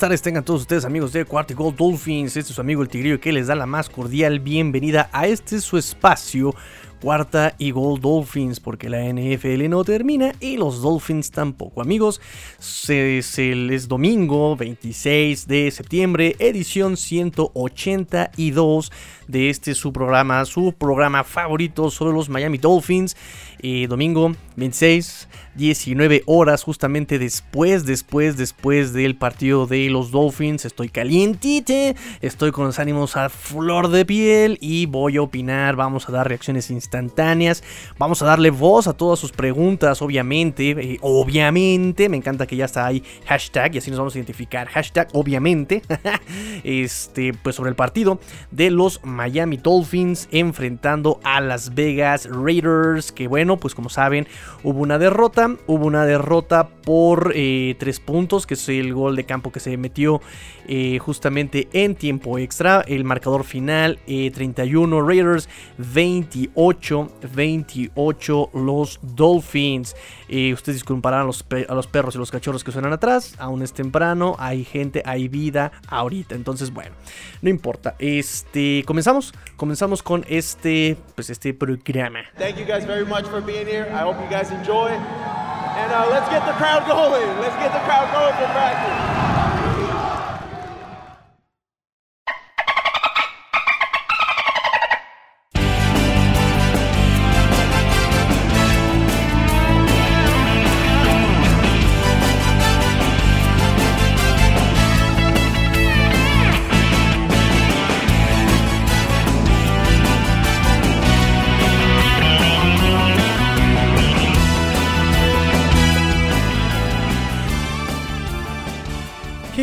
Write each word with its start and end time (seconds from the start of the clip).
tardes 0.00 0.22
tengan 0.22 0.42
todos 0.42 0.62
ustedes 0.62 0.86
amigos 0.86 1.12
de 1.12 1.26
Cuarto 1.26 1.54
Gold 1.54 1.76
Dolphins. 1.76 2.34
Este 2.34 2.40
es 2.40 2.54
su 2.54 2.60
amigo 2.62 2.80
el 2.80 2.88
Tigrillo 2.88 3.20
que 3.20 3.32
les 3.32 3.48
da 3.48 3.54
la 3.54 3.66
más 3.66 3.90
cordial 3.90 4.40
bienvenida 4.40 5.10
a 5.12 5.26
este 5.26 5.60
su 5.60 5.76
espacio 5.76 6.54
cuarta 7.00 7.54
y 7.58 7.70
Gold 7.70 8.00
Dolphins, 8.02 8.60
porque 8.60 8.88
la 8.88 9.02
NFL 9.02 9.68
no 9.68 9.84
termina 9.84 10.32
y 10.40 10.56
los 10.56 10.80
Dolphins 10.80 11.30
tampoco. 11.30 11.82
Amigos, 11.82 12.20
es 12.88 13.88
domingo 13.88 14.56
26 14.56 15.46
de 15.46 15.70
septiembre, 15.70 16.36
edición 16.38 16.96
182 16.96 18.92
de 19.28 19.50
este 19.50 19.74
su 19.74 19.92
programa, 19.92 20.44
su 20.44 20.72
programa 20.72 21.24
favorito 21.24 21.90
sobre 21.90 22.14
los 22.14 22.28
Miami 22.28 22.58
Dolphins. 22.58 23.16
Domingo 23.88 24.34
26, 24.56 25.28
19 25.54 26.22
horas, 26.26 26.62
justamente 26.62 27.18
después, 27.18 27.84
después, 27.84 28.36
después 28.36 28.92
del 28.92 29.16
partido 29.16 29.66
de 29.66 29.90
los 29.90 30.10
Dolphins. 30.10 30.64
Estoy 30.64 30.88
calientite, 30.88 31.96
estoy 32.20 32.52
con 32.52 32.66
los 32.66 32.78
ánimos 32.78 33.16
a 33.16 33.28
flor 33.28 33.88
de 33.88 34.04
piel 34.04 34.58
y 34.60 34.86
voy 34.86 35.16
a 35.16 35.22
opinar. 35.22 35.76
Vamos 35.76 36.08
a 36.08 36.12
dar 36.12 36.28
reacciones 36.28 36.70
instantáneas, 36.70 37.64
vamos 37.98 38.22
a 38.22 38.26
darle 38.26 38.50
voz 38.50 38.86
a 38.86 38.92
todas 38.92 39.18
sus 39.18 39.32
preguntas, 39.32 40.02
obviamente. 40.02 40.70
Eh, 40.70 40.98
obviamente, 41.00 42.08
me 42.08 42.16
encanta 42.16 42.46
que 42.46 42.56
ya 42.56 42.66
está 42.66 42.86
ahí 42.86 43.02
hashtag 43.26 43.74
y 43.74 43.78
así 43.78 43.90
nos 43.90 43.98
vamos 43.98 44.14
a 44.14 44.18
identificar. 44.18 44.68
Hashtag, 44.68 45.08
obviamente, 45.12 45.82
este, 46.64 47.34
pues 47.34 47.56
sobre 47.56 47.70
el 47.70 47.76
partido 47.76 48.20
de 48.50 48.70
los 48.70 49.00
Miami 49.04 49.56
Dolphins 49.56 50.28
enfrentando 50.30 51.20
a 51.24 51.40
Las 51.40 51.74
Vegas 51.74 52.28
Raiders. 52.30 53.12
Que 53.12 53.26
bueno, 53.26 53.49
pues 53.58 53.74
como 53.74 53.88
saben, 53.88 54.26
hubo 54.62 54.80
una 54.80 54.98
derrota. 54.98 55.56
Hubo 55.66 55.86
una 55.86 56.04
derrota 56.04 56.68
por 56.68 57.32
eh, 57.34 57.74
tres 57.78 58.00
puntos, 58.00 58.46
que 58.46 58.54
es 58.54 58.68
el 58.68 58.94
gol 58.94 59.16
de 59.16 59.24
campo 59.24 59.52
que 59.52 59.60
se 59.60 59.76
metió 59.76 60.20
eh, 60.72 61.00
justamente 61.00 61.68
en 61.72 61.96
tiempo 61.96 62.38
extra. 62.38 62.84
El 62.86 63.02
marcador 63.02 63.42
final, 63.42 63.98
31 64.06 64.96
eh, 64.96 65.02
Raiders, 65.04 65.48
28, 65.78 67.10
28 67.34 68.50
los 68.54 69.00
Dolphins. 69.02 69.96
ustedes 70.28 70.76
disculparán 70.76 71.22
a 71.22 71.24
los, 71.24 71.44
a 71.68 71.74
los 71.74 71.88
perros 71.88 72.14
y 72.14 72.18
los 72.18 72.30
cachorros 72.30 72.62
que 72.62 72.70
suenan 72.70 72.92
atrás. 72.92 73.34
Aún 73.38 73.62
es 73.62 73.72
temprano, 73.72 74.36
hay 74.38 74.64
gente, 74.64 75.02
hay 75.04 75.26
vida 75.26 75.72
ahorita. 75.88 76.36
Entonces, 76.36 76.72
bueno, 76.72 76.94
no 77.42 77.50
importa. 77.50 77.96
Este, 77.98 78.84
comenzamos, 78.86 79.34
comenzamos 79.56 80.04
con 80.04 80.24
este, 80.28 80.96
pues 81.16 81.30
este 81.30 81.52
programa. 81.52 82.20
Thank 82.38 82.58
you 82.58 82.64
guys 82.64 82.86
very 82.86 83.04
much 83.04 83.24
for 83.24 83.40
being 83.42 83.66
here. 83.66 83.90
I 83.90 84.04
hope 84.04 84.20
you 84.22 84.30
guys 84.30 84.52
enjoy. 84.52 84.90
And 84.90 85.92
uh, 85.92 86.06
let's 86.10 86.28
get 86.30 86.46
the 86.46 86.52
crowd 86.52 86.86
going. 86.86 87.40
Let's 87.40 87.56
get 87.56 87.72
the 87.72 87.80
crowd 87.80 88.12
going 88.12 88.34
for 88.34 88.46
practice. 88.52 89.49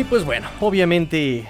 Pues 0.08 0.24
bueno, 0.24 0.48
obviamente 0.60 1.46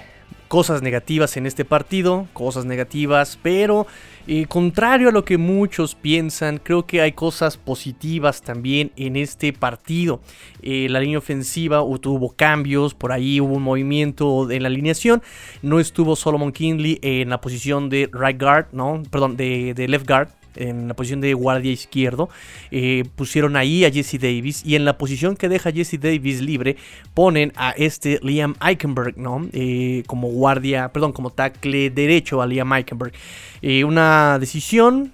cosas 0.49 0.81
negativas 0.81 1.37
en 1.37 1.45
este 1.45 1.63
partido, 1.63 2.27
cosas 2.33 2.65
negativas, 2.65 3.39
pero 3.41 3.87
eh, 4.27 4.47
contrario 4.47 5.09
a 5.09 5.11
lo 5.11 5.23
que 5.23 5.37
muchos 5.37 5.95
piensan, 5.95 6.57
creo 6.57 6.85
que 6.85 7.01
hay 7.01 7.13
cosas 7.13 7.55
positivas 7.55 8.41
también 8.41 8.91
en 8.97 9.15
este 9.15 9.53
partido. 9.53 10.19
Eh, 10.61 10.87
la 10.89 10.99
línea 10.99 11.19
ofensiva 11.19 11.81
tuvo 12.01 12.35
cambios, 12.35 12.95
por 12.95 13.13
ahí 13.13 13.39
hubo 13.39 13.55
un 13.55 13.63
movimiento 13.63 14.49
en 14.51 14.63
la 14.63 14.67
alineación. 14.67 15.21
No 15.61 15.79
estuvo 15.79 16.15
Solomon 16.15 16.51
Kinley 16.51 16.99
en 17.01 17.29
la 17.29 17.39
posición 17.39 17.89
de 17.89 18.09
right 18.11 18.41
guard, 18.41 18.67
no, 18.73 19.03
perdón, 19.09 19.37
de, 19.37 19.73
de 19.73 19.87
left 19.87 20.07
guard 20.07 20.38
en 20.59 20.87
la 20.87 20.93
posición 20.93 21.21
de 21.21 21.33
guardia 21.33 21.71
izquierdo. 21.71 22.29
Eh, 22.71 23.05
pusieron 23.15 23.55
ahí 23.55 23.85
a 23.85 23.91
Jesse 23.91 24.19
Davis 24.19 24.63
y 24.65 24.75
en 24.75 24.85
la 24.85 24.97
posición 24.97 25.35
que 25.35 25.49
deja 25.49 25.71
Jesse 25.71 25.99
Davis 25.99 26.41
libre 26.41 26.75
ponen 27.13 27.53
a 27.55 27.71
este 27.71 28.19
Liam 28.21 28.55
Eichenberg, 28.61 29.17
¿no? 29.17 29.47
Eh, 29.53 30.03
como 30.07 30.27
guardia, 30.29 30.89
perdón, 30.89 31.13
como 31.13 31.29
tackle 31.31 31.89
derecho 31.89 32.41
a 32.41 32.47
Liam 32.47 32.71
Eichenberg. 32.73 33.13
Eh, 33.61 33.83
una 33.83 34.39
decisión, 34.39 35.11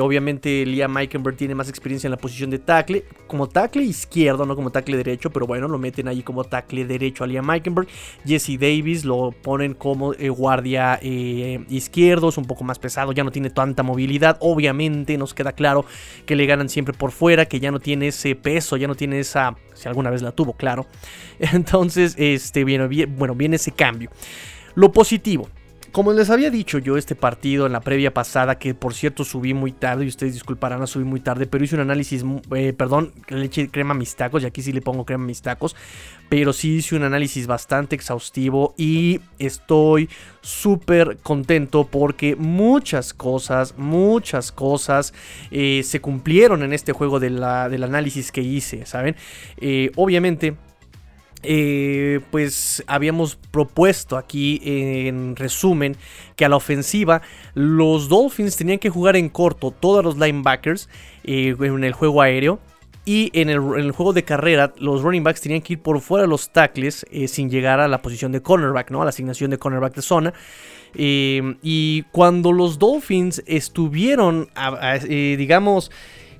obviamente 0.00 0.64
Liam 0.64 0.96
Eichenberg 0.96 1.36
tiene 1.36 1.54
más 1.54 1.68
experiencia 1.68 2.06
en 2.06 2.12
la 2.12 2.16
posición 2.16 2.50
de 2.50 2.58
tackle, 2.58 3.04
como 3.26 3.48
tackle 3.48 3.82
izquierdo, 3.82 4.46
no 4.46 4.54
como 4.54 4.70
tackle 4.70 4.96
derecho, 4.96 5.30
pero 5.30 5.46
bueno, 5.46 5.66
lo 5.66 5.78
meten 5.78 6.06
ahí 6.06 6.22
como 6.22 6.44
tackle 6.44 6.84
derecho 6.84 7.24
a 7.24 7.26
Liam 7.26 7.50
Eichenberg. 7.50 7.88
Jesse 8.24 8.58
Davis 8.58 9.04
lo 9.04 9.32
ponen 9.42 9.74
como 9.74 10.12
guardia 10.36 11.00
izquierdo, 11.02 12.28
es 12.28 12.38
un 12.38 12.44
poco 12.44 12.62
más 12.64 12.78
pesado, 12.78 13.12
ya 13.12 13.24
no 13.24 13.32
tiene 13.32 13.50
tanta 13.50 13.82
movilidad, 13.82 14.38
obviamente 14.40 14.87
nos 14.90 15.34
queda 15.34 15.52
claro 15.52 15.84
que 16.26 16.36
le 16.36 16.46
ganan 16.46 16.68
siempre 16.68 16.94
por 16.94 17.12
fuera, 17.12 17.46
que 17.46 17.60
ya 17.60 17.70
no 17.70 17.80
tiene 17.80 18.08
ese 18.08 18.34
peso, 18.34 18.76
ya 18.76 18.86
no 18.86 18.94
tiene 18.94 19.20
esa, 19.20 19.56
si 19.74 19.88
alguna 19.88 20.10
vez 20.10 20.22
la 20.22 20.32
tuvo, 20.32 20.54
claro. 20.54 20.86
Entonces, 21.38 22.14
este, 22.18 22.64
viene, 22.64 23.06
bueno, 23.06 23.34
viene 23.34 23.56
ese 23.56 23.72
cambio. 23.72 24.10
Lo 24.74 24.92
positivo, 24.92 25.48
como 25.92 26.12
les 26.12 26.30
había 26.30 26.50
dicho 26.50 26.78
yo 26.78 26.96
este 26.96 27.14
partido 27.14 27.66
en 27.66 27.72
la 27.72 27.80
previa 27.80 28.12
pasada, 28.12 28.58
que 28.58 28.74
por 28.74 28.94
cierto 28.94 29.24
subí 29.24 29.54
muy 29.54 29.72
tarde, 29.72 30.04
y 30.04 30.08
ustedes 30.08 30.34
disculparán, 30.34 30.86
subí 30.86 31.04
muy 31.04 31.20
tarde, 31.20 31.46
pero 31.46 31.64
hice 31.64 31.74
un 31.74 31.82
análisis, 31.82 32.24
eh, 32.54 32.72
perdón, 32.72 33.12
leche 33.28 33.68
crema 33.70 33.94
a 33.94 33.96
mis 33.96 34.14
tacos, 34.16 34.42
y 34.42 34.46
aquí 34.46 34.62
sí 34.62 34.72
le 34.72 34.80
pongo 34.80 35.04
crema 35.04 35.24
a 35.24 35.26
mis 35.26 35.42
tacos, 35.42 35.76
pero 36.28 36.52
sí 36.52 36.76
hice 36.76 36.96
un 36.96 37.04
análisis 37.04 37.46
bastante 37.46 37.96
exhaustivo 37.96 38.74
y 38.76 39.20
estoy 39.38 40.08
súper 40.40 41.18
contento 41.22 41.86
porque 41.86 42.36
muchas 42.36 43.14
cosas, 43.14 43.74
muchas 43.76 44.52
cosas 44.52 45.14
eh, 45.50 45.82
se 45.84 46.00
cumplieron 46.00 46.62
en 46.62 46.72
este 46.72 46.92
juego 46.92 47.20
del 47.20 47.42
análisis 47.42 48.30
que 48.32 48.42
hice, 48.42 48.86
¿saben? 48.86 49.16
Eh, 49.56 49.90
obviamente 49.96 50.56
eh, 51.50 52.20
pues 52.30 52.84
habíamos 52.86 53.36
propuesto 53.36 54.18
aquí 54.18 54.60
en 54.62 55.34
resumen 55.34 55.96
que 56.36 56.44
a 56.44 56.50
la 56.50 56.56
ofensiva 56.56 57.22
los 57.54 58.10
Dolphins 58.10 58.54
tenían 58.54 58.78
que 58.78 58.90
jugar 58.90 59.16
en 59.16 59.30
corto 59.30 59.70
todos 59.70 60.04
los 60.04 60.18
linebackers 60.18 60.90
eh, 61.24 61.56
en 61.58 61.84
el 61.84 61.94
juego 61.94 62.20
aéreo 62.20 62.58
y 63.06 63.30
en 63.32 63.48
el, 63.48 63.92
juego 63.92 64.12
de 64.12 64.24
carrera 64.24 64.74
los 64.76 65.00
running 65.00 65.24
backs 65.24 65.40
tenían 65.40 65.62
que 65.62 65.72
ir 65.72 65.80
por 65.80 65.98
fuera 66.02 66.24
de 66.24 66.28
los 66.28 66.50
tackles 66.50 67.06
eh, 67.10 67.28
sin 67.28 67.48
llegar 67.48 67.80
a 67.80 67.88
la 67.88 68.02
posición 68.02 68.30
de 68.30 68.42
cornerback, 68.42 68.90
¿no? 68.90 69.00
a 69.00 69.06
la 69.06 69.08
asignación 69.08 69.50
de 69.50 69.56
cornerback 69.56 69.94
de 69.94 70.02
zona. 70.02 70.34
y 70.94 72.02
cuando 72.12 72.52
los 72.52 72.78
Dolphins 72.78 73.42
estuvieron, 73.46 74.50
digamos, 75.08 75.90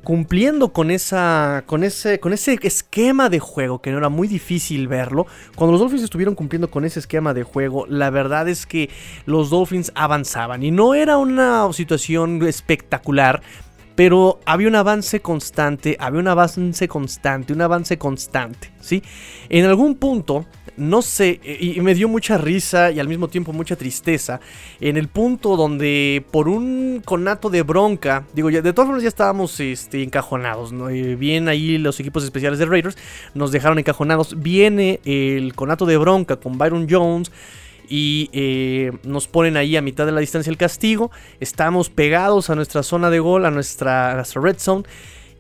cumpliendo 0.03 0.73
con, 0.73 0.91
esa, 0.91 1.65
con, 1.67 1.85
ese, 1.85 2.21
con 2.21 2.33
ese 2.33 2.59
esquema 2.63 3.29
de 3.29 3.41
juego, 3.41 3.81
que 3.81 3.91
no 3.91 3.99
era 3.99 4.09
muy 4.09 4.29
difícil 4.29 4.89
verlo, 4.89 5.27
cuando 5.55 5.73
los 5.73 5.81
Dolphins 5.81 6.03
estuvieron 6.03 6.35
cumpliendo 6.35 6.71
con 6.71 6.85
ese 6.85 7.01
esquema 7.01 7.35
de 7.35 7.43
juego, 7.43 7.87
la 7.87 8.11
verdad 8.11 8.49
es 8.49 8.67
que 8.67 8.91
los 9.27 9.51
Dolphins 9.51 9.93
avanzaban 9.95 10.63
y 10.63 10.71
no 10.71 10.95
era 10.95 11.19
una 11.19 11.71
situación 11.73 12.43
espectacular. 12.47 13.43
Pero 13.95 14.39
había 14.47 14.69
un 14.69 14.77
avance 14.77 15.21
constante, 15.21 15.97
había 15.99 16.21
un 16.21 16.29
avance 16.29 16.87
constante, 16.87 17.53
un 17.53 17.61
avance 17.63 17.99
constante, 17.99 18.73
¿sí? 18.81 19.03
En 19.49 19.65
algún 19.65 19.97
punto, 19.97 20.47
no 20.79 21.03
sé, 21.03 21.41
y, 21.61 21.81
me 21.81 21.95
dio 21.95 22.09
mucha 22.09 22.39
risa 22.39 22.91
y 22.91 23.01
al 23.01 23.09
mismo 23.09 23.29
tiempo 23.29 23.53
mucha 23.53 23.77
tristeza 23.77 24.41
en 24.81 24.97
el 24.97 25.09
punto 25.09 25.57
donde 25.57 26.25
por 26.31 26.49
un 26.49 27.03
conato 27.05 27.51
de 27.51 27.63
bronca, 27.63 28.25
digo, 28.33 28.49
ya, 28.51 28.63
de 28.63 28.73
todas 28.73 28.87
formas 28.87 29.03
ya 29.03 29.09
estábamos 29.09 29.59
este, 29.61 30.03
encajonados, 30.03 30.73
¿no? 30.73 30.89
Eh, 30.89 31.17
bien 31.17 31.49
ahí 31.49 31.79
los 31.79 31.99
equipos 32.01 32.25
especiales 32.25 32.59
de 32.59 32.67
Raiders 32.67 32.97
nos 33.35 33.53
dejaron 33.53 33.79
encajonados, 33.79 34.41
viene 34.41 35.01
el 35.05 35.55
conato 35.55 35.85
de 35.85 35.97
bronca 35.97 36.37
con 36.37 36.59
Byron 36.59 36.87
Jones 36.89 37.33
y 37.89 38.31
eh, 38.33 38.93
nos 39.03 39.27
ponen 39.27 39.57
ahí 39.57 39.77
a 39.77 39.83
mitad 39.83 40.07
de 40.07 40.13
la 40.13 40.21
distancia 40.21 40.51
el 40.51 40.57
castigo, 40.57 41.11
estamos 41.41 41.91
pegados 41.91 42.51
a 42.51 42.55
nuestra 42.55 42.83
zona 42.83 43.11
de 43.11 43.19
gol, 43.19 43.47
a 43.47 43.51
nuestra, 43.51 44.13
a 44.13 44.15
nuestra 44.17 44.43
red 44.43 44.59
zone, 44.59 44.85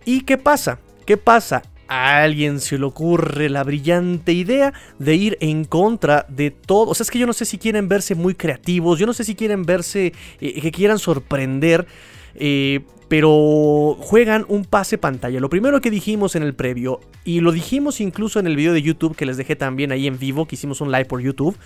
¿y 0.04 0.22
qué 0.22 0.38
pasa? 0.38 0.80
¿Qué 1.06 1.16
pasa? 1.16 1.62
A 1.88 2.22
alguien 2.22 2.60
se 2.60 2.78
le 2.78 2.84
ocurre 2.84 3.48
la 3.48 3.64
brillante 3.64 4.32
idea 4.32 4.72
de 4.98 5.14
ir 5.16 5.38
en 5.40 5.64
contra 5.64 6.26
de 6.28 6.50
todo. 6.50 6.90
O 6.90 6.94
sea, 6.94 7.04
es 7.04 7.10
que 7.10 7.18
yo 7.18 7.26
no 7.26 7.32
sé 7.32 7.44
si 7.44 7.58
quieren 7.58 7.88
verse 7.88 8.14
muy 8.14 8.34
creativos, 8.34 8.98
yo 8.98 9.06
no 9.06 9.12
sé 9.12 9.24
si 9.24 9.34
quieren 9.34 9.64
verse, 9.64 10.12
eh, 10.40 10.60
que 10.60 10.70
quieran 10.70 10.98
sorprender. 10.98 11.86
Eh, 12.34 12.80
pero 13.08 13.96
juegan 13.98 14.44
un 14.48 14.64
pase 14.64 14.98
pantalla. 14.98 15.40
Lo 15.40 15.48
primero 15.48 15.80
que 15.80 15.90
dijimos 15.90 16.36
en 16.36 16.42
el 16.42 16.54
previo, 16.54 17.00
y 17.24 17.40
lo 17.40 17.52
dijimos 17.52 18.00
incluso 18.00 18.38
en 18.38 18.46
el 18.46 18.54
video 18.54 18.74
de 18.74 18.82
YouTube 18.82 19.16
que 19.16 19.26
les 19.26 19.38
dejé 19.38 19.56
también 19.56 19.92
ahí 19.92 20.06
en 20.06 20.18
vivo, 20.18 20.46
que 20.46 20.56
hicimos 20.56 20.82
un 20.82 20.92
live 20.92 21.06
por 21.06 21.20
YouTube, 21.22 21.56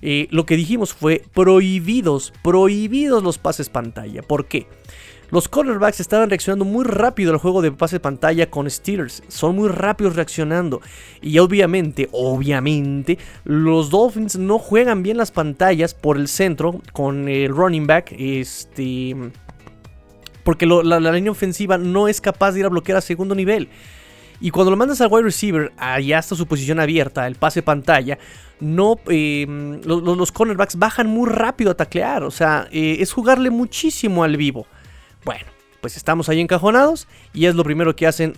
eh, 0.00 0.28
lo 0.30 0.46
que 0.46 0.56
dijimos 0.56 0.94
fue 0.94 1.24
prohibidos, 1.34 2.32
prohibidos 2.42 3.22
los 3.22 3.38
pases 3.38 3.68
pantalla. 3.68 4.22
¿Por 4.22 4.46
qué? 4.46 4.66
Los 5.30 5.48
cornerbacks 5.48 6.00
estaban 6.00 6.30
reaccionando 6.30 6.64
muy 6.64 6.84
rápido 6.84 7.32
al 7.32 7.38
juego 7.38 7.60
de 7.60 7.70
pase 7.70 8.00
pantalla 8.00 8.48
con 8.48 8.68
Steelers. 8.70 9.22
Son 9.28 9.54
muy 9.54 9.68
rápidos 9.68 10.16
reaccionando. 10.16 10.80
Y 11.20 11.38
obviamente, 11.38 12.08
obviamente, 12.12 13.18
los 13.44 13.90
Dolphins 13.90 14.38
no 14.38 14.58
juegan 14.58 15.02
bien 15.02 15.18
las 15.18 15.30
pantallas 15.30 15.92
por 15.92 16.16
el 16.16 16.28
centro 16.28 16.80
con 16.92 17.28
el 17.28 17.50
running 17.50 17.86
back. 17.86 18.12
Este 18.18 19.14
porque 20.48 20.64
la, 20.64 20.98
línea 21.12 21.30
ofensiva 21.30 21.76
no 21.76 22.08
es 22.08 22.22
capaz 22.22 22.52
de 22.52 22.60
ir 22.60 22.64
a 22.64 22.70
bloquear 22.70 22.96
a 22.96 23.02
segundo 23.02 23.34
nivel. 23.34 23.68
Y 24.40 24.50
cuando 24.50 24.70
lo 24.70 24.78
mandas 24.78 24.98
al 25.02 25.08
wide 25.10 25.24
receiver, 25.24 25.72
allá 25.76 26.20
está 26.20 26.34
su 26.36 26.46
posición 26.46 26.80
abierta, 26.80 27.26
el 27.26 27.34
pase 27.34 27.62
pantalla, 27.62 28.18
no, 28.58 28.98
em, 29.08 29.82
los, 29.84 30.32
cornerbacks 30.32 30.76
bajan 30.76 31.06
muy 31.06 31.28
rápido 31.28 31.70
a 31.70 31.74
taclear. 31.74 32.22
O 32.22 32.30
sea, 32.30 32.66
eh, 32.72 32.96
es 33.00 33.12
jugarle 33.12 33.50
muchísimo 33.50 34.24
al 34.24 34.38
vivo. 34.38 34.66
Bueno, 35.28 35.44
pues 35.82 35.98
estamos 35.98 36.30
ahí 36.30 36.40
encajonados 36.40 37.06
y 37.34 37.44
es 37.44 37.54
lo 37.54 37.62
primero 37.62 37.94
que 37.94 38.06
hacen 38.06 38.32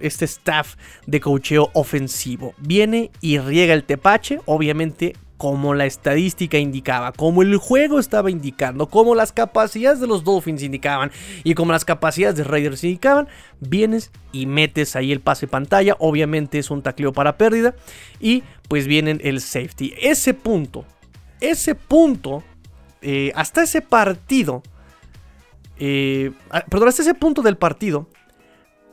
este 0.00 0.24
staff 0.24 0.76
de 1.04 1.20
cocheo 1.20 1.68
ofensivo. 1.74 2.54
Viene 2.56 3.10
y 3.20 3.38
riega 3.38 3.74
el 3.74 3.84
tepache, 3.84 4.40
obviamente 4.46 5.14
como 5.36 5.74
la 5.74 5.84
estadística 5.84 6.56
indicaba, 6.56 7.12
como 7.12 7.42
el 7.42 7.58
juego 7.58 7.98
estaba 7.98 8.30
indicando, 8.30 8.86
como 8.86 9.14
las 9.14 9.32
capacidades 9.32 10.00
de 10.00 10.06
los 10.06 10.24
Dolphins 10.24 10.62
indicaban 10.62 11.12
y 11.44 11.52
como 11.52 11.72
las 11.72 11.84
capacidades 11.84 12.36
de 12.36 12.44
Raiders 12.44 12.84
indicaban, 12.84 13.28
vienes 13.60 14.10
y 14.32 14.46
metes 14.46 14.96
ahí 14.96 15.12
el 15.12 15.20
pase 15.20 15.46
pantalla, 15.46 15.94
obviamente 15.98 16.58
es 16.58 16.70
un 16.70 16.80
tacleo 16.80 17.12
para 17.12 17.36
pérdida 17.36 17.74
y 18.18 18.44
pues 18.66 18.86
vienen 18.86 19.20
el 19.22 19.42
safety. 19.42 19.92
Ese 20.00 20.32
punto, 20.32 20.86
ese 21.42 21.74
punto, 21.74 22.42
eh, 23.02 23.30
hasta 23.34 23.62
ese 23.62 23.82
partido, 23.82 24.62
eh, 25.78 26.32
ah, 26.50 26.64
perdón, 26.68 26.88
hasta 26.88 27.02
ese 27.02 27.14
punto 27.14 27.42
del 27.42 27.56
partido, 27.56 28.08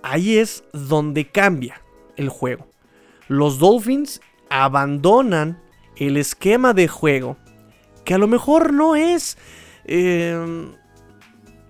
ahí 0.03 0.37
es 0.37 0.63
donde 0.73 1.27
cambia 1.27 1.81
el 2.15 2.29
juego. 2.29 2.67
Los 3.27 3.59
Dolphins 3.59 4.21
abandonan 4.49 5.61
el 5.97 6.17
esquema 6.17 6.73
de 6.73 6.87
juego, 6.87 7.37
que 8.03 8.13
a 8.13 8.17
lo 8.17 8.27
mejor 8.27 8.73
no 8.73 8.95
es 8.95 9.37
em, 9.85 10.73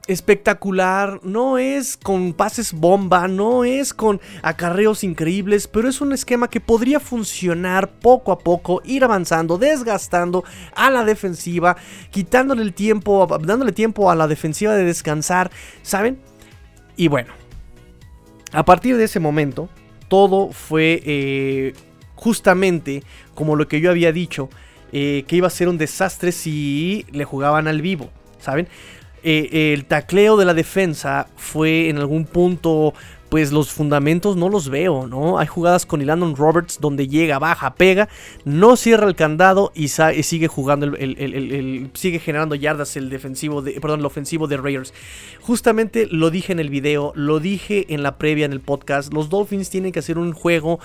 espectacular, 0.07 1.19
no 1.23 1.57
es 1.57 1.97
con 1.97 2.33
pases 2.33 2.73
bomba, 2.73 3.27
no 3.27 3.63
es 3.63 3.93
con 3.93 4.21
acarreos 4.41 5.03
increíbles, 5.03 5.67
pero 5.67 5.89
es 5.89 6.01
un 6.01 6.13
esquema 6.13 6.49
que 6.49 6.61
podría 6.61 6.99
funcionar 6.99 7.89
poco 7.99 8.31
a 8.31 8.39
poco, 8.39 8.81
ir 8.85 9.03
avanzando, 9.03 9.57
desgastando 9.57 10.43
a 10.75 10.89
la 10.89 11.03
defensiva, 11.03 11.75
quitándole 12.11 12.61
el 12.61 12.73
tiempo, 12.73 13.27
dándole 13.41 13.71
tiempo 13.71 14.11
a 14.11 14.15
la 14.15 14.27
defensiva 14.27 14.75
de 14.75 14.83
descansar, 14.83 15.51
¿saben? 15.81 16.19
Y 16.95 17.07
bueno, 17.07 17.33
a 18.51 18.63
partir 18.63 18.97
de 18.97 19.05
ese 19.05 19.19
momento, 19.19 19.69
todo 20.07 20.51
fue 20.51 21.01
eh, 21.03 21.73
justamente 22.15 23.03
como 23.33 23.55
lo 23.55 23.67
que 23.67 23.81
yo 23.81 23.89
había 23.89 24.11
dicho, 24.11 24.49
eh, 24.91 25.25
que 25.27 25.35
iba 25.35 25.47
a 25.47 25.51
ser 25.51 25.67
un 25.67 25.77
desastre 25.77 26.31
si 26.31 27.05
le 27.11 27.25
jugaban 27.25 27.67
al 27.67 27.81
vivo, 27.81 28.09
¿saben? 28.39 28.67
Eh, 29.27 29.73
el 29.73 29.85
tacleo 29.85 30.37
de 30.37 30.45
la 30.45 30.53
defensa 30.53 31.25
fue 31.35 31.89
en 31.89 31.97
algún 31.97 32.25
punto, 32.25 32.93
pues 33.29 33.51
los 33.51 33.71
fundamentos 33.71 34.37
no 34.37 34.49
los 34.49 34.69
veo, 34.69 35.07
¿no? 35.07 35.39
Hay 35.39 35.47
jugadas 35.47 35.87
con 35.87 36.05
Landon 36.05 36.35
Roberts 36.35 36.77
donde 36.79 37.07
llega, 37.07 37.39
baja, 37.39 37.73
pega, 37.73 38.07
no 38.43 38.75
cierra 38.75 39.07
el 39.07 39.15
candado 39.15 39.71
y, 39.73 39.87
sigue 39.87 40.47
jugando, 40.47 40.95
sigue 41.95 42.19
generando 42.19 42.53
yardas 42.53 42.97
el 42.97 43.09
defensivo, 43.09 43.63
de, 43.63 43.81
perdón, 43.81 44.01
el 44.01 44.05
ofensivo 44.05 44.45
de 44.45 44.57
Raiders. 44.57 44.93
Justamente 45.41 46.05
lo 46.05 46.29
dije 46.29 46.53
en 46.53 46.59
el 46.59 46.69
video, 46.69 47.11
lo 47.15 47.39
dije 47.39 47.87
en 47.95 48.03
la 48.03 48.19
previa 48.19 48.45
en 48.45 48.53
el 48.53 48.61
podcast, 48.61 49.11
los 49.11 49.29
Dolphins 49.29 49.71
tienen 49.71 49.91
que 49.91 49.99
hacer 49.99 50.19
un 50.19 50.33
juego 50.33 50.79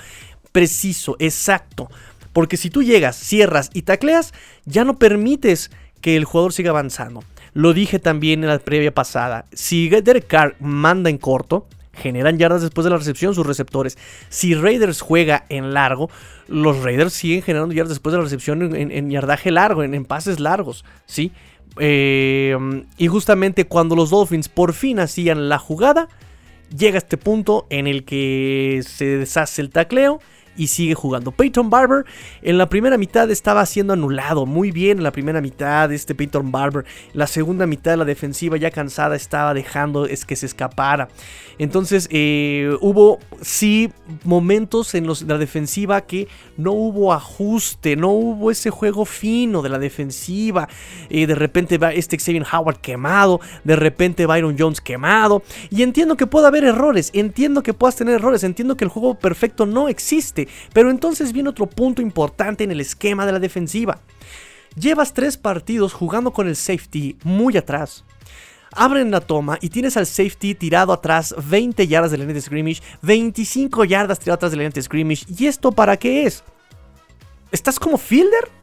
preciso, 0.51 1.15
exacto. 1.19 1.91
Porque 2.33 2.57
si 2.57 2.71
tú 2.71 2.83
llegas, 2.83 3.17
cierras 3.17 3.69
y 3.75 3.83
tacleas, 3.83 4.33
ya 4.65 4.85
no 4.85 4.99
permites 4.99 5.71
que 6.01 6.17
el 6.17 6.25
jugador 6.25 6.55
siga 6.55 6.71
avanzando. 6.71 7.23
Lo 7.53 7.73
dije 7.73 7.99
también 7.99 8.43
en 8.43 8.51
la 8.51 8.59
previa 8.59 8.95
pasada. 8.95 9.45
Si 9.53 9.89
Derek 9.89 10.27
Carr 10.27 10.57
manda 10.61 11.11
en 11.11 11.19
corto, 11.19 11.67
generan 11.93 12.39
yardas 12.39 12.63
después 12.63 12.85
de 12.85 12.91
la 12.91 12.97
recepción 12.97 13.35
sus 13.35 13.47
receptores. 13.47 13.99
Si 14.29 14.55
Raiders 14.55 15.01
juega 15.01 15.45
en 15.49 15.75
largo, 15.75 16.11
los 16.49 16.83
Raiders 16.83 17.13
siguen 17.13 17.43
generando 17.43 17.75
yardas 17.75 17.91
después 17.91 18.13
de 18.13 18.19
la 18.19 18.25
recepción 18.25 18.75
en, 18.75 19.11
yardaje 19.11 19.51
largo, 19.51 19.83
en, 19.83 20.05
pases 20.05 20.41
largos, 20.41 20.85
¿sí? 21.07 21.33
Eh, 21.79 22.57
y 22.99 23.07
justamente 23.07 23.67
cuando 23.67 23.95
los 23.95 24.11
Dolphins 24.11 24.49
por 24.49 24.73
fin 24.73 24.99
hacían 24.99 25.49
la 25.49 25.59
jugada, 25.59 26.09
llega 26.77 26.99
este 26.99 27.17
punto 27.17 27.67
en 27.71 27.87
el 27.87 28.05
que 28.05 28.83
se 28.87 29.19
deshace 29.19 29.63
el 29.63 29.71
tacleo 29.71 30.21
y 30.57 30.69
sigue 30.69 30.95
jugando. 30.95 31.33
Peyton 31.33 31.71
Barber 31.71 32.05
en 32.43 32.59
la 32.59 32.69
primera 32.69 32.99
mitad 32.99 33.31
estaba 33.31 33.65
siendo 33.67 33.93
anulado 33.93 34.47
muy 34.47 34.71
bien 34.71 34.99
en 34.99 35.05
la 35.05 35.13
primera 35.13 35.41
mitad 35.41 35.93
este 35.93 36.15
Peyton 36.15 36.51
Barber. 36.51 36.85
La 37.13 37.27
segunda 37.27 37.67
mitad 37.67 37.97
la 37.97 38.05
defensiva 38.05 38.57
ya 38.57 38.71
cansada 38.71 39.17
estaba 39.17 39.55
dejando 39.55 40.07
es 40.07 40.25
que 40.25 40.37
se 40.37 40.47
escapara. 40.47 41.09
Entonces 41.59 42.09
eh, 42.11 42.77
hubo 42.81 43.19
sí 43.43 43.91
momentos 44.25 44.95
en 44.95 45.07
los, 45.07 45.23
la 45.23 45.39
defensiva 45.39 46.01
que 46.01 46.29
no 46.57 46.73
hubo 46.73 47.13
ajuste, 47.13 47.97
no 47.97 48.09
hubo 48.11 48.51
ese 48.51 48.71
juego 48.71 49.05
fino 49.05 49.63
de 49.63 49.69
la 49.69 49.79
defensiva. 49.79 50.69
Eh, 51.09 51.27
de 51.27 51.35
repente 51.35 51.79
va 51.79 51.93
este 51.93 52.19
Xavier 52.19 52.47
Howard 52.51 52.79
quemado, 52.79 53.41
de 53.65 53.77
repente 53.77 54.27
Byron 54.27 54.57
Jones 54.59 54.81
quemado. 54.81 55.43
Y 55.71 55.83
entiendo 55.83 56.17
que 56.17 56.27
pueda 56.27 56.49
haber 56.49 56.65
errores, 56.65 57.11
entiendo 57.15 57.63
que 57.63 57.75
puedas 57.75 57.97
tener 57.97 58.15
errores, 58.15 58.45
entiendo 58.45 58.77
que 58.77 58.85
el 58.85 58.91
juego 58.91 59.19
perfecto 59.19 59.67
no 59.67 59.89
existe. 59.89 60.40
Pero 60.73 60.91
entonces 60.91 61.33
viene 61.33 61.49
otro 61.49 61.67
punto 61.67 62.03
importante 62.03 62.65
en 62.65 62.71
el 62.71 62.81
esquema 62.81 63.27
de 63.27 63.33
la 63.33 63.39
defensiva. 63.39 64.01
Llevas 64.77 65.15
tres 65.15 65.37
partidos 65.37 65.93
jugando 65.93 66.33
con 66.33 66.49
el 66.49 66.57
safety 66.57 67.17
muy 67.25 67.57
atrás. 67.57 68.05
Abren 68.73 69.11
la 69.11 69.21
toma 69.21 69.59
y 69.61 69.69
tienes 69.69 69.97
al 69.97 70.07
safety 70.07 70.55
tirado 70.55 70.93
atrás 70.93 71.35
20 71.49 71.89
yardas 71.89 72.13
de 72.13 72.19
la 72.19 72.23
línea 72.23 72.35
de 72.35 72.41
scrimmage, 72.41 72.83
25 73.03 73.85
yardas 73.85 74.21
tirado 74.21 74.37
atrás 74.37 74.53
de 74.53 74.59
la 74.59 74.63
línea 74.63 74.75
de 74.75 74.83
scrimmage. 74.83 75.25
¿Y 75.37 75.47
esto 75.47 75.73
para 75.73 75.97
qué 75.97 76.25
es? 76.25 76.45
¿Estás 77.51 77.81
como 77.81 77.99
fielder? 77.99 78.60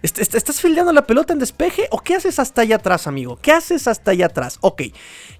¿Estás 0.00 0.60
fildeando 0.60 0.92
la 0.92 1.06
pelota 1.08 1.32
en 1.32 1.40
despeje 1.40 1.88
o 1.90 1.98
qué 1.98 2.14
haces 2.14 2.38
hasta 2.38 2.62
allá 2.62 2.76
atrás, 2.76 3.08
amigo? 3.08 3.36
¿Qué 3.42 3.50
haces 3.50 3.88
hasta 3.88 4.12
allá 4.12 4.26
atrás? 4.26 4.58
Ok, 4.60 4.82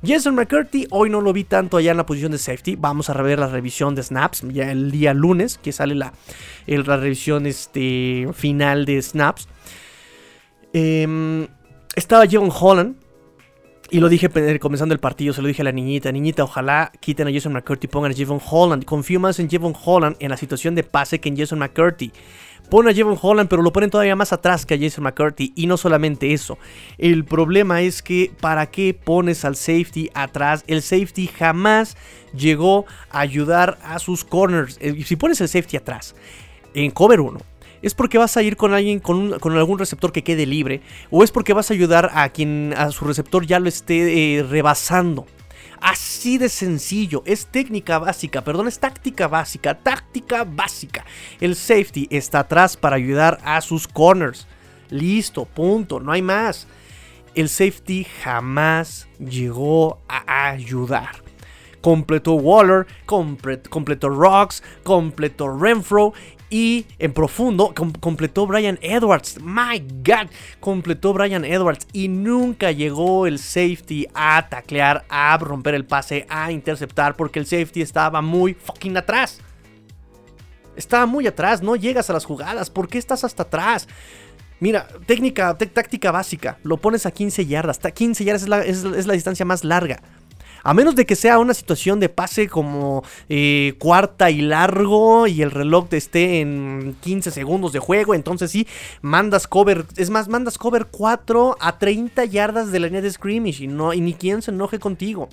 Jason 0.05 0.35
McCurdy, 0.35 0.89
hoy 0.91 1.11
no 1.11 1.21
lo 1.21 1.33
vi 1.33 1.45
tanto 1.45 1.77
allá 1.77 1.93
en 1.93 1.97
la 1.97 2.07
posición 2.07 2.33
de 2.33 2.39
safety. 2.39 2.75
Vamos 2.75 3.09
a 3.09 3.13
rever 3.13 3.39
la 3.39 3.47
revisión 3.47 3.95
de 3.95 4.03
snaps 4.03 4.43
ya 4.49 4.73
el 4.73 4.91
día 4.91 5.15
lunes, 5.15 5.59
que 5.59 5.71
sale 5.71 5.95
la, 5.95 6.13
la 6.67 6.97
revisión 6.97 7.47
este, 7.47 8.29
final 8.35 8.85
de 8.85 9.01
snaps. 9.01 9.49
Em, 10.73 11.47
estaba 11.95 12.25
John 12.31 12.51
Holland. 12.53 12.97
Y 13.91 14.01
lo 14.01 14.11
dije 14.11 14.29
comenzando 14.59 14.93
el 14.93 15.01
partido, 15.01 15.33
se 15.33 15.41
lo 15.41 15.49
dije 15.49 15.63
a 15.63 15.65
la 15.65 15.73
niñita, 15.73 16.13
niñita, 16.13 16.45
ojalá 16.45 16.93
quiten 17.01 17.27
a 17.27 17.33
Jason 17.33 17.55
McCurdy 17.55 17.87
y 17.87 17.89
pongan 17.89 18.13
a 18.13 18.15
Javon 18.15 18.39
Holland. 18.45 18.85
Confío 18.85 19.19
más 19.19 19.39
en 19.39 19.49
Javon 19.49 19.75
Holland 19.83 20.17
en 20.19 20.29
la 20.29 20.37
situación 20.37 20.75
de 20.75 20.83
pase 20.83 21.21
que 21.21 21.31
en 21.31 21.39
Jason 21.39 21.59
McCurdy. 21.59 22.13
Ponen 22.71 22.93
a 22.93 22.97
Javon 22.97 23.19
Holland, 23.21 23.49
pero 23.49 23.63
lo 23.63 23.73
ponen 23.73 23.91
todavía 23.91 24.15
más 24.15 24.33
atrás 24.33 24.67
que 24.67 24.75
a 24.75 24.79
Jason 24.79 25.05
McCarthy. 25.05 25.53
Y 25.57 25.67
no 25.67 25.77
solamente 25.77 26.33
eso. 26.33 26.59
El 26.99 27.25
problema 27.25 27.81
es 27.81 28.03
que, 28.03 28.31
¿para 28.41 28.67
qué 28.67 28.95
pones 28.95 29.45
al 29.45 29.57
safety 29.57 30.11
atrás? 30.15 30.65
El 30.67 30.83
safety 30.83 31.29
jamás 31.29 31.97
llegó 32.35 32.85
a 33.11 33.21
ayudar 33.21 33.79
a 33.83 33.99
sus 33.99 34.25
corners. 34.25 34.79
Si 35.05 35.17
pones 35.17 35.41
el 35.41 35.49
safety 35.49 35.79
atrás, 35.79 36.15
en 36.75 36.91
cover 36.91 37.21
1, 37.21 37.41
es 37.83 37.95
porque 37.95 38.19
vas 38.19 38.37
a 38.37 38.43
ir 38.43 38.57
con 38.57 38.75
alguien 38.75 39.01
con, 39.01 39.39
algún 39.57 39.79
receptor 39.79 40.13
que 40.13 40.25
quede 40.25 40.47
libre 40.47 40.81
o 41.11 41.23
es 41.23 41.31
porque 41.31 41.53
vas 41.53 41.71
a 41.71 41.75
ayudar 41.75 42.11
a 42.13 42.29
quien 42.31 42.75
a 42.77 42.91
su 42.91 43.05
receptor 43.05 43.47
ya 43.47 43.61
lo 43.61 43.69
esté 43.69 44.39
eh, 44.39 44.43
rebasando. 44.43 45.27
Así 45.81 46.39
de 46.39 46.49
sencillo, 46.49 47.23
es 47.25 47.47
técnica 47.47 47.99
básica, 47.99 48.43
perdón, 48.43 48.69
es 48.69 48.79
táctica 48.79 49.29
básica, 49.29 49.75
táctica 49.79 50.45
básica. 50.45 51.05
El 51.41 51.55
safety 51.55 52.09
está 52.11 52.41
atrás 52.41 52.77
para 52.77 52.97
ayudar 52.97 53.39
a 53.45 53.61
sus 53.61 53.87
corners. 53.87 54.47
Listo, 54.91 55.45
punto, 55.45 56.01
no 56.01 56.13
hay 56.13 56.23
más. 56.23 56.67
El 57.35 57.49
safety 57.49 58.05
jamás 58.23 59.09
llegó 59.19 60.01
a 60.09 60.49
ayudar. 60.49 61.23
Completó 61.81 62.33
Waller, 62.33 62.87
completó 63.07 64.09
Rocks, 64.09 64.65
completó 64.83 65.57
Renfro 65.57 66.13
Y 66.51 66.87
en 66.99 67.13
profundo 67.13 67.75
completó 68.01 68.47
Brian 68.47 68.79
Edwards. 68.81 69.39
My 69.43 69.81
God, 69.81 70.31
completó 70.61 71.13
Brian 71.13 71.45
Edwards. 71.45 71.87
Y 71.93 72.09
nunca 72.09 72.73
llegó 72.73 73.27
el 73.27 73.39
safety 73.39 74.07
a 74.15 74.49
taclear, 74.49 75.05
a 75.09 75.37
romper 75.37 75.75
el 75.75 75.85
pase, 75.85 76.27
a 76.31 76.51
interceptar. 76.51 77.17
Porque 77.17 77.39
el 77.39 77.47
safety 77.47 77.83
estaba 77.83 78.23
muy 78.23 78.55
fucking 78.55 78.97
atrás. 78.97 79.41
Estaba 80.75 81.07
muy 81.07 81.27
atrás, 81.27 81.61
no 81.61 81.77
llegas 81.77 82.09
a 82.09 82.13
las 82.13 82.25
jugadas. 82.25 82.71
¿Por 82.71 82.89
qué 82.89 82.99
estás 82.99 83.25
hasta 83.25 83.43
atrás? 83.43 83.89
Mira, 84.61 84.89
técnica, 85.07 85.57
táctica 85.59 86.11
básica. 86.11 86.59
Lo 86.63 86.79
pones 86.79 87.05
a 87.05 87.11
15 87.11 87.47
yardas. 87.47 87.79
15 87.79 88.25
yardas 88.25 88.65
es 88.65 89.07
la 89.07 89.13
distancia 89.13 89.45
más 89.45 89.65
larga. 89.65 90.01
A 90.63 90.75
menos 90.75 90.97
de 90.97 91.07
que 91.07 91.17
sea 91.17 91.39
una 91.39 91.55
situación 91.55 92.01
de 92.01 92.09
pase 92.09 92.49
como 92.49 93.05
eh, 93.29 93.75
cuarta 93.79 94.31
y 94.31 94.41
largo 94.41 95.27
y 95.27 95.43
el 95.43 95.51
reloj 95.51 95.89
esté 95.91 96.41
en 96.41 96.97
15 97.01 97.31
segundos 97.31 97.73
de 97.73 97.79
juego, 97.79 98.15
entonces 98.15 98.51
sí, 98.51 98.67
mandas 99.01 99.47
cover, 99.47 99.85
es 99.97 100.11
más, 100.11 100.29
mandas 100.29 100.59
cover 100.59 100.87
4 100.91 101.57
a 101.61 101.79
30 101.79 102.25
yardas 102.27 102.73
de 102.73 102.81
la 102.81 102.87
línea 102.87 103.03
de 103.03 103.11
scrimmage 103.11 103.65
y, 103.65 103.67
no, 103.67 103.93
y 103.93 104.01
ni 104.01 104.15
quien 104.15 104.43
se 104.43 104.51
enoje 104.51 104.79
contigo. 104.79 105.29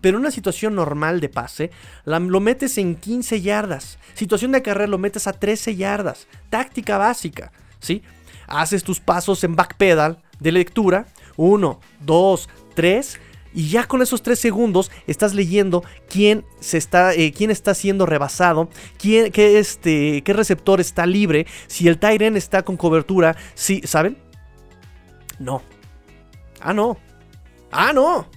Pero 0.00 0.18
una 0.18 0.30
situación 0.30 0.74
normal 0.74 1.20
de 1.20 1.28
pase, 1.28 1.70
lo 2.04 2.40
metes 2.40 2.78
en 2.78 2.96
15 2.96 3.42
yardas. 3.42 3.98
Situación 4.14 4.52
de 4.52 4.62
carrera 4.62 4.86
lo 4.86 4.98
metes 4.98 5.26
a 5.26 5.32
13 5.32 5.76
yardas. 5.76 6.26
Táctica 6.48 6.96
básica, 6.96 7.52
¿sí? 7.80 8.02
Haces 8.46 8.82
tus 8.82 8.98
pasos 8.98 9.44
en 9.44 9.56
backpedal 9.56 10.22
de 10.38 10.52
lectura. 10.52 11.06
1, 11.36 11.80
2, 12.00 12.48
3 12.74 13.20
y 13.52 13.68
ya 13.68 13.86
con 13.86 14.02
esos 14.02 14.22
3 14.22 14.38
segundos 14.38 14.90
estás 15.06 15.34
leyendo 15.34 15.82
quién, 16.08 16.44
se 16.60 16.78
está, 16.78 17.14
eh, 17.14 17.32
quién 17.32 17.50
está 17.50 17.74
siendo 17.74 18.06
rebasado, 18.06 18.68
quién, 18.98 19.32
qué, 19.32 19.58
este, 19.58 20.22
qué 20.22 20.32
receptor 20.32 20.80
está 20.80 21.06
libre, 21.06 21.46
si 21.66 21.88
el 21.88 21.98
Tyren 21.98 22.36
está 22.36 22.62
con 22.62 22.76
cobertura, 22.76 23.36
si, 23.54 23.80
¿saben? 23.82 24.16
No. 25.38 25.62
Ah, 26.60 26.74
no. 26.74 26.98
Ah, 27.72 27.92
no. 27.92 28.28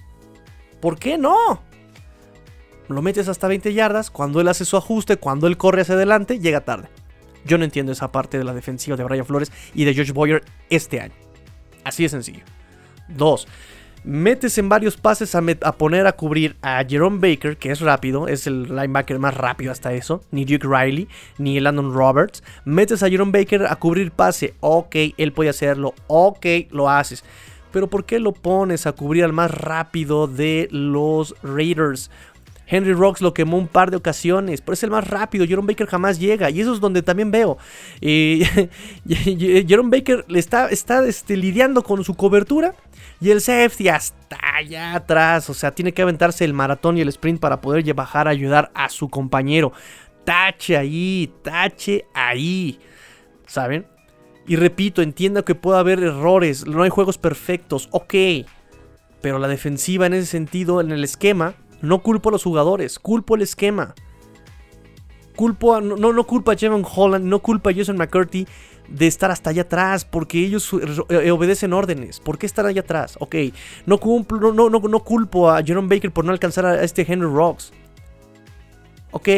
¿Por 0.80 0.98
qué 0.98 1.16
no? 1.16 1.62
Lo 2.88 3.00
metes 3.00 3.28
hasta 3.28 3.48
20 3.48 3.72
yardas, 3.72 4.10
cuando 4.10 4.40
él 4.40 4.48
hace 4.48 4.64
su 4.64 4.76
ajuste, 4.76 5.16
cuando 5.16 5.46
él 5.46 5.56
corre 5.56 5.82
hacia 5.82 5.94
adelante, 5.94 6.38
llega 6.38 6.64
tarde. 6.64 6.88
Yo 7.44 7.58
no 7.58 7.64
entiendo 7.64 7.92
esa 7.92 8.10
parte 8.10 8.38
de 8.38 8.44
la 8.44 8.54
defensiva 8.54 8.96
de 8.96 9.04
Brian 9.04 9.26
Flores 9.26 9.52
y 9.74 9.84
de 9.84 9.94
George 9.94 10.12
Boyer 10.12 10.42
este 10.70 11.00
año. 11.00 11.14
Así 11.84 12.02
de 12.02 12.08
sencillo. 12.08 12.44
Dos 13.08 13.46
metes 14.04 14.58
en 14.58 14.68
varios 14.68 14.96
pases 14.96 15.34
a, 15.34 15.42
poner 15.72 16.06
a 16.06 16.12
cubrir 16.12 16.56
a 16.62 16.84
Jerome 16.84 17.18
Baker, 17.18 17.56
que 17.56 17.70
es 17.70 17.80
rápido, 17.80 18.28
es 18.28 18.46
el 18.46 18.64
linebacker 18.64 19.18
más 19.18 19.34
rápido 19.34 19.72
hasta 19.72 19.92
eso, 19.94 20.22
ni 20.30 20.44
Duke 20.44 20.68
Riley, 20.68 21.08
ni 21.38 21.58
Landon 21.58 21.92
Roberts. 21.92 22.42
Metes 22.64 23.02
a 23.02 23.08
Jerome 23.08 23.32
Baker 23.32 23.66
a 23.66 23.76
cubrir 23.76 24.12
pase, 24.12 24.54
ok, 24.60 24.94
él 25.16 25.32
puede 25.32 25.50
hacerlo, 25.50 25.94
ok, 26.06 26.46
lo 26.70 26.90
haces. 26.90 27.24
Pero 27.72 27.88
¿por 27.88 28.04
qué 28.04 28.20
lo 28.20 28.32
pones 28.32 28.86
a 28.86 28.92
cubrir 28.92 29.24
al 29.24 29.32
más 29.32 29.50
rápido 29.50 30.28
de 30.28 30.68
los 30.70 31.34
Raiders? 31.42 32.10
Henry 32.66 32.92
Rocks 32.92 33.20
lo 33.20 33.34
quemó 33.34 33.58
un 33.58 33.68
par 33.68 33.90
de 33.90 33.96
ocasiones, 33.96 34.60
pero 34.60 34.74
es 34.74 34.82
el 34.82 34.90
más 34.90 35.06
rápido. 35.06 35.46
Jerome 35.46 35.72
Baker 35.72 35.86
jamás 35.86 36.18
llega. 36.18 36.50
Y 36.50 36.60
eso 36.60 36.72
es 36.72 36.80
donde 36.80 37.02
también 37.02 37.30
veo. 37.30 37.58
Eh, 38.00 38.70
Jerome 39.68 39.90
Baker 39.90 40.24
está, 40.30 40.68
está 40.68 41.06
este, 41.06 41.36
lidiando 41.36 41.82
con 41.82 42.04
su 42.04 42.14
cobertura. 42.14 42.74
Y 43.20 43.30
el 43.30 43.40
safety 43.40 43.88
hasta 43.88 44.38
allá 44.54 44.94
atrás. 44.94 45.48
O 45.50 45.54
sea, 45.54 45.72
tiene 45.72 45.92
que 45.92 46.02
aventarse 46.02 46.44
el 46.44 46.52
maratón 46.52 46.98
y 46.98 47.00
el 47.00 47.08
sprint 47.08 47.40
para 47.40 47.60
poder 47.60 47.92
bajar 47.94 48.28
a 48.28 48.30
ayudar 48.30 48.70
a 48.74 48.88
su 48.88 49.08
compañero. 49.08 49.72
Tache 50.24 50.76
ahí, 50.76 51.32
tache 51.42 52.06
ahí. 52.14 52.78
¿Saben? 53.46 53.86
Y 54.46 54.56
repito, 54.56 55.02
entiendo 55.02 55.44
que 55.44 55.54
puede 55.54 55.78
haber 55.78 56.00
errores. 56.00 56.66
No 56.66 56.82
hay 56.82 56.90
juegos 56.90 57.18
perfectos. 57.18 57.88
Ok. 57.92 58.14
Pero 59.20 59.38
la 59.38 59.48
defensiva 59.48 60.06
en 60.06 60.14
ese 60.14 60.26
sentido, 60.26 60.80
en 60.82 60.90
el 60.90 61.02
esquema, 61.02 61.54
no 61.80 62.02
culpo 62.02 62.28
a 62.28 62.32
los 62.32 62.44
jugadores, 62.44 62.98
culpo 62.98 63.36
el 63.36 63.42
esquema. 63.42 63.94
Culpo 65.36 65.80
no, 65.80 66.12
no 66.12 66.24
culpa 66.24 66.52
a 66.52 66.56
Jevon 66.56 66.84
Holland, 66.84 67.24
no 67.24 67.40
culpa 67.40 67.70
a 67.70 67.74
Jason 67.74 67.96
McCurdy 67.96 68.46
de 68.88 69.06
estar 69.06 69.30
hasta 69.30 69.50
allá 69.50 69.62
atrás, 69.62 70.04
porque 70.04 70.38
ellos 70.38 70.70
eh, 71.08 71.30
obedecen 71.30 71.72
órdenes. 71.72 72.20
¿Por 72.20 72.38
qué 72.38 72.46
estar 72.46 72.66
allá 72.66 72.82
atrás? 72.82 73.16
Ok, 73.18 73.36
no, 73.86 73.98
no, 74.30 74.70
no, 74.70 74.80
no 74.80 75.00
culpo 75.00 75.50
a 75.50 75.62
Jerome 75.62 75.88
Baker 75.94 76.12
por 76.12 76.24
no 76.24 76.32
alcanzar 76.32 76.66
a 76.66 76.82
este 76.82 77.04
Henry 77.08 77.28
Rocks. 77.28 77.72
Ok. 79.10 79.28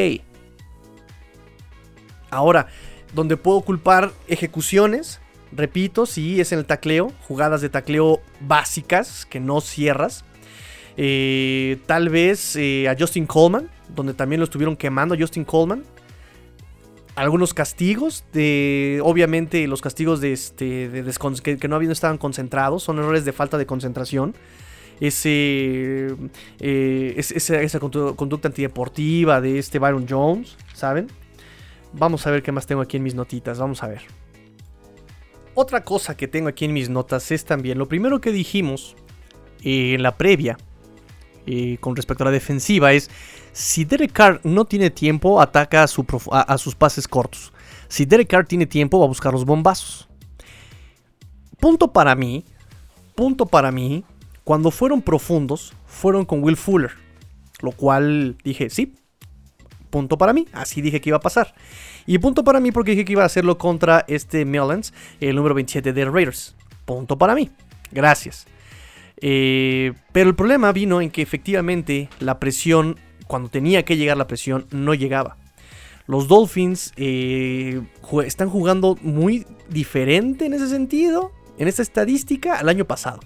Ahora, 2.31 2.67
donde 3.15 3.37
puedo 3.37 3.61
culpar 3.61 4.13
ejecuciones, 4.27 5.21
repito, 5.53 6.07
sí, 6.07 6.41
es 6.41 6.53
en 6.53 6.59
el 6.59 6.67
tacleo, 6.67 7.13
jugadas 7.29 7.61
de 7.61 7.69
tacleo 7.69 8.21
básicas 8.41 9.27
que 9.27 9.41
no 9.41 9.61
cierras. 9.61 10.25
Eh, 10.97 11.79
tal 11.87 12.09
vez 12.09 12.57
eh, 12.57 12.89
a 12.89 12.97
Justin 12.99 13.27
Coleman, 13.27 13.71
donde 13.95 14.15
también 14.15 14.41
lo 14.41 14.45
estuvieron 14.45 14.77
quemando 14.77 15.15
a 15.15 15.19
Justin 15.19 15.45
Coleman. 15.45 15.85
Algunos 17.17 17.55
castigos, 17.55 18.25
de, 18.33 19.01
obviamente 19.03 19.67
los 19.67 19.81
castigos 19.81 20.21
de, 20.21 20.33
este, 20.33 20.91
que, 21.43 21.69
no, 21.69 21.77
habían, 21.77 21.91
estaban 21.91 22.19
concentrados, 22.19 22.83
son 22.83 22.99
errores 22.99 23.25
de 23.25 23.33
falta 23.33 23.57
de 23.57 23.67
concentración. 23.67 24.35
Ese, 25.01 26.15
eh, 26.61 27.15
esa, 27.17 27.81
conducta 27.81 28.49
antideportiva 28.49 29.41
de 29.41 29.59
este 29.59 29.79
Byron 29.79 30.07
Jones, 30.09 30.57
¿saben? 30.75 31.09
Vamos 31.95 32.27
a 32.27 32.31
ver 32.31 32.43
qué 32.43 32.53
más 32.53 32.67
tengo 32.67 32.83
aquí 32.83 32.99
en 32.99 33.03
mis 33.03 33.15
notitas, 33.15 33.59
vamos 33.59 33.83
a 33.83 33.89
ver. 33.89 34.03
Otra 35.55 35.85
cosa 35.85 36.19
que 36.19 36.29
tengo 36.29 36.49
aquí 36.49 36.67
en 36.67 36.75
mis 36.75 36.91
notas 36.91 37.31
es 37.31 37.47
también 37.47 37.79
lo 37.79 37.89
primero 37.89 38.21
que 38.21 38.31
dijimos 38.31 38.95
en 39.63 40.03
la 40.03 40.17
previa 40.19 40.59
eh, 41.47 41.79
con 41.81 41.95
respecto 41.95 42.25
a 42.25 42.27
la 42.27 42.31
defensiva 42.31 42.93
es, 42.93 43.09
si 43.57 43.87
Derek 43.87 44.13
Carr 44.13 44.41
no 44.45 44.67
tiene 44.67 44.91
tiempo, 44.91 45.41
ataca 45.41 45.83
a, 45.83 46.59
sus 46.59 46.75
pases 46.75 47.09
cortos. 47.09 47.55
Si 47.89 48.05
Derek 48.05 48.29
Carr 48.29 48.47
tiene 48.47 48.67
tiempo, 48.67 48.99
va 48.99 49.07
a 49.07 49.09
buscar 49.09 49.33
los 49.33 49.47
bombazos. 49.47 50.11
Punto 51.59 51.91
para 51.91 52.15
mí, 52.15 52.45
punto 53.15 53.47
para 53.47 53.73
mí, 53.73 54.05
cuando 54.45 54.71
fueron 54.71 55.01
profundos, 55.01 55.73
fueron 55.87 56.27
con 56.27 56.45
Will 56.45 56.59
Fuller. 56.59 56.91
Lo 57.63 57.73
cual 57.73 58.37
dije, 58.45 58.69
sí, 58.69 58.95
punto 59.89 60.19
para 60.19 60.35
mí, 60.35 60.47
así 60.53 60.83
dije 60.83 61.01
que 61.01 61.09
iba 61.09 61.17
a 61.17 61.21
pasar. 61.21 61.55
Y 62.05 62.19
punto 62.19 62.45
para 62.45 62.61
mí 62.61 62.73
porque 62.73 62.91
dije 62.91 63.07
que 63.07 63.13
iba 63.13 63.23
a 63.23 63.27
hacerlo 63.27 63.57
contra 63.57 64.05
este 64.07 64.45
Mellens, 64.45 64.93
el 65.19 65.35
número 65.35 65.55
27 65.55 65.95
de 65.95 66.05
Raiders. 66.05 66.55
Punto 66.85 67.17
para 67.17 67.35
mí. 67.35 67.51
Gracias. 67.91 68.47
Eh, 69.19 69.95
pero 70.13 70.29
el 70.29 70.37
problema 70.37 70.73
vino 70.73 71.01
en 71.01 71.11
que 71.11 71.23
efectivamente 71.23 72.11
la 72.21 72.39
presión, 72.39 72.99
cuando 73.27 73.49
tenía 73.49 73.85
que 73.85 73.97
llegar 73.97 74.17
la 74.17 74.27
presión, 74.27 74.67
no 74.71 74.95
llegaba. 74.95 75.37
Los 76.07 76.29
Dolphins 76.29 76.93
eh, 76.97 77.83
están 78.25 78.49
jugando 78.49 78.97
muy 79.03 79.47
diferente 79.69 80.47
en 80.47 80.55
ese 80.55 80.69
sentido, 80.69 81.33
en 81.59 81.67
esta 81.67 81.83
estadística, 81.83 82.59
al 82.59 82.69
año 82.69 82.85
pasado. 82.85 83.21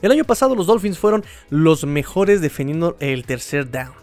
El 0.00 0.12
año 0.12 0.24
pasado 0.24 0.54
los 0.54 0.66
Dolphins 0.66 0.98
fueron 0.98 1.24
los 1.50 1.84
mejores 1.84 2.40
defendiendo 2.40 2.96
el 3.00 3.24
tercer 3.24 3.70
down. 3.70 3.94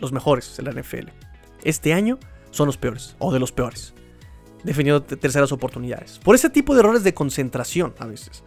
Los 0.00 0.12
mejores 0.12 0.58
en 0.58 0.64
la 0.64 0.72
NFL. 0.72 1.08
Este 1.62 1.92
año 1.92 2.18
son 2.50 2.66
los 2.66 2.76
peores, 2.76 3.14
o 3.18 3.32
de 3.32 3.38
los 3.38 3.52
peores. 3.52 3.94
Defendiendo 4.64 5.02
terceras 5.02 5.52
oportunidades. 5.52 6.18
Por 6.18 6.34
ese 6.34 6.50
tipo 6.50 6.74
de 6.74 6.80
errores 6.80 7.04
de 7.04 7.14
concentración 7.14 7.94
a 7.98 8.06
veces. 8.06 8.42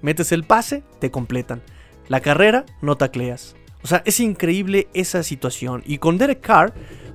Metes 0.00 0.32
el 0.32 0.44
pase, 0.44 0.82
te 0.98 1.10
completan. 1.10 1.62
La 2.08 2.20
carrera, 2.20 2.64
no 2.80 2.96
tacleas. 2.96 3.54
O 3.82 3.86
sea, 3.86 4.02
es 4.04 4.20
increíble 4.20 4.88
esa 4.94 5.22
situación. 5.22 5.82
Y 5.86 5.98
con 5.98 6.18
Derek 6.18 6.40
Carr 6.40 6.72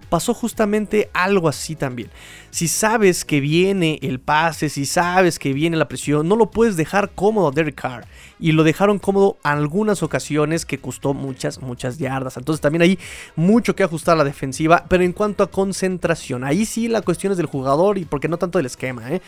pasó 0.09 0.33
justamente 0.33 1.09
algo 1.13 1.49
así 1.49 1.75
también. 1.75 2.09
Si 2.49 2.67
sabes 2.67 3.25
que 3.25 3.39
viene 3.39 3.99
el 4.01 4.19
pase, 4.19 4.69
si 4.69 4.85
sabes 4.85 5.37
que 5.37 5.53
viene 5.53 5.77
la 5.77 5.87
presión, 5.87 6.27
no 6.27 6.35
lo 6.35 6.49
puedes 6.49 6.77
dejar 6.77 7.11
cómodo 7.11 7.49
a 7.49 7.51
Derek 7.51 7.75
Carr. 7.75 8.05
Y 8.39 8.51
lo 8.51 8.63
dejaron 8.63 8.99
cómodo 8.99 9.37
en 9.43 9.51
algunas 9.51 10.03
ocasiones 10.03 10.65
que 10.65 10.77
costó 10.77 11.13
muchas, 11.13 11.61
muchas 11.61 11.97
yardas. 11.97 12.37
Entonces 12.37 12.61
también 12.61 12.81
hay 12.83 12.99
mucho 13.35 13.75
que 13.75 13.83
ajustar 13.83 14.15
a 14.15 14.17
la 14.17 14.23
defensiva. 14.23 14.85
Pero 14.87 15.03
en 15.03 15.13
cuanto 15.13 15.43
a 15.43 15.51
concentración, 15.51 16.43
ahí 16.43 16.65
sí 16.65 16.87
la 16.87 17.01
cuestión 17.01 17.31
es 17.31 17.37
del 17.37 17.47
jugador 17.47 17.97
y 17.97 18.05
porque 18.05 18.27
no 18.27 18.37
tanto 18.37 18.59
del 18.59 18.65
esquema. 18.65 19.11
¿eh? 19.11 19.21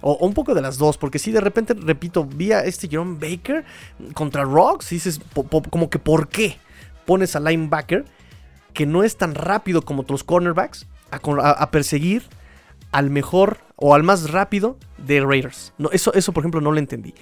O, 0.00 0.16
un 0.26 0.34
poco 0.34 0.54
de 0.54 0.60
las 0.60 0.78
dos, 0.78 0.98
porque 0.98 1.18
si 1.18 1.32
de 1.32 1.40
repente, 1.40 1.74
repito, 1.74 2.24
vi 2.24 2.52
a 2.52 2.60
este 2.60 2.88
Jerome 2.88 3.18
Baker 3.18 3.64
contra 4.14 4.44
Rocks 4.44 4.90
dices, 4.90 5.20
como 5.70 5.90
que 5.90 5.98
¿por 5.98 6.28
qué 6.28 6.58
pones 7.06 7.36
a 7.36 7.40
linebacker 7.40 8.04
que 8.74 8.86
no 8.86 9.02
es 9.02 9.16
tan 9.16 9.34
rápido 9.34 9.82
como 9.82 10.02
otros 10.02 10.22
cornerbacks 10.22 10.86
a, 11.10 11.70
perseguir 11.70 12.24
al 12.92 13.10
mejor 13.10 13.58
o 13.76 13.94
al 13.94 14.02
más 14.02 14.30
rápido 14.30 14.76
de 14.98 15.20
Raiders? 15.20 15.72
No, 15.78 15.90
eso, 15.92 16.12
eso, 16.12 16.32
por 16.32 16.42
ejemplo, 16.42 16.60
no 16.60 16.72
lo 16.72 16.78
entendí. 16.78 17.14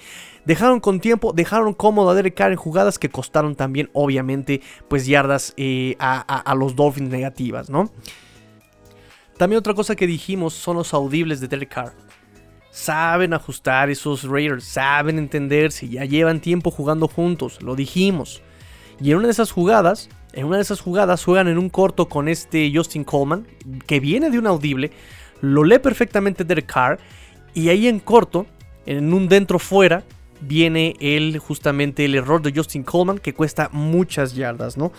Dejaron 0.43 0.79
con 0.79 0.99
tiempo, 0.99 1.31
dejaron 1.33 1.73
cómodo 1.73 2.09
a 2.09 2.15
Derek 2.15 2.35
Carr 2.35 2.51
en 2.51 2.57
jugadas 2.57 2.99
que 2.99 3.09
costaron 3.09 3.55
también, 3.55 3.89
obviamente, 3.93 4.61
pues 4.89 5.05
yardas 5.05 5.53
eh, 5.57 5.95
a, 5.99 6.19
a 6.19 6.55
los 6.55 6.75
Dolphins 6.75 7.09
negativas, 7.09 7.69
¿no? 7.69 7.89
También 9.37 9.59
otra 9.59 9.73
cosa 9.73 9.95
que 9.95 10.07
dijimos 10.07 10.53
son 10.53 10.77
los 10.77 10.93
audibles 10.93 11.41
de 11.41 11.47
Derek 11.47 11.73
Carr. 11.73 11.93
Saben 12.71 13.33
ajustar 13.33 13.89
esos 13.89 14.23
Raiders, 14.23 14.65
saben 14.65 15.17
entenderse, 15.17 15.87
ya 15.87 16.05
llevan 16.05 16.39
tiempo 16.39 16.71
jugando 16.71 17.07
juntos, 17.07 17.61
lo 17.61 17.75
dijimos. 17.75 18.41
Y 18.99 19.11
en 19.11 19.17
una 19.17 19.27
de 19.27 19.31
esas 19.31 19.51
jugadas, 19.51 20.09
en 20.33 20.45
una 20.45 20.57
de 20.57 20.63
esas 20.63 20.81
jugadas 20.81 21.23
juegan 21.23 21.47
en 21.47 21.57
un 21.57 21.69
corto 21.69 22.07
con 22.07 22.27
este 22.27 22.71
Justin 22.73 23.03
Coleman, 23.03 23.45
que 23.87 23.99
viene 23.99 24.29
de 24.29 24.39
un 24.39 24.47
audible, 24.47 24.91
lo 25.41 25.63
lee 25.63 25.79
perfectamente 25.79 26.43
Derek 26.43 26.65
Carr, 26.65 26.99
y 27.53 27.69
ahí 27.69 27.87
en 27.87 27.99
corto, 27.99 28.45
en 28.85 29.13
un 29.13 29.27
dentro 29.27 29.59
fuera, 29.59 30.03
viene 30.41 30.95
el 30.99 31.39
justamente 31.39 32.05
el 32.05 32.15
error 32.15 32.41
de 32.41 32.51
Justin 32.55 32.83
Coleman 32.83 33.19
que 33.19 33.33
cuesta 33.33 33.69
muchas 33.71 34.35
yardas, 34.35 34.77
¿no? 34.77 34.91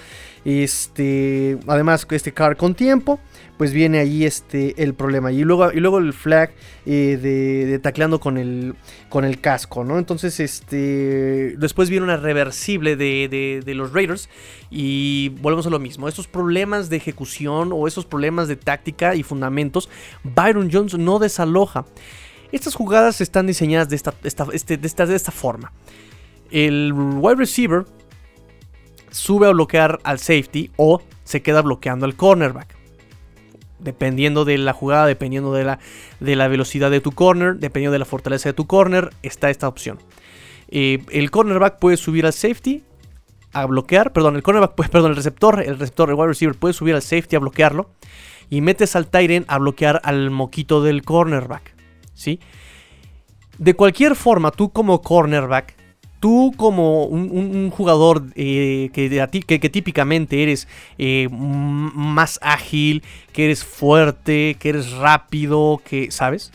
Este, 0.44 1.58
además 1.66 2.06
este 2.10 2.32
car 2.32 2.56
con 2.56 2.74
tiempo, 2.74 3.18
pues 3.58 3.72
viene 3.72 3.98
ahí 3.98 4.24
este 4.24 4.80
el 4.82 4.94
problema 4.94 5.32
y 5.32 5.42
luego 5.42 5.72
y 5.72 5.80
luego 5.80 5.98
el 5.98 6.12
flag 6.12 6.52
eh, 6.84 7.18
de, 7.20 7.78
tacleando 7.80 8.20
con 8.20 8.38
el 8.38 8.74
con 9.08 9.24
el 9.24 9.40
casco, 9.40 9.82
¿no? 9.82 9.98
Entonces 9.98 10.38
este 10.40 11.56
después 11.58 11.90
viene 11.90 12.04
una 12.04 12.16
reversible 12.16 12.96
de, 12.96 13.62
de 13.64 13.74
los 13.74 13.92
Raiders 13.92 14.28
y 14.70 15.30
volvemos 15.40 15.66
a 15.66 15.70
lo 15.70 15.78
mismo. 15.78 16.08
Estos 16.08 16.26
problemas 16.28 16.90
de 16.90 16.96
ejecución 16.96 17.70
o 17.72 17.86
esos 17.88 18.04
problemas 18.04 18.48
de 18.48 18.56
táctica 18.56 19.14
y 19.14 19.22
fundamentos, 19.22 19.88
Byron 20.22 20.70
Jones 20.72 20.94
no 20.94 21.18
desaloja. 21.18 21.86
Estas 22.52 22.74
jugadas 22.74 23.20
están 23.20 23.46
diseñadas 23.46 23.88
de 23.88 23.96
esta, 23.96 24.14
este, 24.22 24.76
de 24.76 24.86
esta, 24.86 25.06
de 25.06 25.16
esta 25.16 25.32
forma. 25.32 25.72
El 26.50 26.92
wide 26.92 27.36
receiver 27.36 27.84
sube 29.10 29.46
a 29.46 29.50
bloquear 29.50 29.98
al 30.04 30.18
safety 30.18 30.70
o 30.76 31.02
se 31.24 31.42
queda 31.42 31.62
bloqueando 31.62 32.06
al 32.06 32.14
cornerback. 32.14 32.76
Dependiendo 33.78 34.44
de 34.44 34.58
la 34.58 34.72
jugada, 34.72 35.06
dependiendo 35.06 35.52
de 35.52 35.64
la, 35.64 35.78
de 36.20 36.36
la 36.36 36.48
velocidad 36.48 36.90
de 36.90 37.00
tu 37.00 37.12
corner, 37.12 37.56
dependiendo 37.56 37.92
de 37.92 37.98
la 37.98 38.04
fortaleza 38.04 38.48
de 38.48 38.52
tu 38.54 38.66
corner, 38.66 39.10
está 39.22 39.50
esta 39.50 39.68
opción. 39.68 39.98
Eh, 40.68 41.04
el 41.10 41.30
cornerback 41.30 41.78
puede 41.78 41.96
subir 41.96 42.26
al 42.26 42.32
safety 42.32 42.82
a 43.52 43.66
bloquear, 43.66 44.12
perdón, 44.12 44.36
el 44.36 44.42
cornerback, 44.42 44.74
perdón, 44.90 45.10
el 45.10 45.16
receptor, 45.16 45.62
el 45.62 45.78
receptor, 45.78 46.12
wide 46.12 46.28
receiver 46.28 46.56
puede 46.56 46.74
subir 46.74 46.94
al 46.94 47.02
safety 47.02 47.36
a 47.36 47.40
bloquearlo 47.40 47.90
y 48.48 48.60
metes 48.60 48.96
al 48.96 49.08
Tyren 49.08 49.44
a 49.48 49.58
bloquear 49.58 50.00
al 50.04 50.30
moquito 50.30 50.82
del 50.82 51.02
cornerback. 51.02 51.75
¿Sí? 52.16 52.40
De 53.58 53.74
cualquier 53.74 54.16
forma, 54.16 54.50
tú 54.50 54.70
como 54.70 55.00
cornerback, 55.00 55.76
tú 56.18 56.52
como 56.56 57.04
un, 57.04 57.70
jugador 57.70 58.24
eh, 58.34 58.90
que, 58.92 59.70
típicamente 59.70 60.42
eres 60.42 60.66
eh, 60.98 61.28
más 61.30 62.38
ágil, 62.42 63.02
que 63.32 63.44
eres 63.44 63.64
fuerte, 63.64 64.56
que 64.58 64.70
eres 64.70 64.92
rápido, 64.92 65.80
que, 65.84 66.10
¿sabes? 66.10 66.52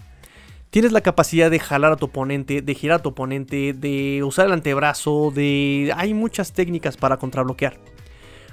Tienes 0.72 0.92
la 0.92 1.02
capacidad 1.02 1.52
de 1.52 1.60
jalar 1.60 1.94
a 1.94 1.96
tu 1.98 2.06
oponente, 2.06 2.62
de 2.62 2.76
girar 2.76 3.00
a 3.00 3.02
tu 3.02 3.10
oponente, 3.10 3.74
de 3.74 4.24
usar 4.24 4.46
el 4.46 4.54
antebrazo, 4.54 5.32
de... 5.36 5.92
Hay 5.98 6.14
muchas 6.14 6.54
técnicas 6.54 6.96
para 6.96 7.18
contrabloquear. 7.18 7.78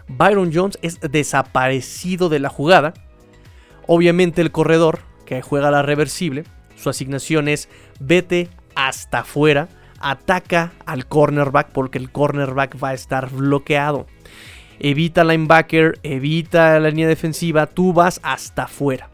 Byron 0.08 0.50
Jones 0.52 0.78
es 0.82 0.98
desaparecido 1.00 2.28
de 2.28 2.40
la 2.40 2.48
jugada. 2.48 2.94
Obviamente 3.86 4.40
el 4.40 4.50
corredor, 4.50 5.00
que 5.26 5.42
juega 5.42 5.70
la 5.70 5.82
reversible, 5.82 6.44
su 6.78 6.88
asignación 6.88 7.48
es 7.48 7.68
vete 7.98 8.48
hasta 8.74 9.20
afuera, 9.20 9.68
ataca 9.98 10.72
al 10.86 11.06
cornerback 11.06 11.70
porque 11.72 11.98
el 11.98 12.10
cornerback 12.10 12.82
va 12.82 12.90
a 12.90 12.94
estar 12.94 13.30
bloqueado. 13.30 14.06
Evita 14.78 15.24
linebacker, 15.24 15.98
evita 16.04 16.78
la 16.78 16.90
línea 16.90 17.08
defensiva, 17.08 17.66
tú 17.66 17.92
vas 17.92 18.20
hasta 18.22 18.64
afuera. 18.64 19.10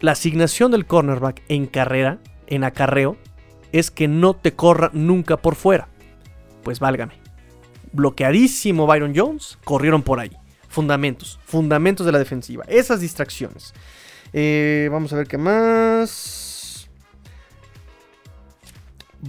La 0.00 0.12
asignación 0.12 0.70
del 0.70 0.86
cornerback 0.86 1.42
en 1.48 1.66
carrera, 1.66 2.18
en 2.46 2.64
acarreo, 2.64 3.18
es 3.72 3.90
que 3.90 4.08
no 4.08 4.34
te 4.34 4.54
corra 4.54 4.90
nunca 4.94 5.36
por 5.36 5.56
fuera. 5.56 5.88
Pues 6.62 6.80
válgame. 6.80 7.14
Bloqueadísimo 7.92 8.86
Byron 8.86 9.12
Jones, 9.14 9.58
corrieron 9.64 10.02
por 10.02 10.20
ahí. 10.20 10.30
Fundamentos, 10.68 11.38
fundamentos 11.44 12.06
de 12.06 12.12
la 12.12 12.18
defensiva. 12.18 12.64
Esas 12.66 13.00
distracciones. 13.00 13.74
Eh, 14.32 14.88
vamos 14.90 15.12
a 15.12 15.16
ver 15.16 15.26
qué 15.26 15.38
más. 15.38 16.88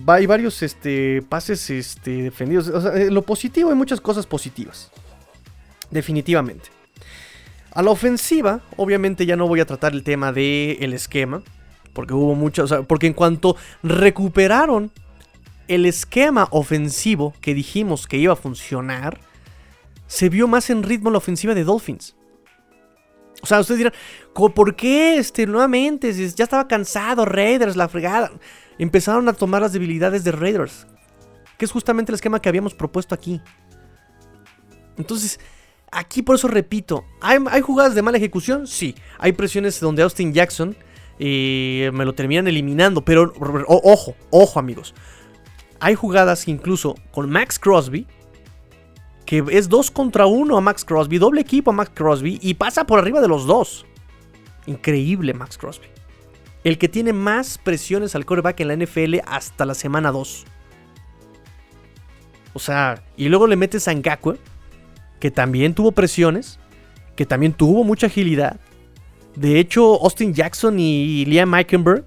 Hay 0.05 0.25
varios 0.25 0.61
este, 0.61 1.21
pases 1.27 1.69
este, 1.69 2.23
defendidos. 2.23 2.71
Eh, 2.95 3.09
lo 3.09 3.23
positivo 3.23 3.69
hay 3.69 3.75
muchas 3.75 4.01
cosas 4.01 4.25
positivas. 4.25 4.91
Definitivamente. 5.89 6.69
A 7.71 7.81
la 7.81 7.91
ofensiva, 7.91 8.61
obviamente 8.77 9.25
ya 9.25 9.35
no 9.35 9.47
voy 9.47 9.59
a 9.59 9.65
tratar 9.65 9.93
el 9.93 10.03
tema 10.03 10.31
del 10.31 10.93
esquema. 10.93 11.41
Porque 11.93 12.13
hubo 12.13 12.35
muchas. 12.35 12.71
porque 12.87 13.07
en 13.07 13.13
cuanto 13.13 13.55
recuperaron 13.81 14.91
el 15.67 15.85
esquema 15.85 16.47
ofensivo 16.51 17.33
que 17.41 17.53
dijimos 17.53 18.07
que 18.07 18.17
iba 18.17 18.33
a 18.33 18.35
funcionar, 18.35 19.19
se 20.07 20.29
vio 20.29 20.47
más 20.47 20.69
en 20.69 20.83
ritmo 20.83 21.11
la 21.11 21.17
ofensiva 21.17 21.53
de 21.53 21.63
Dolphins. 21.63 22.15
O 23.41 23.45
sea, 23.45 23.59
ustedes 23.59 23.77
dirán, 23.77 23.93
¿por 24.33 24.75
qué 24.75 25.17
este, 25.17 25.45
nuevamente? 25.45 26.13
Ya 26.13 26.43
estaba 26.43 26.67
cansado, 26.67 27.25
Raiders, 27.25 27.75
la 27.75 27.87
fregada. 27.87 28.31
Empezaron 28.77 29.27
a 29.29 29.33
tomar 29.33 29.61
las 29.61 29.73
debilidades 29.73 30.23
de 30.23 30.31
Raiders. 30.31 30.87
Que 31.57 31.65
es 31.65 31.71
justamente 31.71 32.11
el 32.11 32.15
esquema 32.15 32.41
que 32.41 32.49
habíamos 32.49 32.73
propuesto 32.73 33.15
aquí. 33.15 33.41
Entonces, 34.97 35.39
aquí 35.91 36.21
por 36.21 36.35
eso 36.35 36.47
repito, 36.47 37.05
¿hay, 37.21 37.61
jugadas 37.61 37.95
de 37.95 38.01
mala 38.01 38.17
ejecución? 38.17 38.67
Sí. 38.67 38.95
Hay 39.17 39.31
presiones 39.33 39.79
donde 39.79 40.03
Austin 40.03 40.33
Jackson 40.33 40.75
eh, 41.17 41.91
me 41.93 42.05
lo 42.05 42.13
terminan 42.13 42.47
eliminando. 42.47 43.03
Pero, 43.03 43.33
ojo, 43.67 44.15
ojo 44.29 44.59
amigos. 44.59 44.93
Hay 45.79 45.95
jugadas 45.95 46.47
incluso 46.47 46.95
con 47.11 47.29
Max 47.29 47.57
Crosby 47.57 48.05
que 49.29 49.43
es 49.51 49.69
2 49.69 49.91
contra 49.91 50.25
1 50.25 50.57
a 50.57 50.59
Max 50.59 50.83
Crosby, 50.83 51.19
doble 51.19 51.41
equipo 51.41 51.69
a 51.69 51.73
Max 51.75 51.91
Crosby 51.93 52.39
y 52.41 52.55
pasa 52.55 52.87
por 52.87 52.97
arriba 52.97 53.21
de 53.21 53.27
los 53.27 53.45
dos. 53.45 53.85
Increíble 54.65 55.35
Max 55.35 55.55
Crosby. 55.55 55.85
El 56.63 56.79
que 56.79 56.89
tiene 56.89 57.13
más 57.13 57.59
presiones 57.59 58.15
al 58.15 58.25
coreback 58.25 58.59
en 58.61 58.69
la 58.69 58.75
NFL 58.75 59.17
hasta 59.27 59.67
la 59.67 59.75
semana 59.75 60.11
2. 60.11 60.45
O 62.53 62.59
sea, 62.59 63.03
y 63.17 63.29
luego 63.29 63.45
le 63.45 63.55
metes 63.55 63.87
a 63.87 63.93
Ngakwe, 63.93 64.39
que 65.19 65.29
también 65.29 65.75
tuvo 65.75 65.91
presiones, 65.91 66.57
que 67.15 67.27
también 67.27 67.53
tuvo 67.53 67.83
mucha 67.83 68.07
agilidad. 68.07 68.59
De 69.35 69.59
hecho, 69.59 70.01
Austin 70.01 70.33
Jackson 70.33 70.79
y 70.79 71.23
Liam 71.25 71.51
Meikenberg 71.51 72.03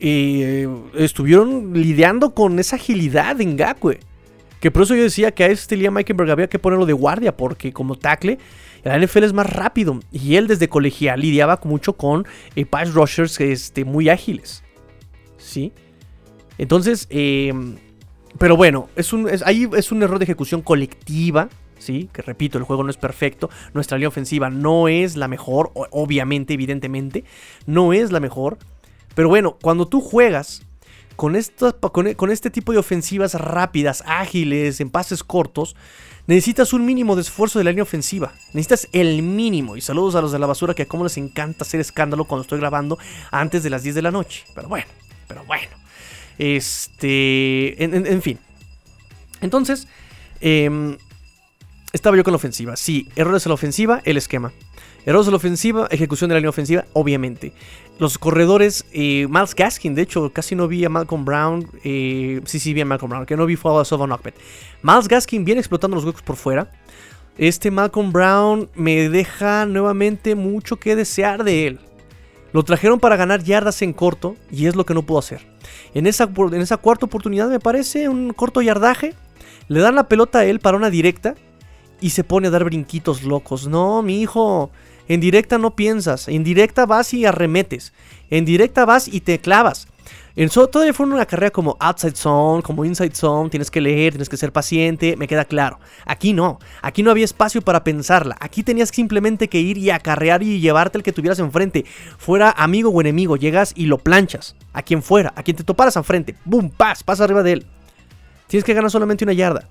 eh, 0.00 0.68
estuvieron 0.94 1.74
lidiando 1.74 2.34
con 2.34 2.58
esa 2.58 2.74
agilidad 2.74 3.36
de 3.36 3.44
Ngakwe. 3.44 4.00
Que 4.64 4.70
por 4.70 4.84
eso 4.84 4.94
yo 4.94 5.02
decía 5.02 5.30
que 5.32 5.44
a 5.44 5.48
este 5.48 5.76
Liam 5.76 5.92
Meikenberg 5.92 6.30
había 6.30 6.48
que 6.48 6.58
ponerlo 6.58 6.86
de 6.86 6.94
guardia, 6.94 7.36
porque 7.36 7.70
como 7.74 7.96
tackle, 7.96 8.38
el 8.82 9.04
NFL 9.04 9.24
es 9.24 9.34
más 9.34 9.52
rápido. 9.52 10.00
Y 10.10 10.36
él 10.36 10.46
desde 10.46 10.70
colegial 10.70 11.20
lidiaba 11.20 11.60
mucho 11.64 11.92
con 11.98 12.26
eh, 12.56 12.64
pass 12.64 12.94
rushers 12.94 13.38
este, 13.40 13.84
muy 13.84 14.08
ágiles. 14.08 14.64
¿Sí? 15.36 15.74
Entonces, 16.56 17.06
em, 17.10 17.76
pero 18.38 18.56
bueno, 18.56 18.88
es 18.96 19.12
un, 19.12 19.28
ahí 19.44 19.68
es 19.76 19.92
un 19.92 20.02
error 20.02 20.18
de 20.18 20.24
ejecución 20.24 20.62
colectiva. 20.62 21.50
¿sí? 21.76 22.08
Que 22.10 22.22
repito, 22.22 22.56
el 22.56 22.64
juego 22.64 22.84
no 22.84 22.88
es 22.88 22.96
perfecto. 22.96 23.50
Nuestra 23.74 23.98
línea 23.98 24.08
ofensiva 24.08 24.48
no 24.48 24.88
es 24.88 25.14
la 25.14 25.28
mejor, 25.28 25.72
obviamente, 25.74 26.54
evidentemente. 26.54 27.24
No 27.66 27.92
es 27.92 28.12
la 28.12 28.20
mejor. 28.20 28.56
Pero 29.14 29.28
bueno, 29.28 29.58
cuando 29.60 29.88
tú 29.88 30.00
juegas 30.00 30.62
con, 31.16 31.36
con, 32.16 32.30
este 32.30 32.50
tipo 32.50 32.72
de 32.72 32.78
ofensivas 32.78 33.34
rápidas, 33.34 34.02
ágiles, 34.06 34.80
en 34.80 34.90
pases 34.90 35.22
cortos, 35.22 35.76
necesitas 36.26 36.72
un 36.72 36.84
mínimo 36.84 37.14
de 37.14 37.22
esfuerzo 37.22 37.58
de 37.58 37.64
la 37.64 37.70
línea 37.70 37.82
ofensiva. 37.82 38.32
Necesitas 38.52 38.88
el 38.92 39.22
mínimo. 39.22 39.76
Y 39.76 39.80
saludos 39.80 40.14
a 40.14 40.20
los 40.20 40.32
de 40.32 40.38
la 40.38 40.46
basura 40.46 40.74
que 40.74 40.86
como 40.86 41.04
les 41.04 41.16
encanta 41.16 41.64
hacer 41.64 41.80
escándalo 41.80 42.24
cuando 42.24 42.42
estoy 42.42 42.58
grabando 42.58 42.98
antes 43.30 43.62
de 43.62 43.70
las 43.70 43.82
10 43.82 43.94
de 43.94 44.02
la 44.02 44.10
noche. 44.10 44.44
Pero 44.54 44.68
bueno, 44.68 44.86
pero 45.28 45.44
bueno. 45.44 45.68
Este, 46.38 47.82
en, 47.82 48.22
fin. 48.22 48.38
Entonces, 49.40 49.86
em, 50.40 50.96
estaba 51.92 52.16
yo 52.16 52.24
con 52.24 52.32
la 52.32 52.36
ofensiva. 52.36 52.76
Sí, 52.76 53.08
errores 53.16 53.46
en 53.46 53.50
la 53.50 53.54
ofensiva, 53.54 54.00
el 54.04 54.16
esquema. 54.16 54.52
Errores 55.06 55.26
en 55.26 55.32
la 55.32 55.36
ofensiva, 55.36 55.86
ejecución 55.90 56.28
de 56.28 56.34
la 56.34 56.40
línea 56.40 56.50
ofensiva, 56.50 56.86
obviamente. 56.94 57.52
Los 57.98 58.18
corredores, 58.18 58.84
eh, 58.92 59.26
Miles 59.30 59.54
Gaskin, 59.54 59.94
de 59.94 60.02
hecho, 60.02 60.30
casi 60.32 60.56
no 60.56 60.66
vi 60.66 60.84
a 60.84 60.88
Malcolm 60.88 61.24
Brown. 61.24 61.68
Eh, 61.84 62.40
sí, 62.44 62.58
sí, 62.58 62.74
vi 62.74 62.80
a 62.80 62.84
Malcolm 62.84 63.10
Brown, 63.10 63.24
que 63.24 63.36
no 63.36 63.46
vi 63.46 63.54
fue 63.54 63.80
a 63.80 63.84
Sova 63.84 64.06
Knockbet. 64.06 64.34
Miles 64.82 65.06
Gaskin 65.06 65.44
viene 65.44 65.60
explotando 65.60 65.94
los 65.94 66.04
huecos 66.04 66.22
por 66.22 66.36
fuera. 66.36 66.70
Este 67.38 67.70
Malcolm 67.70 68.12
Brown 68.12 68.68
me 68.74 69.08
deja 69.08 69.66
nuevamente 69.66 70.34
mucho 70.34 70.76
que 70.76 70.96
desear 70.96 71.44
de 71.44 71.68
él. 71.68 71.80
Lo 72.52 72.62
trajeron 72.62 73.00
para 73.00 73.16
ganar 73.16 73.42
yardas 73.42 73.82
en 73.82 73.92
corto 73.92 74.36
y 74.50 74.66
es 74.66 74.76
lo 74.76 74.86
que 74.86 74.94
no 74.94 75.02
pudo 75.02 75.18
hacer. 75.18 75.46
En 75.92 76.06
esa, 76.06 76.28
en 76.36 76.60
esa 76.60 76.76
cuarta 76.76 77.06
oportunidad 77.06 77.48
me 77.48 77.58
parece 77.58 78.08
un 78.08 78.32
corto 78.32 78.62
yardaje. 78.62 79.14
Le 79.66 79.80
dan 79.80 79.96
la 79.96 80.08
pelota 80.08 80.40
a 80.40 80.44
él 80.44 80.60
para 80.60 80.76
una 80.76 80.90
directa 80.90 81.34
y 82.00 82.10
se 82.10 82.22
pone 82.22 82.48
a 82.48 82.50
dar 82.50 82.64
brinquitos 82.64 83.24
locos. 83.24 83.66
No, 83.66 84.02
mi 84.02 84.20
hijo, 84.20 84.70
En 85.08 85.20
directa 85.20 85.58
no 85.58 85.76
piensas. 85.76 86.28
En 86.28 86.44
directa 86.44 86.86
vas 86.86 87.12
y 87.14 87.26
arremetes. 87.26 87.92
En 88.30 88.44
directa 88.44 88.84
vas 88.84 89.08
y 89.08 89.20
te 89.20 89.38
clavas. 89.38 89.88
En 90.36 90.50
so, 90.50 90.66
todavía 90.66 90.92
fue 90.92 91.06
una 91.06 91.24
carrera 91.26 91.52
como 91.52 91.76
outside 91.78 92.16
zone, 92.16 92.60
como 92.60 92.84
inside 92.84 93.14
zone, 93.14 93.50
tienes 93.50 93.70
que 93.70 93.80
leer, 93.80 94.14
tienes 94.14 94.28
que 94.28 94.36
ser 94.36 94.50
paciente, 94.50 95.16
me 95.16 95.28
queda 95.28 95.44
claro. 95.44 95.78
Aquí 96.06 96.32
no, 96.32 96.58
aquí 96.82 97.04
no 97.04 97.12
había 97.12 97.24
espacio 97.24 97.62
para 97.62 97.84
pensarla, 97.84 98.36
aquí 98.40 98.64
tenías 98.64 98.88
simplemente 98.88 99.46
que 99.46 99.60
ir 99.60 99.78
y 99.78 99.90
acarrear 99.90 100.42
y 100.42 100.58
llevarte 100.58 100.98
el 100.98 101.04
que 101.04 101.12
tuvieras 101.12 101.38
enfrente, 101.38 101.84
fuera 102.18 102.50
amigo 102.50 102.90
o 102.90 103.00
enemigo, 103.00 103.36
llegas 103.36 103.72
y 103.76 103.86
lo 103.86 103.98
planchas, 103.98 104.56
a 104.72 104.82
quien 104.82 105.04
fuera, 105.04 105.32
a 105.36 105.44
quien 105.44 105.56
te 105.56 105.62
toparas 105.62 105.94
enfrente, 105.94 106.34
boom, 106.44 106.68
paz, 106.68 107.04
pasa 107.04 107.22
arriba 107.22 107.44
de 107.44 107.52
él. 107.52 107.66
Tienes 108.48 108.64
que 108.64 108.74
ganar 108.74 108.90
solamente 108.90 109.22
una 109.22 109.34
yarda. 109.34 109.68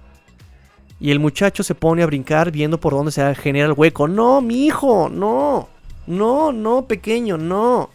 Y 1.03 1.11
el 1.11 1.19
muchacho 1.19 1.63
se 1.63 1.75
pone 1.75 2.01
a 2.01 2.05
brincar 2.05 2.49
viendo 2.49 2.79
por 2.79 2.93
dónde 2.93 3.11
se 3.11 3.35
genera 3.35 3.65
el 3.65 3.73
hueco. 3.73 4.07
No, 4.07 4.39
mi 4.39 4.67
hijo, 4.67 5.09
no. 5.09 5.67
No, 6.07 6.53
no, 6.53 6.87
pequeño, 6.87 7.37
no. 7.37 7.89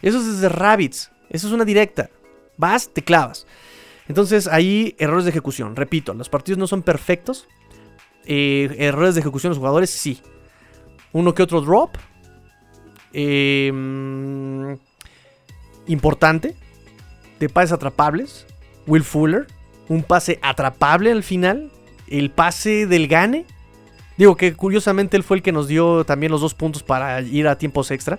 Eso 0.00 0.18
es 0.18 0.34
desde 0.34 0.48
Rabbits. 0.48 1.10
Eso 1.28 1.48
es 1.48 1.52
una 1.52 1.64
directa. 1.64 2.08
Vas, 2.56 2.88
te 2.88 3.02
clavas. 3.02 3.48
Entonces 4.06 4.46
ahí 4.46 4.94
errores 5.00 5.24
de 5.24 5.32
ejecución. 5.32 5.74
Repito, 5.74 6.14
los 6.14 6.28
partidos 6.28 6.56
no 6.56 6.68
son 6.68 6.84
perfectos. 6.84 7.48
Eh, 8.26 8.72
errores 8.78 9.16
de 9.16 9.22
ejecución 9.22 9.50
de 9.50 9.54
los 9.54 9.58
jugadores, 9.58 9.90
sí. 9.90 10.22
Uno 11.10 11.34
que 11.34 11.42
otro 11.42 11.62
drop. 11.62 11.96
Em, 13.12 14.78
importante. 15.88 16.54
De 17.40 17.48
pases 17.48 17.72
atrapables. 17.72 18.46
Will 18.86 19.02
Fuller. 19.02 19.48
Un 19.88 20.04
pase 20.04 20.38
atrapable 20.42 21.10
al 21.10 21.24
final. 21.24 21.72
El 22.12 22.30
pase 22.30 22.86
del 22.86 23.08
Gane. 23.08 23.46
Digo 24.18 24.36
que 24.36 24.52
curiosamente 24.54 25.16
él 25.16 25.22
fue 25.22 25.38
el 25.38 25.42
que 25.42 25.50
nos 25.50 25.66
dio 25.66 26.04
también 26.04 26.30
los 26.30 26.42
dos 26.42 26.52
puntos 26.52 26.82
para 26.82 27.22
ir 27.22 27.48
a 27.48 27.56
tiempos 27.56 27.90
extra. 27.90 28.18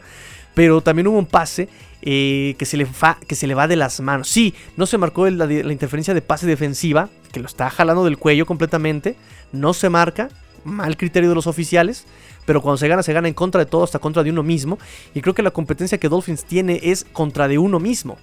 Pero 0.55 0.81
también 0.81 1.07
hubo 1.07 1.17
un 1.17 1.27
pase 1.27 1.69
eh, 2.01 2.55
que, 2.57 2.65
se 2.65 2.75
le 2.75 2.87
que 3.27 3.35
se 3.35 3.45
le 3.45 3.53
va 3.53 3.67
de 3.67 3.75
las 3.75 4.01
manos. 4.01 4.27
Sí, 4.27 4.55
no 4.77 4.87
se 4.87 4.97
marcó 4.97 5.29
la, 5.29 5.45
interferencia 5.71 6.13
de 6.15 6.21
pase 6.21 6.47
defensiva, 6.47 7.09
que 7.31 7.39
lo 7.39 7.45
está 7.45 7.69
jalando 7.69 8.03
del 8.03 8.17
cuello 8.17 8.47
completamente. 8.47 9.15
No 9.51 9.73
se 9.73 9.89
marca, 9.89 10.29
mal 10.63 10.97
criterio 10.97 11.29
de 11.29 11.35
los 11.35 11.47
oficiales. 11.47 12.05
Pero 12.45 12.61
cuando 12.61 12.77
se 12.77 12.87
gana, 12.87 13.03
se 13.03 13.13
gana 13.13 13.27
en 13.27 13.35
contra 13.35 13.59
de 13.59 13.69
todo, 13.69 13.83
hasta 13.83 13.99
contra 13.99 14.23
de 14.23 14.31
uno 14.31 14.41
mismo. 14.41 14.79
Y 15.13 15.21
creo 15.21 15.35
que 15.35 15.43
la 15.43 15.51
competencia 15.51 15.99
que 15.99 16.09
Dolphins 16.09 16.45
tiene 16.45 16.79
es 16.81 17.05
contra 17.13 17.47
de 17.47 17.59
uno 17.59 17.79
mismo. 17.79 18.17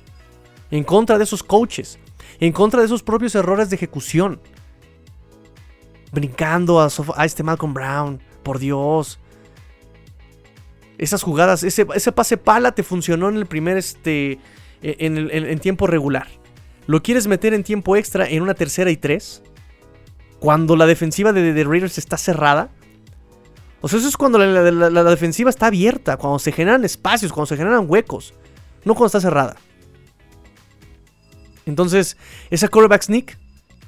En 0.72 0.82
contra 0.82 1.16
de 1.16 1.24
esos 1.24 1.44
coaches. 1.44 1.98
En 2.40 2.52
contra 2.52 2.80
de 2.80 2.86
esos 2.86 3.02
propios 3.02 3.34
errores 3.36 3.70
de 3.70 3.76
ejecución. 3.76 4.40
Brincando 6.12 6.80
a, 6.80 7.24
este 7.24 7.42
Malcolm 7.42 7.74
Brown. 7.74 8.20
Por 8.42 8.58
Dios 8.58 9.20
esas 11.00 11.22
jugadas, 11.22 11.62
ese, 11.62 11.86
pase 12.12 12.36
pala 12.36 12.72
te 12.72 12.82
funcionó 12.82 13.30
en 13.30 13.36
el 13.36 13.46
primer, 13.46 13.78
este, 13.78 14.38
e, 14.82 14.96
en, 14.98 15.58
tiempo 15.58 15.86
regular. 15.86 16.26
¿Lo 16.86 17.02
quieres 17.02 17.26
meter 17.26 17.54
en 17.54 17.64
tiempo 17.64 17.96
extra 17.96 18.28
en 18.28 18.42
una 18.42 18.52
tercera 18.52 18.90
y 18.90 18.98
tres? 18.98 19.42
Cuando 20.40 20.76
la 20.76 20.84
defensiva 20.84 21.32
de 21.32 21.54
The 21.54 21.64
Raiders 21.64 21.96
está 21.96 22.18
cerrada. 22.18 22.70
O 23.80 23.88
sea, 23.88 23.98
eso 23.98 24.08
es 24.08 24.18
cuando 24.18 24.38
la, 24.38 25.04
defensiva 25.04 25.48
está 25.48 25.68
abierta, 25.68 26.18
cuando 26.18 26.38
se 26.38 26.52
generan 26.52 26.84
espacios, 26.84 27.32
cuando 27.32 27.46
se 27.46 27.56
generan 27.56 27.86
huecos. 27.88 28.34
No 28.84 28.92
cuando 28.94 29.06
está 29.06 29.22
cerrada. 29.22 29.56
Entonces, 31.64 32.18
esa 32.50 32.68
quarterback 32.68 33.04
sneak, 33.04 33.38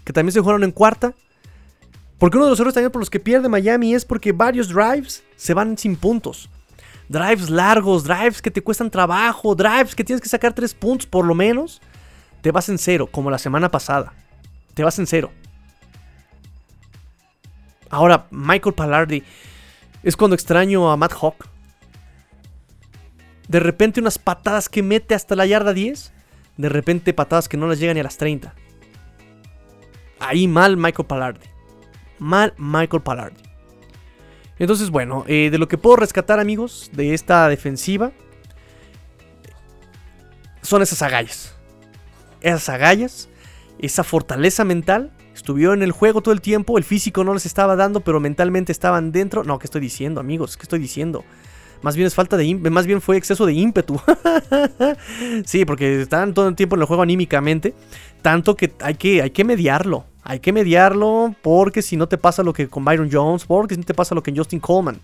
que 0.04 0.14
también 0.14 0.32
se 0.32 0.40
jugaron 0.40 0.64
en 0.64 0.72
cuarta. 0.72 1.14
Porque 2.22 2.36
uno 2.36 2.46
de 2.46 2.50
los 2.50 2.60
errores 2.60 2.74
también 2.74 2.92
por 2.92 3.02
los 3.02 3.10
que 3.10 3.18
pierde 3.18 3.48
Miami 3.48 3.96
es 3.96 4.04
porque 4.04 4.30
varios 4.30 4.68
drives 4.68 5.24
se 5.34 5.54
van 5.54 5.76
sin 5.76 5.96
puntos. 5.96 6.48
Drives 7.08 7.50
largos, 7.50 8.04
drives 8.04 8.40
que 8.40 8.52
te 8.52 8.62
cuestan 8.62 8.92
trabajo, 8.92 9.56
drives 9.56 9.96
que 9.96 10.04
tienes 10.04 10.22
que 10.22 10.28
sacar 10.28 10.52
tres 10.52 10.72
puntos 10.72 11.04
por 11.04 11.24
lo 11.24 11.34
menos. 11.34 11.82
Te 12.40 12.52
vas 12.52 12.68
en 12.68 12.78
cero, 12.78 13.08
como 13.10 13.28
la 13.28 13.38
semana 13.38 13.72
pasada. 13.72 14.12
Te 14.72 14.84
vas 14.84 15.00
en 15.00 15.08
cero. 15.08 15.32
Ahora, 17.90 18.28
Michael 18.30 18.76
Pallardi. 18.76 19.24
Es 20.04 20.16
cuando 20.16 20.36
extraño 20.36 20.92
a 20.92 20.96
Matt 20.96 21.14
Hawk. 21.20 21.48
De 23.48 23.58
repente 23.58 23.98
unas 23.98 24.18
patadas 24.18 24.68
que 24.68 24.84
mete 24.84 25.16
hasta 25.16 25.34
la 25.34 25.44
yarda 25.44 25.72
10. 25.72 26.12
De 26.56 26.68
repente 26.68 27.14
patadas 27.14 27.48
que 27.48 27.56
no 27.56 27.66
las 27.66 27.80
llegan 27.80 27.94
ni 27.94 28.00
a 28.00 28.04
las 28.04 28.16
30. 28.16 28.54
Ahí 30.20 30.46
mal 30.46 30.76
Michael 30.76 31.08
Pallardi. 31.08 31.51
Mal 32.22 32.54
Michael 32.56 33.02
Pallardi. 33.02 33.42
Entonces, 34.58 34.90
bueno, 34.90 35.24
eh, 35.26 35.48
de 35.50 35.58
lo 35.58 35.66
que 35.68 35.76
puedo 35.76 35.96
rescatar, 35.96 36.38
amigos, 36.38 36.90
de 36.92 37.14
esta 37.14 37.48
defensiva, 37.48 38.12
son 40.62 40.82
esas 40.82 41.02
agallas. 41.02 41.54
Esas 42.40 42.68
agallas, 42.68 43.28
esa 43.78 44.04
fortaleza 44.04 44.64
mental. 44.64 45.10
Estuvieron 45.34 45.78
en 45.78 45.82
el 45.82 45.92
juego 45.92 46.22
todo 46.22 46.32
el 46.32 46.40
tiempo, 46.40 46.78
el 46.78 46.84
físico 46.84 47.24
no 47.24 47.34
les 47.34 47.46
estaba 47.46 47.74
dando, 47.74 48.00
pero 48.00 48.20
mentalmente 48.20 48.70
estaban 48.70 49.10
dentro. 49.10 49.42
No, 49.42 49.58
¿qué 49.58 49.66
estoy 49.66 49.80
diciendo, 49.80 50.20
amigos? 50.20 50.56
¿Qué 50.56 50.62
estoy 50.62 50.78
diciendo? 50.78 51.24
Más 51.82 51.96
bien 51.96 52.06
es 52.06 52.14
falta 52.14 52.36
de 52.36 52.54
más 52.54 52.86
bien 52.86 53.00
fue 53.00 53.16
exceso 53.16 53.44
de 53.44 53.52
ímpetu. 53.52 54.00
sí, 55.44 55.64
porque 55.64 56.00
estaban 56.00 56.32
todo 56.32 56.48
el 56.48 56.54
tiempo 56.54 56.76
en 56.76 56.82
el 56.82 56.86
juego 56.86 57.02
anímicamente, 57.02 57.74
tanto 58.22 58.56
que 58.56 58.72
hay 58.80 58.94
que, 58.94 59.22
hay 59.22 59.30
que 59.30 59.44
mediarlo. 59.44 60.04
Hay 60.24 60.38
que 60.38 60.52
mediarlo 60.52 61.34
porque 61.42 61.82
si 61.82 61.96
no 61.96 62.06
te 62.06 62.16
pasa 62.16 62.44
lo 62.44 62.52
que 62.52 62.68
con 62.68 62.84
Byron 62.84 63.10
Jones, 63.10 63.44
porque 63.44 63.74
si 63.74 63.80
no 63.80 63.84
te 63.84 63.94
pasa 63.94 64.14
lo 64.14 64.22
que 64.22 64.30
en 64.30 64.36
Justin 64.36 64.60
Coleman. 64.60 65.00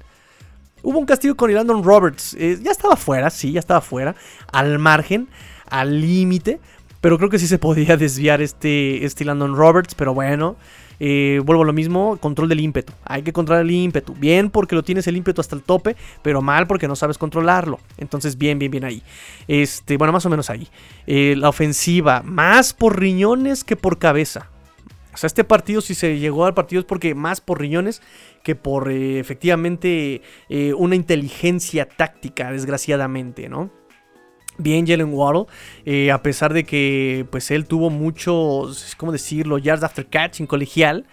Hubo 0.82 0.98
un 0.98 1.06
castigo 1.06 1.34
con 1.34 1.52
Landon 1.52 1.82
Roberts. 1.82 2.36
Eh, 2.38 2.58
ya 2.62 2.70
estaba 2.70 2.94
fuera, 2.94 3.30
sí, 3.30 3.52
ya 3.52 3.58
estaba 3.58 3.80
fuera. 3.80 4.14
Al 4.52 4.78
margen, 4.78 5.28
al 5.68 6.00
límite. 6.00 6.60
Pero 7.00 7.18
creo 7.18 7.30
que 7.30 7.38
sí 7.38 7.48
se 7.48 7.58
podía 7.58 7.96
desviar 7.98 8.40
este, 8.40 9.04
este 9.04 9.24
Landon 9.24 9.56
Roberts. 9.56 9.96
Pero 9.96 10.14
bueno, 10.14 10.56
eh, 11.00 11.40
vuelvo 11.44 11.62
a 11.62 11.66
lo 11.66 11.72
mismo, 11.72 12.16
control 12.18 12.48
del 12.48 12.60
ímpetu. 12.60 12.92
Hay 13.04 13.22
que 13.22 13.32
controlar 13.32 13.64
el 13.64 13.70
ímpetu. 13.70 14.14
Bien 14.14 14.50
porque 14.50 14.74
lo 14.74 14.82
tienes 14.82 15.06
el 15.06 15.16
ímpetu 15.16 15.40
hasta 15.40 15.56
el 15.56 15.62
tope, 15.62 15.96
pero 16.22 16.42
mal 16.42 16.66
porque 16.66 16.88
no 16.88 16.96
sabes 16.96 17.18
controlarlo. 17.18 17.80
Entonces, 17.98 18.36
bien, 18.36 18.58
bien, 18.58 18.70
bien 18.70 18.84
ahí. 18.84 19.02
Este, 19.46 19.96
bueno, 19.96 20.12
más 20.12 20.26
o 20.26 20.30
menos 20.30 20.50
ahí. 20.50 20.68
Eh, 21.06 21.34
la 21.36 21.48
ofensiva, 21.48 22.22
más 22.24 22.72
por 22.72 22.98
riñones 22.98 23.64
que 23.64 23.76
por 23.76 23.98
cabeza. 23.98 24.50
O 25.12 25.16
sea, 25.16 25.26
este 25.26 25.42
partido, 25.42 25.80
si 25.80 25.94
se 25.94 26.18
llegó 26.18 26.44
al 26.44 26.54
partido, 26.54 26.80
es 26.80 26.86
porque 26.86 27.14
más 27.14 27.40
por 27.40 27.60
riñones 27.60 28.02
que 28.44 28.54
por 28.54 28.90
eh, 28.90 29.18
efectivamente 29.18 30.22
una 30.76 30.94
inteligencia 30.94 31.88
táctica, 31.88 32.52
desgraciadamente, 32.52 33.48
¿no? 33.48 33.77
Bien, 34.60 34.84
Jalen 34.84 35.14
Waddle, 35.14 35.46
eh, 35.84 36.10
a 36.10 36.20
pesar 36.20 36.52
de 36.52 36.64
que 36.64 37.24
pues 37.30 37.52
él 37.52 37.66
tuvo 37.66 37.90
muchos, 37.90 38.96
¿cómo 38.96 39.12
decirlo?, 39.12 39.58
yards 39.58 39.84
after 39.84 40.04
catch 40.04 40.40
en 40.40 40.48
colegial, 40.48 41.06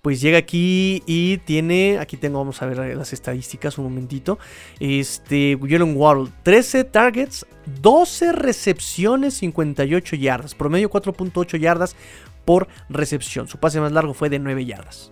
pues 0.00 0.20
llega 0.20 0.38
aquí 0.38 1.02
y 1.04 1.38
tiene, 1.38 1.98
aquí 1.98 2.16
tengo, 2.16 2.38
vamos 2.38 2.62
a 2.62 2.66
ver 2.66 2.96
las 2.96 3.12
estadísticas 3.12 3.78
un 3.78 3.84
momentito, 3.84 4.38
este, 4.78 5.58
Jalen 5.60 5.96
Waddle, 5.96 6.30
13 6.44 6.84
targets, 6.84 7.44
12 7.80 8.30
recepciones, 8.30 9.34
58 9.34 10.14
yardas, 10.14 10.54
promedio 10.54 10.88
4.8 10.88 11.58
yardas 11.58 11.96
por 12.44 12.68
recepción. 12.88 13.48
Su 13.48 13.58
pase 13.58 13.80
más 13.80 13.90
largo 13.90 14.14
fue 14.14 14.28
de 14.28 14.38
9 14.38 14.64
yardas. 14.66 15.10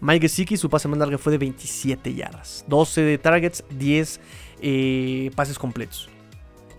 Mike 0.00 0.22
Gesicki, 0.22 0.56
su 0.56 0.68
pase 0.68 0.88
más 0.88 0.98
largo 0.98 1.18
fue 1.18 1.30
de 1.30 1.38
27 1.38 2.14
yardas. 2.14 2.64
12 2.66 3.02
de 3.02 3.18
targets, 3.18 3.62
10 3.70 4.20
eh, 4.62 5.30
pases 5.36 5.58
completos. 5.58 6.08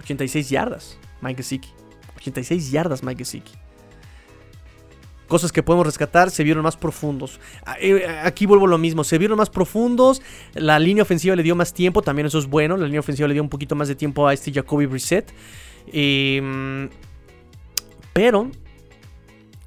86 0.01 0.49
yardas, 0.49 0.97
Mike 1.21 1.37
Gesicki. 1.37 1.69
86 2.17 2.71
yardas, 2.71 3.03
Mike 3.03 3.19
Gesicki. 3.19 3.53
Cosas 5.27 5.53
que 5.53 5.63
podemos 5.63 5.85
rescatar, 5.85 6.29
se 6.29 6.43
vieron 6.43 6.61
más 6.63 6.75
profundos. 6.75 7.39
Ah, 7.65 7.77
eh, 7.79 8.05
aquí 8.23 8.45
vuelvo 8.45 8.65
a 8.65 8.69
lo 8.69 8.77
mismo, 8.77 9.05
se 9.05 9.17
vieron 9.17 9.37
más 9.37 9.49
profundos. 9.49 10.21
La 10.53 10.77
línea 10.77 11.03
ofensiva 11.03 11.37
le 11.37 11.43
dio 11.43 11.55
más 11.55 11.73
tiempo, 11.73 12.01
también 12.01 12.25
eso 12.25 12.37
es 12.37 12.47
bueno. 12.47 12.75
La 12.75 12.85
línea 12.85 12.99
ofensiva 12.99 13.29
le 13.29 13.33
dio 13.33 13.43
un 13.43 13.49
poquito 13.49 13.73
más 13.75 13.87
de 13.87 13.95
tiempo 13.95 14.27
a 14.27 14.33
este 14.33 14.51
Jacoby 14.51 14.87
Brissett. 14.87 15.31
Em, 15.87 16.89
pero 18.11 18.51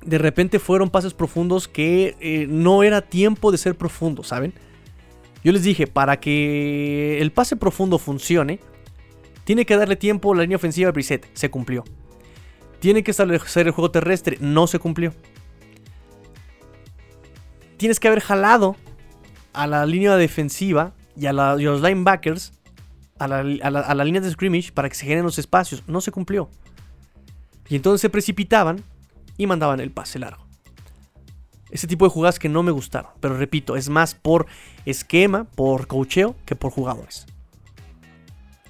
de 0.05 0.19
repente 0.19 0.59
fueron 0.59 0.91
pases 0.91 1.15
profundos 1.15 1.67
que 1.67 2.15
eh, 2.21 2.47
no 2.47 2.83
era 2.83 3.01
tiempo 3.01 3.51
de 3.51 3.57
ser 3.57 3.75
profundo, 3.75 4.23
¿saben? 4.23 4.53
Yo 5.43 5.53
les 5.53 5.63
dije, 5.63 5.87
para 5.87 6.21
que 6.21 7.21
el 7.21 7.33
pase 7.33 7.57
profundo 7.57 7.99
funcione, 7.99 8.61
tiene 9.45 9.67
que 9.67 9.77
darle 9.77 9.97
tiempo 9.97 10.33
a 10.33 10.37
la 10.37 10.43
línea 10.43 10.57
ofensiva 10.57 10.89
de 10.89 10.93
Brissett, 10.93 11.29
se 11.35 11.51
cumplió. 11.51 11.85
Tiene 12.81 13.03
que 13.03 13.11
establecer 13.11 13.67
el 13.67 13.73
juego 13.73 13.91
terrestre, 13.91 14.39
no 14.41 14.67
se 14.67 14.79
cumplió. 14.79 15.13
Tienes 17.77 18.01
que 18.01 18.09
haber 18.09 18.21
jalado 18.21 18.77
a 19.53 19.67
la 19.67 19.87
línea 19.87 20.17
defensiva 20.17 20.93
y 21.17 21.27
a, 21.27 21.33
los 21.33 21.81
linebackers 21.81 22.53
a 23.19 23.29
la, 23.29 23.39
a 23.39 23.95
la 23.95 24.05
línea 24.05 24.21
de 24.21 24.31
scrimmage 24.31 24.73
para 24.73 24.89
que 24.89 24.95
se 24.95 25.05
generen 25.05 25.25
los 25.25 25.39
espacios, 25.39 25.83
no 25.87 26.01
se 26.01 26.11
cumplió. 26.11 26.51
Y 27.69 27.77
entonces 27.77 28.01
se 28.01 28.11
precipitaban 28.11 28.83
y 29.37 29.47
mandaban 29.47 29.81
el 29.81 29.91
pase 29.91 30.19
largo. 30.19 30.45
Ese 31.71 31.87
tipo 31.87 32.05
de 32.05 32.11
jugadas 32.11 32.39
que 32.39 32.49
no 32.49 32.63
me 32.63 32.71
gustaron. 32.71 33.11
Pero 33.21 33.37
repito, 33.37 33.77
es 33.77 33.89
más 33.89 34.15
por 34.15 34.47
esquema, 34.85 35.45
por 35.45 35.87
cocheo, 35.87 36.37
que 36.45 36.55
por 36.55 36.71
jugadores. 36.71 37.27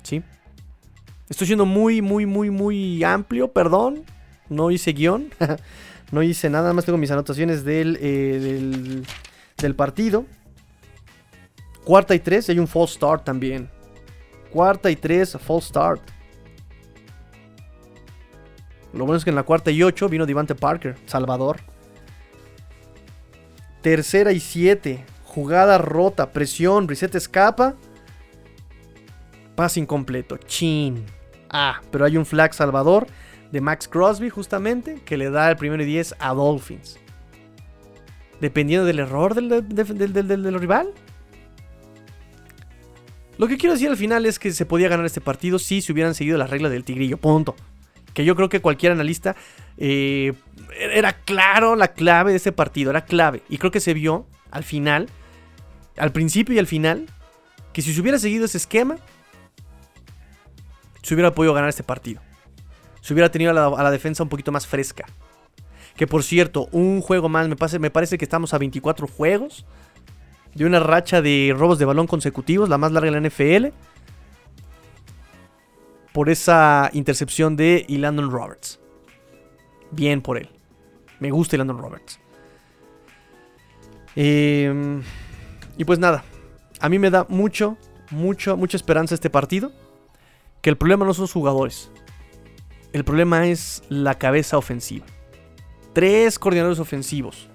¿Sí? 0.02 0.22
Estoy 1.28 1.46
siendo 1.46 1.66
muy, 1.66 2.02
muy, 2.02 2.26
muy, 2.26 2.50
muy 2.50 3.02
amplio, 3.04 3.52
perdón. 3.52 4.04
No 4.48 4.70
hice 4.70 4.92
guion. 4.92 5.30
no 6.12 6.22
hice 6.22 6.50
nada, 6.50 6.72
más 6.72 6.84
tengo 6.84 6.98
mis 6.98 7.10
anotaciones 7.10 7.64
del, 7.64 7.98
eh, 8.00 8.38
del, 8.40 9.06
del 9.56 9.74
partido. 9.74 10.26
Cuarta 11.84 12.14
y 12.14 12.18
tres, 12.18 12.48
hay 12.48 12.58
un 12.58 12.68
false 12.68 12.94
start 12.94 13.24
también. 13.24 13.68
Cuarta 14.52 14.90
y 14.90 14.96
tres, 14.96 15.37
false 15.40 15.68
start. 15.68 16.00
Lo 18.92 19.04
bueno 19.04 19.16
es 19.16 19.24
que 19.24 19.30
en 19.30 19.37
la 19.37 19.42
cuarta 19.42 19.70
y 19.70 19.82
ocho 19.82 20.08
vino 20.08 20.24
Devante 20.24 20.54
Parker, 20.54 20.96
Salvador. 21.06 21.60
Tercera 23.82 24.32
y 24.32 24.40
siete, 24.40 25.04
jugada 25.24 25.78
rota, 25.78 26.30
presión, 26.30 26.87
reset 26.87 27.14
escapa. 27.16 27.74
Pase 29.54 29.80
incompleto, 29.80 30.36
chin. 30.36 31.04
Ah, 31.48 31.80
pero 31.90 32.04
hay 32.04 32.16
un 32.16 32.26
flag 32.26 32.54
Salvador 32.54 33.06
de 33.52 33.60
Max 33.60 33.86
Crosby 33.86 34.30
justamente 34.30 35.00
que 35.04 35.16
le 35.16 35.30
da 35.30 35.50
el 35.50 35.56
primero 35.56 35.82
y 35.82 35.86
10 35.86 36.16
a 36.18 36.34
Dolphins. 36.34 36.98
Dependiendo 38.40 38.84
del 38.84 38.98
error 38.98 39.34
del, 39.34 39.48
del 39.72 40.58
rival, 40.58 40.92
lo 43.36 43.48
que 43.48 43.56
quiero 43.56 43.72
decir 43.72 43.88
al 43.88 43.96
final 43.96 44.26
es 44.26 44.38
que 44.38 44.52
se 44.52 44.66
podía 44.66 44.88
ganar 44.88 45.06
este 45.06 45.20
partido 45.20 45.58
si 45.58 45.82
se 45.82 45.92
hubieran 45.92 46.14
seguido 46.14 46.38
las 46.38 46.50
reglas 46.50 46.70
del 46.70 46.84
tigrillo. 46.84 47.16
Punto. 47.16 47.56
Que 48.12 48.24
yo 48.24 48.36
creo 48.36 48.48
que 48.48 48.60
cualquier 48.60 48.92
analista 48.92 49.34
eh, 49.76 50.34
era 50.78 51.12
claro 51.12 51.74
la 51.74 51.88
clave 51.88 52.30
de 52.30 52.36
ese 52.36 52.52
partido. 52.52 52.90
Era 52.90 53.04
clave. 53.04 53.42
Y 53.48 53.58
creo 53.58 53.72
que 53.72 53.80
se 53.80 53.92
vio 53.92 54.26
al 54.52 54.62
final, 54.62 55.08
al 55.96 56.12
principio 56.12 56.54
y 56.54 56.58
al 56.60 56.68
final, 56.68 57.06
que 57.72 57.82
si 57.82 57.92
se 57.92 58.00
hubiera 58.00 58.18
seguido 58.20 58.44
ese 58.44 58.58
esquema, 58.58 58.98
se 61.04 61.14
hubiera 61.14 61.34
podido 61.34 61.52
ganar 61.52 61.68
este 61.68 61.82
partido. 61.82 62.22
Se 63.02 63.12
hubiera 63.12 63.30
tenido 63.30 63.50
a 63.50 63.82
la, 63.82 63.90
defensa 63.90 64.22
un 64.22 64.30
poquito 64.30 64.50
más 64.50 64.66
fresca. 64.66 65.04
Que 65.96 66.06
por 66.06 66.24
cierto, 66.24 66.68
un 66.72 67.02
juego 67.02 67.28
más, 67.28 67.46
me 67.46 67.56
parece, 67.56 67.78
me 67.78 67.90
parece 67.90 68.16
que 68.16 68.24
estamos 68.24 68.54
a 68.54 68.58
24 68.58 69.06
juegos 69.06 69.66
de 70.54 70.64
una 70.64 70.80
racha 70.80 71.20
de 71.20 71.54
robos 71.56 71.78
de 71.78 71.84
balón 71.84 72.06
consecutivos, 72.06 72.70
la 72.70 72.78
más 72.78 72.90
larga 72.90 73.10
de 73.10 73.20
la 73.20 73.28
NFL. 73.28 73.66
Por 76.12 76.30
esa 76.30 76.88
intercepción 76.94 77.54
de 77.54 77.84
Landon 77.88 78.30
Roberts. 78.30 78.80
Bien 79.90 80.22
por 80.22 80.38
él. 80.38 80.48
Me 81.20 81.30
gusta 81.30 81.58
Landon 81.58 81.78
Roberts. 81.78 82.18
Em, 84.16 85.02
y 85.76 85.84
pues 85.84 85.98
nada. 85.98 86.24
A 86.80 86.88
mí 86.88 86.98
me 86.98 87.10
da 87.10 87.26
mucho, 87.28 87.76
mucho, 88.10 88.56
mucha 88.56 88.78
esperanza 88.78 89.14
este 89.14 89.28
partido. 89.28 89.70
Que 90.64 90.70
el 90.70 90.79
problema 90.79 91.05
no 91.05 91.12
son 91.12 91.24
los 91.24 91.33
jugadores. 91.33 91.90
El 92.94 93.05
problema 93.05 93.46
es 93.46 93.83
la 93.90 94.14
cabeza 94.14 94.57
ofensiva. 94.57 95.05
Tres 95.92 96.38
coordinadores 96.38 96.79
ofensivos 96.79 97.50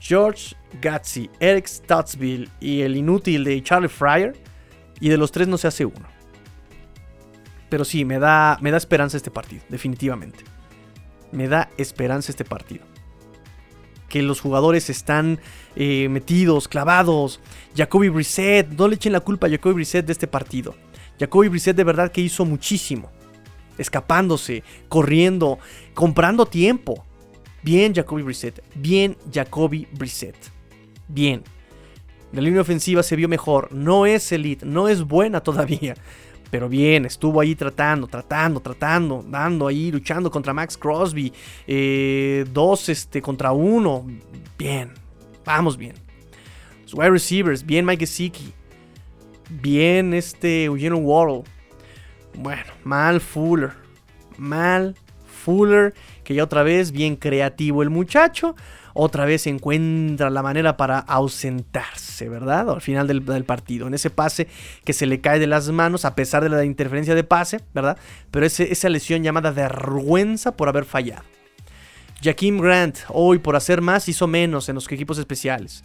George 0.00 0.56
Gatsby, 0.80 1.30
Eric 1.38 1.68
Stutzville 1.68 2.48
y 2.58 2.80
el 2.80 2.96
inútil 2.96 3.44
de 3.44 3.62
Charlie 3.62 3.88
Fryer. 3.88 4.34
Y 4.98 5.10
de 5.10 5.16
los 5.16 5.30
tres 5.30 5.46
no 5.46 5.56
se 5.56 5.68
hace 5.68 5.84
uno. 5.84 6.04
Pero 7.68 7.84
sí, 7.84 8.04
me 8.04 8.18
da, 8.18 8.58
me 8.60 8.72
da 8.72 8.78
esperanza 8.78 9.16
este 9.16 9.30
partido, 9.30 9.62
definitivamente. 9.68 10.42
Me 11.30 11.46
da 11.46 11.70
esperanza 11.76 12.32
este 12.32 12.44
partido. 12.44 12.84
Que 14.08 14.22
los 14.22 14.40
jugadores 14.40 14.90
están 14.90 15.38
eh, 15.76 16.08
metidos, 16.08 16.66
clavados. 16.66 17.38
Jacoby 17.76 18.08
Brissett, 18.08 18.70
no 18.70 18.88
le 18.88 18.96
echen 18.96 19.12
la 19.12 19.20
culpa 19.20 19.46
a 19.46 19.50
Jacoby 19.50 19.74
Brissett 19.76 20.04
de 20.04 20.12
este 20.12 20.26
partido. 20.26 20.74
Jacoby 21.18 21.48
Brissett 21.48 21.76
de 21.76 21.84
verdad 21.84 22.10
que 22.10 22.20
hizo 22.20 22.44
muchísimo. 22.44 23.10
Escapándose, 23.78 24.62
corriendo, 24.88 25.58
comprando 25.94 26.46
tiempo. 26.46 27.04
Bien 27.62 27.94
Jacoby 27.94 28.22
Brissett. 28.22 28.62
Bien 28.74 29.16
Jacoby 29.32 29.86
Brissett. 29.92 30.36
Bien. 31.08 31.42
La 32.32 32.40
línea 32.40 32.62
ofensiva 32.62 33.02
se 33.02 33.16
vio 33.16 33.28
mejor. 33.28 33.72
No 33.72 34.06
es 34.06 34.32
elite, 34.32 34.64
no 34.64 34.88
es 34.88 35.02
buena 35.02 35.40
todavía. 35.40 35.94
Pero 36.50 36.68
bien, 36.68 37.06
estuvo 37.06 37.40
ahí 37.40 37.54
tratando, 37.54 38.06
tratando, 38.06 38.60
tratando, 38.60 39.24
dando 39.26 39.66
ahí, 39.66 39.90
luchando 39.90 40.30
contra 40.30 40.52
Max 40.52 40.76
Crosby. 40.76 41.32
Eh, 41.66 42.44
dos 42.52 42.90
este, 42.90 43.22
contra 43.22 43.52
uno. 43.52 44.06
Bien, 44.58 44.92
vamos 45.46 45.78
bien. 45.78 45.94
Los 46.82 46.92
wide 46.92 47.10
receivers, 47.10 47.64
bien 47.64 47.86
Mike 47.86 48.00
Gesicki. 48.00 48.52
Bien 49.60 50.14
este 50.14 50.64
Eugene 50.64 50.96
Waddle. 50.96 51.42
Bueno, 52.34 52.72
mal 52.84 53.20
Fuller. 53.20 53.72
Mal 54.38 54.94
Fuller 55.26 55.92
que 56.24 56.34
ya 56.34 56.44
otra 56.44 56.62
vez 56.62 56.92
bien 56.92 57.16
creativo 57.16 57.82
el 57.82 57.90
muchacho, 57.90 58.54
otra 58.94 59.24
vez 59.24 59.46
encuentra 59.46 60.30
la 60.30 60.42
manera 60.42 60.76
para 60.76 60.98
ausentarse, 60.98 62.28
¿verdad? 62.28 62.70
Al 62.70 62.80
final 62.80 63.06
del, 63.06 63.44
partido, 63.44 63.86
en 63.88 63.94
ese 63.94 64.10
pase 64.10 64.48
que 64.84 64.92
se 64.92 65.06
le 65.06 65.20
cae 65.20 65.38
de 65.38 65.46
las 65.46 65.68
manos 65.70 66.04
a 66.04 66.14
pesar 66.14 66.42
de 66.42 66.48
la 66.48 66.64
interferencia 66.64 67.14
de 67.14 67.24
pase, 67.24 67.60
¿verdad? 67.74 67.98
Pero 68.30 68.46
esa 68.46 68.88
lesión 68.88 69.22
llamada 69.22 69.50
vergüenza 69.50 70.56
por 70.56 70.68
haber 70.68 70.84
fallado. 70.84 71.24
Jaquim 72.22 72.58
Grant, 72.58 72.98
hoy 73.08 73.38
por 73.38 73.56
hacer 73.56 73.80
más, 73.80 74.08
hizo 74.08 74.28
menos 74.28 74.68
en 74.68 74.76
los 74.76 74.90
equipos 74.90 75.18
especiales. 75.18 75.82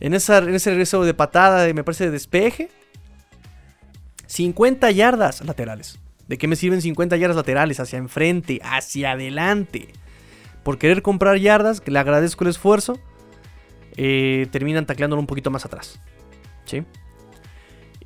En, 0.00 0.14
esa, 0.14 0.38
en 0.38 0.54
ese 0.54 0.70
regreso 0.70 1.04
de 1.04 1.14
patada, 1.14 1.72
me 1.74 1.82
parece 1.82 2.04
de 2.04 2.12
despeje, 2.12 2.70
50 4.28 4.90
yardas 4.92 5.44
laterales. 5.44 5.98
¿De 6.28 6.36
qué 6.36 6.46
me 6.46 6.56
sirven 6.56 6.82
50 6.82 7.16
yardas 7.16 7.36
laterales 7.36 7.80
hacia 7.80 7.98
enfrente, 7.98 8.60
hacia 8.62 9.12
adelante? 9.12 9.88
Por 10.62 10.78
querer 10.78 11.02
comprar 11.02 11.38
yardas, 11.38 11.80
que 11.80 11.90
le 11.90 11.98
agradezco 11.98 12.44
el 12.44 12.50
esfuerzo, 12.50 12.98
eh, 13.96 14.46
terminan 14.50 14.86
tacleándolo 14.86 15.20
un 15.20 15.26
poquito 15.26 15.50
más 15.50 15.64
atrás. 15.64 15.98
¿Sí? 16.66 16.84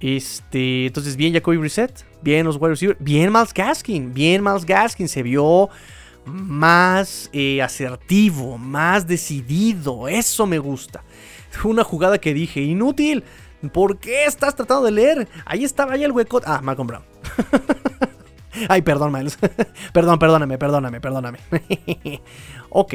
Este, 0.00 0.87
entonces, 0.87 1.16
bien 1.16 1.32
Jacoby 1.32 1.56
Reset, 1.58 2.04
bien 2.22 2.46
los 2.46 2.56
wide 2.56 2.70
receivers, 2.70 2.98
bien 3.00 3.32
Miles 3.32 3.52
Gaskin, 3.52 4.14
bien 4.14 4.42
Miles 4.42 4.64
Gaskin, 4.64 5.08
se 5.08 5.22
vio 5.22 5.68
más 6.24 7.28
eh, 7.32 7.61
asertivo, 7.61 8.58
más 8.58 9.06
decidido, 9.06 10.06
eso 10.06 10.46
me 10.46 10.58
gusta. 10.58 11.02
Fue 11.50 11.70
una 11.70 11.85
jugada 11.85 12.18
que 12.18 12.32
dije, 12.32 12.61
inútil, 12.61 13.24
¿por 13.70 13.98
qué 13.98 14.25
estás 14.25 14.55
tratando 14.55 14.85
de 14.85 14.92
leer? 14.92 15.29
Ahí 15.44 15.64
estaba 15.64 15.92
ahí 15.92 16.05
el 16.05 16.12
hueco. 16.12 16.40
Ah, 16.44 16.61
Malcolm 16.62 16.88
Brown. 16.88 17.05
Ay, 18.68 18.83
perdón, 18.83 19.12
Miles. 19.12 19.38
perdón, 19.92 20.18
perdóname, 20.18 20.59
perdóname, 20.59 21.01
perdóname. 21.01 21.38
ok. 22.70 22.94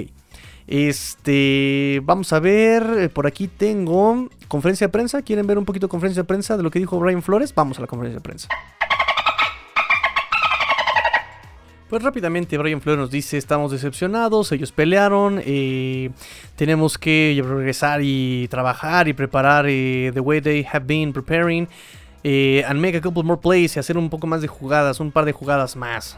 Este, 0.68 2.02
vamos 2.04 2.34
a 2.34 2.40
ver, 2.40 2.84
eh, 2.98 3.10
por 3.10 3.26
aquí 3.26 3.48
tengo 3.48 4.28
conferencia 4.48 4.88
de 4.88 4.92
prensa. 4.92 5.22
¿Quieren 5.22 5.48
ver 5.48 5.58
un 5.58 5.66
poquito 5.66 5.88
conferencia 5.88 6.24
de 6.24 6.28
prensa 6.28 6.58
de 6.58 6.64
lo 6.64 6.72
que 6.72 6.80
dijo 6.80 7.00
Brian 7.00 7.22
Flores? 7.22 7.56
Vamos 7.56 7.78
a 7.78 7.82
la 7.82 7.88
conferencia 7.88 8.20
de 8.20 8.24
prensa. 8.24 8.50
Pues 11.90 12.04
rápidamente 12.04 12.58
Brian 12.58 12.82
Flores 12.82 13.00
nos 13.00 13.12
dice, 13.12 13.38
estamos 13.38 13.72
decepcionados, 13.72 14.52
ellos 14.52 14.74
pelearon, 14.74 15.42
eh, 15.46 16.10
tenemos 16.58 16.98
que 16.98 17.42
regresar 17.48 18.02
y 18.04 18.50
trabajar 18.50 19.08
y 19.08 19.14
preparar 19.14 19.66
eh, 19.70 20.12
the 20.14 20.20
way 20.20 20.42
they 20.42 20.68
have 20.70 20.86
been 20.86 21.14
preparing. 21.14 21.68
Eh, 22.26 22.62
and 22.68 22.82
make 22.82 22.98
a 22.98 23.00
couple 23.00 23.24
more 23.24 23.40
plays 23.40 23.78
y 23.78 23.80
hacer 23.80 23.98
un 23.98 24.10
poco 24.10 24.28
más 24.28 24.42
de 24.42 24.50
jugadas, 24.50 25.00
un 25.00 25.14
par 25.14 25.24
de 25.24 25.32
jugadas 25.32 25.78
más. 25.78 26.18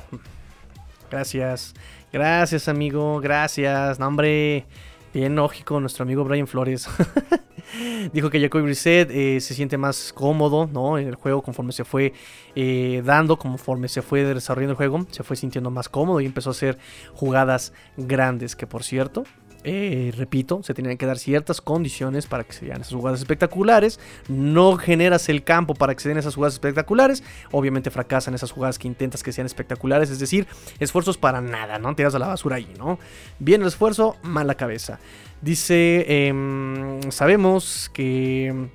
Gracias. 1.12 1.76
Gracias, 2.12 2.68
amigo. 2.68 3.20
Gracias. 3.20 4.00
nombre 4.00 4.66
bien 5.14 5.36
lógico, 5.36 5.80
nuestro 5.80 6.04
amigo 6.04 6.24
Brian 6.24 6.48
Flores. 6.48 6.88
Dijo 8.14 8.30
que 8.30 8.42
Jacoby 8.42 8.64
Brissett 8.64 9.12
eh, 9.12 9.40
se 9.40 9.54
siente 9.54 9.78
más 9.78 10.12
cómodo 10.14 10.68
¿no? 10.72 10.98
en 10.98 11.08
el 11.08 11.16
juego 11.16 11.42
conforme 11.42 11.72
se 11.72 11.84
fue 11.84 12.14
eh, 12.56 13.02
dando, 13.06 13.38
conforme 13.38 13.88
se 13.88 14.02
fue 14.02 14.24
desarrollando 14.24 14.72
el 14.72 14.78
juego, 14.78 15.06
se 15.12 15.24
fue 15.24 15.36
sintiendo 15.36 15.70
más 15.70 15.88
cómodo 15.88 16.20
y 16.20 16.26
empezó 16.26 16.50
a 16.50 16.52
hacer 16.52 16.80
jugadas 17.14 17.74
grandes, 17.96 18.56
que 18.56 18.66
por 18.66 18.84
cierto, 18.84 19.24
eh, 19.64 20.14
repito, 20.16 20.64
se 20.64 20.74
tienen 20.74 20.98
que 20.98 21.06
dar 21.06 21.18
ciertas 21.18 21.60
condiciones 21.60 22.28
para 22.28 22.44
que 22.44 22.54
se 22.54 22.68
esas 22.68 22.94
jugadas 22.94 23.20
espectaculares. 23.20 24.00
No 24.28 24.78
generas 24.78 25.28
el 25.30 25.44
campo 25.44 25.74
para 25.74 25.94
que 25.96 26.02
se 26.02 26.10
den 26.10 26.18
esas 26.18 26.36
jugadas 26.36 26.54
espectaculares. 26.54 27.24
Obviamente 27.52 27.92
fracasan 27.92 28.34
esas 28.34 28.52
jugadas 28.52 28.80
que 28.80 28.88
intentas 28.88 29.24
que 29.24 29.32
sean 29.32 29.46
espectaculares. 29.46 30.10
Es 30.10 30.20
decir, 30.20 30.48
esfuerzos 30.80 31.18
para 31.18 31.42
nada, 31.42 31.78
¿no? 31.78 31.94
Tiras 31.96 32.16
a 32.16 32.20
la 32.20 32.28
basura 32.28 32.56
ahí, 32.56 32.74
¿no? 32.78 33.00
Bien 33.40 33.62
el 33.62 33.68
esfuerzo, 33.68 34.16
mala 34.24 34.56
cabeza. 34.56 35.00
Dice, 35.42 36.06
em, 36.28 37.12
sabemos 37.12 37.90
que... 37.94 38.70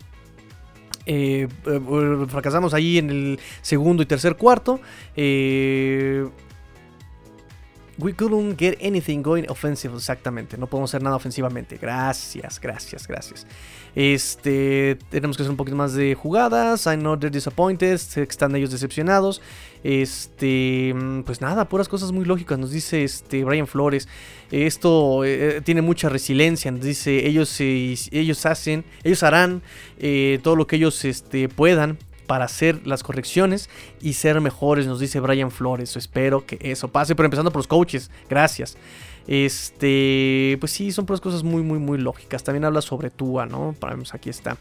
Eh, 1.06 1.48
eh, 1.66 2.26
fracasamos 2.28 2.72
ahí 2.72 2.96
en 2.96 3.10
el 3.10 3.40
segundo 3.60 4.02
y 4.02 4.06
tercer 4.06 4.36
cuarto. 4.36 4.80
We 7.98 8.12
couldn't 8.12 8.56
get 8.58 8.76
anything 8.80 9.22
going 9.22 9.44
offensive, 9.48 9.94
exactamente. 9.94 10.58
No 10.58 10.66
podemos 10.66 10.90
hacer 10.90 11.02
nada 11.02 11.16
ofensivamente. 11.16 11.76
Gracias, 11.76 12.60
gracias, 12.60 13.06
gracias. 13.06 13.46
Este, 13.94 14.98
tenemos 15.10 15.36
que 15.36 15.44
hacer 15.44 15.50
un 15.50 15.56
poquito 15.56 15.76
más 15.76 15.94
de 15.94 16.14
jugadas. 16.14 16.86
I 16.86 16.96
know 16.96 17.16
they're 17.16 17.30
disappointed. 17.30 18.00
Están 18.16 18.56
ellos 18.56 18.72
decepcionados. 18.72 19.40
Este, 19.84 20.94
pues 21.24 21.40
nada, 21.40 21.68
puras 21.68 21.88
cosas 21.88 22.10
muy 22.10 22.24
lógicas. 22.24 22.58
Nos 22.58 22.72
dice 22.72 23.04
este 23.04 23.44
Brian 23.44 23.68
Flores. 23.68 24.08
Esto 24.50 25.24
eh, 25.24 25.60
tiene 25.64 25.82
mucha 25.82 26.08
resiliencia. 26.08 26.72
Nos 26.72 26.82
dice 26.82 27.26
ellos, 27.26 27.60
ellos 27.60 28.46
hacen, 28.46 28.84
ellos 29.04 29.22
harán 29.22 29.62
eh, 29.98 30.40
todo 30.42 30.56
lo 30.56 30.66
que 30.66 30.76
ellos 30.76 31.04
este, 31.04 31.48
puedan 31.48 31.98
para 32.26 32.44
hacer 32.46 32.86
las 32.86 33.02
correcciones 33.02 33.68
y 34.00 34.14
ser 34.14 34.40
mejores, 34.40 34.86
nos 34.86 35.00
dice 35.00 35.20
Brian 35.20 35.50
Flores. 35.50 35.96
Espero 35.96 36.46
que 36.46 36.58
eso 36.60 36.88
pase, 36.88 37.14
pero 37.14 37.26
empezando 37.26 37.50
por 37.50 37.60
los 37.60 37.66
coaches. 37.66 38.10
Gracias. 38.28 38.76
Este, 39.26 40.58
pues 40.60 40.72
sí, 40.72 40.92
son 40.92 41.06
cosas 41.06 41.42
muy, 41.42 41.62
muy, 41.62 41.78
muy 41.78 41.98
lógicas. 41.98 42.44
También 42.44 42.64
habla 42.64 42.82
sobre 42.82 43.10
Tua, 43.10 43.46
¿no? 43.46 43.74
Aquí 44.12 44.30
está. 44.30 44.56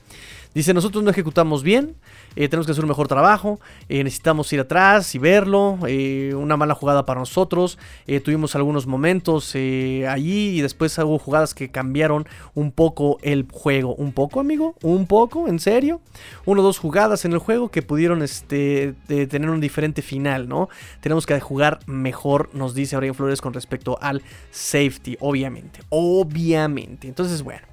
Dice, 0.53 0.73
nosotros 0.73 1.03
no 1.03 1.09
ejecutamos 1.09 1.63
bien, 1.63 1.95
eh, 2.35 2.47
tenemos 2.47 2.67
que 2.67 2.73
hacer 2.73 2.83
un 2.83 2.89
mejor 2.89 3.07
trabajo, 3.07 3.59
eh, 3.89 4.03
necesitamos 4.03 4.51
ir 4.53 4.59
atrás 4.59 5.15
y 5.15 5.17
verlo, 5.17 5.79
eh, 5.87 6.33
una 6.35 6.57
mala 6.57 6.75
jugada 6.75 7.05
para 7.05 7.19
nosotros, 7.19 7.79
tuvimos 8.23 8.55
algunos 8.55 8.85
momentos 8.85 9.55
allí 9.55 10.57
y 10.57 10.61
después 10.61 10.97
hubo 10.99 11.17
jugadas 11.17 11.53
que 11.53 11.71
cambiaron 11.71 12.27
un 12.53 12.71
poco 12.71 13.17
el 13.21 13.47
juego. 13.51 13.95
¿Un 13.95 14.11
poco, 14.13 14.39
amigo? 14.39 14.75
¿Un 14.83 15.07
poco? 15.07 15.47
¿En 15.47 15.59
serio? 15.59 16.01
Uno 16.45 16.61
o 16.61 16.63
dos 16.63 16.77
jugadas 16.77 17.25
en 17.25 17.33
el 17.33 17.39
juego 17.39 17.69
que 17.69 17.81
pudieron 17.81 18.21
este, 18.21 18.93
tener 19.07 19.49
un 19.49 19.59
diferente 19.59 20.01
final, 20.01 20.47
¿no? 20.47 20.69
Tenemos 21.01 21.25
que 21.25 21.39
jugar 21.39 21.79
mejor, 21.87 22.49
nos 22.53 22.73
dice 22.73 22.95
Aurelio 22.95 23.13
Flores 23.13 23.41
con 23.41 23.53
respecto 23.53 23.97
al 24.01 24.21
safety, 24.51 25.17
obviamente, 25.19 25.79
obviamente. 25.89 27.07
Entonces, 27.07 27.41
bueno. 27.41 27.72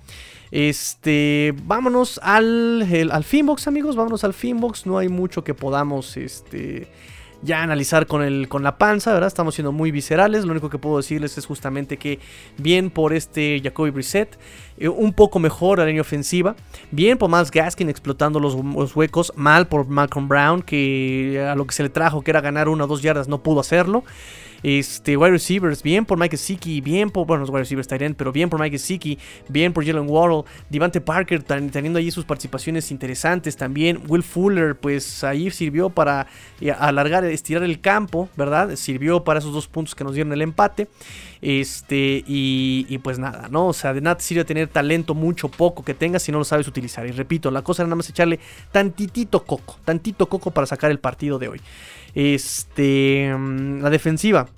Este, 0.51 1.55
vámonos 1.65 2.19
al, 2.23 2.87
al 3.11 3.25
Finbox, 3.25 3.67
amigos. 3.69 3.97
Vámonos 3.97 4.25
al 4.25 4.35
Finbox. 4.35 4.87
No 4.87 4.99
hay 4.99 5.09
mucho 5.09 5.45
que 5.45 5.55
podamos 5.55 6.17
este, 6.17 6.89
ya 7.43 7.63
analizar 7.63 8.07
con, 8.07 8.23
el, 8.23 8.49
con 8.49 8.63
la 8.63 8.77
panza, 8.77 9.13
¿verdad? 9.13 9.29
Estamos 9.29 9.55
siendo 9.55 9.73
muy 9.73 9.91
viscerales. 9.91 10.45
Lo 10.45 10.53
único 10.53 10.69
que 10.69 10.79
puedo 10.79 10.97
decirles 10.97 11.39
es 11.39 11.47
justamente 11.47 11.97
que 11.97 12.19
bien 12.59 12.91
por 12.91 13.13
este 13.13 13.61
Jacoby 13.63 13.91
Brissett, 13.91 14.39
eh, 14.77 14.89
un 14.89 15.13
poco 15.13 15.39
mejor 15.39 15.79
la 15.79 15.87
línea 15.87 16.03
ofensiva. 16.03 16.57
Bien 16.91 17.17
por 17.17 17.31
Miles 17.31 17.51
Gaskin 17.51 17.89
explotando 17.89 18.41
los, 18.41 18.57
los, 18.57 18.95
huecos. 18.97 19.33
Mal 19.37 19.69
por 19.69 19.87
Malcolm 19.87 20.29
Brown, 20.29 20.63
que 20.63 21.47
a 21.49 21.55
lo 21.55 21.67
que 21.67 21.75
se 21.75 21.83
le 21.83 21.91
trajo, 21.91 22.23
que 22.23 22.31
era 22.31 22.41
ganar 22.41 22.69
una 22.69 22.85
o 22.85 22.87
dos 22.87 23.03
yardas, 23.03 23.29
no 23.29 23.43
pudo 23.43 23.61
hacerlo. 23.61 24.05
Este, 24.63 25.17
wide 25.17 25.31
receivers, 25.31 25.83
bien 25.83 26.05
por 26.05 26.19
Mike 26.19 26.37
Siki, 26.37 26.81
bien 26.81 27.11
por, 27.11 27.27
bueno, 27.27 27.41
los 27.41 27.51
wide 27.51 27.61
receivers 27.61 27.89
Tyrant, 27.89 28.17
pero 28.17 28.33
bien 28.33 28.51
por 28.51 28.61
Mike 28.61 28.79
Siki, 28.79 29.19
bien 29.49 29.73
por 29.73 29.85
Jalen 29.85 30.09
Waddle, 30.09 30.45
Devante 30.69 31.01
Parker 31.01 31.43
teniendo 31.43 31.99
allí 31.99 32.11
sus 32.11 32.25
participaciones 32.25 32.91
interesantes 32.91 33.57
también. 33.57 34.03
Will 34.09 34.23
Fuller, 34.23 34.77
pues 34.77 35.25
ahí 35.25 35.51
sirvió 35.51 35.91
para 35.91 36.27
eh, 36.61 36.73
alargar, 36.73 37.25
estirar 37.25 37.63
el 37.63 37.81
campo, 37.81 38.29
¿verdad? 38.37 38.77
Sirvió 38.77 39.25
para 39.25 39.39
esos 39.39 39.53
dos 39.53 39.69
puntos 39.69 39.95
que 39.95 40.05
nos 40.05 40.15
dieron 40.15 40.33
el 40.33 40.43
empate. 40.43 40.89
Este, 41.43 42.23
y, 42.27 42.99
pues 42.99 43.19
nada, 43.19 43.49
¿no? 43.51 43.69
O 43.69 43.73
sea, 43.73 43.95
de 43.95 44.01
nada 44.01 44.21
sirve 44.21 44.45
tener 44.45 44.69
talento, 44.69 45.15
mucho, 45.15 45.49
poco 45.49 45.83
que 45.85 45.95
tengas 45.95 46.23
si 46.23 46.33
no 46.33 46.39
lo 46.39 46.45
sabes 46.45 46.69
utilizar. 46.69 47.07
Y 47.07 47.13
repito, 47.13 47.51
la 47.51 47.63
cosa 47.63 47.83
era 47.83 47.89
nada 47.89 47.97
más 47.97 48.11
echarle 48.11 48.39
tantitito 48.73 49.45
coco, 49.45 49.79
tantito 49.85 50.29
coco 50.29 50.51
para 50.51 50.67
sacar 50.67 50.91
el 50.91 50.99
partido 50.99 51.39
de 51.39 51.49
hoy. 51.49 51.61
Este, 52.15 53.35
mm, 53.37 53.83
la 53.83 53.91
defensiva. 53.91 54.49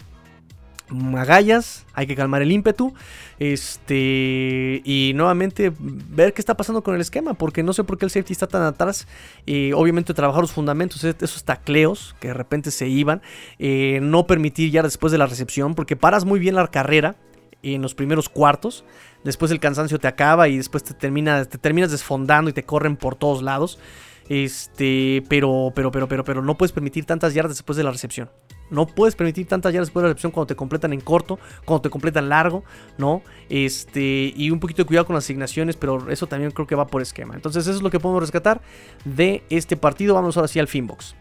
Agallas, 1.17 1.87
hay 1.95 2.07
que 2.07 2.15
calmar 2.15 2.43
el 2.43 2.53
ímpetu. 2.53 2.95
Este, 3.39 4.83
y 4.85 5.13
nuevamente 5.15 5.73
ver 5.79 6.33
qué 6.33 6.41
está 6.41 6.57
pasando 6.57 6.83
con 6.83 6.95
el 6.95 7.01
esquema, 7.01 7.35
porque 7.35 7.63
no 7.63 7.73
sé 7.73 7.83
por 7.85 7.99
qué 7.99 8.05
el 8.05 8.11
safety 8.11 8.33
está 8.33 8.47
tan 8.47 8.63
atrás. 8.63 9.07
Eh, 9.47 9.73
obviamente, 9.75 10.15
trabajar 10.15 10.43
los 10.43 10.53
fundamentos, 10.53 11.03
esos 11.05 11.45
tacleos 11.45 12.15
que 12.21 12.29
de 12.29 12.35
repente 12.35 12.71
se 12.71 12.89
iban. 12.89 13.23
Eh, 13.59 14.01
no 14.03 14.27
permitir 14.27 14.71
ya 14.71 14.83
después 14.83 15.13
de 15.13 15.19
la 15.19 15.27
recepción, 15.27 15.75
porque 15.75 15.97
paras 15.97 16.25
muy 16.25 16.39
bien 16.39 16.55
la 16.55 16.67
carrera 16.69 17.17
en 17.63 17.83
los 17.83 17.95
primeros 17.95 18.29
cuartos. 18.29 18.85
Después 19.25 19.51
el 19.53 19.61
cansancio 19.61 19.99
te 19.99 20.09
acaba 20.09 20.49
y 20.49 20.57
después 20.57 20.83
te, 20.83 20.95
te 20.95 21.59
terminas 21.59 21.91
desfondando 21.91 22.51
y 22.51 22.53
te 22.53 22.65
corren 22.65 22.97
por 22.97 23.15
todos 23.15 23.43
lados. 23.43 23.79
Este, 24.29 25.23
pero, 25.29 25.73
pero, 25.75 25.91
pero, 25.91 26.09
pero, 26.09 26.25
pero 26.25 26.43
no 26.43 26.57
puedes 26.57 26.73
permitir 26.73 27.05
tantas 27.05 27.35
yardas 27.35 27.57
después 27.57 27.77
de 27.77 27.85
la 27.85 27.91
recepción. 27.91 28.31
No 28.71 28.87
puedes 28.87 29.15
permitir 29.15 29.47
tantas 29.47 29.73
yardas 29.73 29.89
después 29.89 30.03
de 30.03 30.09
la 30.09 30.13
recepción 30.15 30.33
cuando 30.33 30.47
te 30.47 30.57
completan 30.57 30.93
en 30.95 31.01
corto, 31.01 31.39
cuando 31.65 31.83
te 31.83 31.91
completan 31.91 32.29
largo, 32.31 32.65
¿no? 32.97 33.23
Este, 33.51 34.33
y 34.35 34.51
un 34.51 34.61
poquito 34.61 34.83
de 34.83 34.87
cuidado 34.87 35.07
con 35.07 35.15
las 35.15 35.25
asignaciones, 35.25 35.77
pero 35.77 36.11
eso 36.11 36.27
también 36.27 36.51
creo 36.53 36.67
que 36.67 36.75
va 36.75 36.87
por 36.87 37.03
esquema. 37.03 37.35
Entonces, 37.35 37.67
eso 37.67 37.77
es 37.77 37.83
lo 37.83 37.91
que 37.91 38.01
podemos 38.01 38.23
rescatar 38.23 38.63
de 39.05 39.45
este 39.51 39.77
partido. 39.77 40.15
Vamos 40.15 40.37
ahora 40.37 40.49
sí 40.49 40.59
al 40.59 40.69
Finbox. 40.69 41.15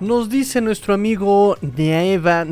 Nos 0.00 0.28
dice 0.30 0.60
nuestro 0.60 0.94
amigo 0.94 1.56
Neaeva, 1.60 2.46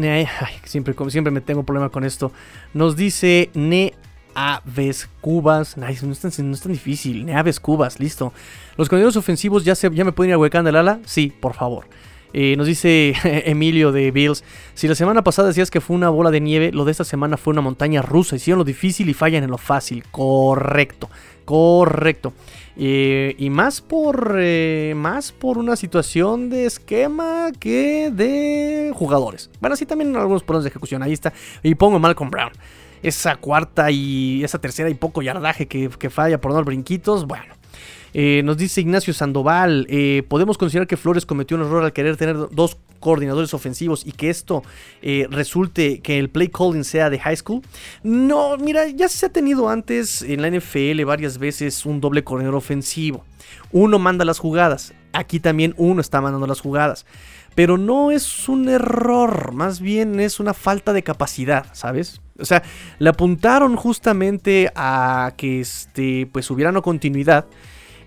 siempre, 0.65 0.95
siempre 1.09 1.31
me 1.31 1.41
tengo 1.41 1.63
problema 1.63 1.91
con 1.91 2.03
esto. 2.03 2.33
Nos 2.75 2.97
dice 2.97 3.51
Neaves 3.55 5.09
Cubas. 5.21 5.77
no, 5.77 5.87
es 5.87 6.01
tan, 6.21 6.33
no 6.51 6.55
es 6.55 6.67
difícil. 6.67 7.25
Neaves 7.25 7.61
Cubas, 7.61 8.01
listo. 8.01 8.33
Los 8.77 8.89
coordinadores 8.89 9.17
ofensivos 9.17 9.65
ya, 9.65 9.77
se, 9.77 9.89
ya 9.95 10.05
me 10.05 10.11
pueden 10.11 10.31
ir 10.31 10.35
a 10.35 10.39
huecando 10.39 10.71
el 10.71 10.77
ala. 10.77 10.99
Sí, 11.05 11.33
por 11.41 11.55
favor. 11.55 11.87
Eh, 12.33 12.57
nos 12.57 12.67
dice 12.67 13.15
Emilio 13.25 13.93
de 13.93 14.11
Bills. 14.11 14.43
Si 14.75 14.89
la 14.89 14.97
semana 14.97 15.23
pasada 15.23 15.47
decías 15.47 15.71
que 15.71 15.81
fue 15.81 15.95
una 15.95 16.09
bola 16.09 16.33
de 16.33 16.41
nieve, 16.41 16.73
lo 16.73 16.85
de 16.85 16.91
esta 16.91 17.05
semana 17.05 17.37
fue 17.37 17.53
una 17.53 17.61
montaña 17.61 18.03
rusa. 18.03 18.35
Hicieron 18.35 18.59
lo 18.59 18.65
difícil 18.65 19.09
y 19.09 19.15
fallan 19.15 19.45
en 19.45 19.53
lo 19.53 19.59
fácil. 19.59 20.03
Correcto. 20.11 21.09
Correcto. 21.45 22.33
Eh, 22.79 23.35
y 23.39 23.49
más 23.49 23.81
por, 23.81 24.37
eh, 24.39 24.93
más 24.95 25.33
por 25.33 25.57
una 25.57 25.77
situación 25.77 26.51
de 26.51 26.67
esquema 26.67 27.51
que 27.59 28.11
de 28.13 28.93
jugadores. 28.95 29.51
Bueno, 29.61 29.77
sí 29.77 29.87
también 29.87 30.15
algunos 30.15 30.43
problemas 30.43 30.65
de 30.65 30.71
ejecución. 30.71 31.03
Ahí 31.03 31.13
está. 31.13 31.33
Y 31.63 31.75
pongo 31.75 31.99
Malcolm 31.99 32.31
Brown. 32.31 32.53
Esa 33.03 33.37
cuarta 33.37 33.91
y 33.91 34.45
esa 34.45 34.59
tercera 34.59 34.91
y 34.91 34.95
poco 34.95 35.23
yardaje 35.23 35.67
que, 35.67 36.11
falla 36.11 36.41
por 36.41 36.53
dar 36.53 36.65
brinquitos. 36.65 37.27
Bueno. 37.27 37.55
Eh, 38.15 38.43
nos 38.45 38.57
dice 38.57 38.81
Ignacio 38.81 39.13
Sandoval, 39.13 39.87
eh, 39.89 40.23
¿podemos 40.29 40.59
considerar 40.59 40.87
que 40.87 40.97
Flores 40.97 41.27
cometió 41.27 41.57
un 41.57 41.65
error 41.65 41.85
al 41.85 41.93
querer 41.93 42.17
tener 42.17 42.37
dos 42.51 42.79
coordinadores 43.01 43.53
ofensivos 43.55 44.07
y 44.07 44.13
que 44.13 44.31
esto 44.31 44.63
eh, 45.03 45.27
resulte 45.31 46.01
que 46.01 46.19
el 46.19 46.31
play 46.31 46.49
calling 46.49 46.85
sea 46.85 47.11
de 47.11 47.19
high 47.19 47.37
school? 47.37 47.63
No, 48.03 48.57
mira, 48.57 48.89
ya 48.89 49.09
se 49.09 49.27
ha 49.27 49.29
tenido 49.29 49.69
antes 49.69 50.23
en 50.23 50.43
la 50.43 50.51
NFL 50.51 51.05
varias 51.05 51.39
veces 51.39 51.85
un 51.87 52.01
doble 52.01 52.25
coordinador 52.25 52.57
ofensivo. 52.57 53.25
Uno 53.71 53.99
manda 53.99 54.25
las 54.25 54.39
jugadas, 54.39 54.95
aquí 55.13 55.41
también 55.41 55.75
uno 55.77 56.01
está 56.01 56.21
mandando 56.21 56.47
las 56.47 56.61
jugadas. 56.61 57.07
Pero 57.55 57.79
no 57.79 58.11
es 58.11 58.51
un 58.51 58.69
error, 58.69 59.53
más 59.53 59.81
bien 59.81 60.21
es 60.21 60.41
una 60.41 60.53
falta 60.53 60.93
de 60.93 61.03
capacidad, 61.03 61.67
¿sabes? 61.73 62.21
O 62.39 62.45
sea, 62.45 62.63
le 62.99 63.09
apuntaron 63.09 63.77
justamente 63.77 64.71
a 64.75 65.33
que 65.39 65.61
este, 65.61 66.29
pues 66.31 66.51
hubiera 66.51 66.71
una 66.71 66.83
continuidad 66.83 67.47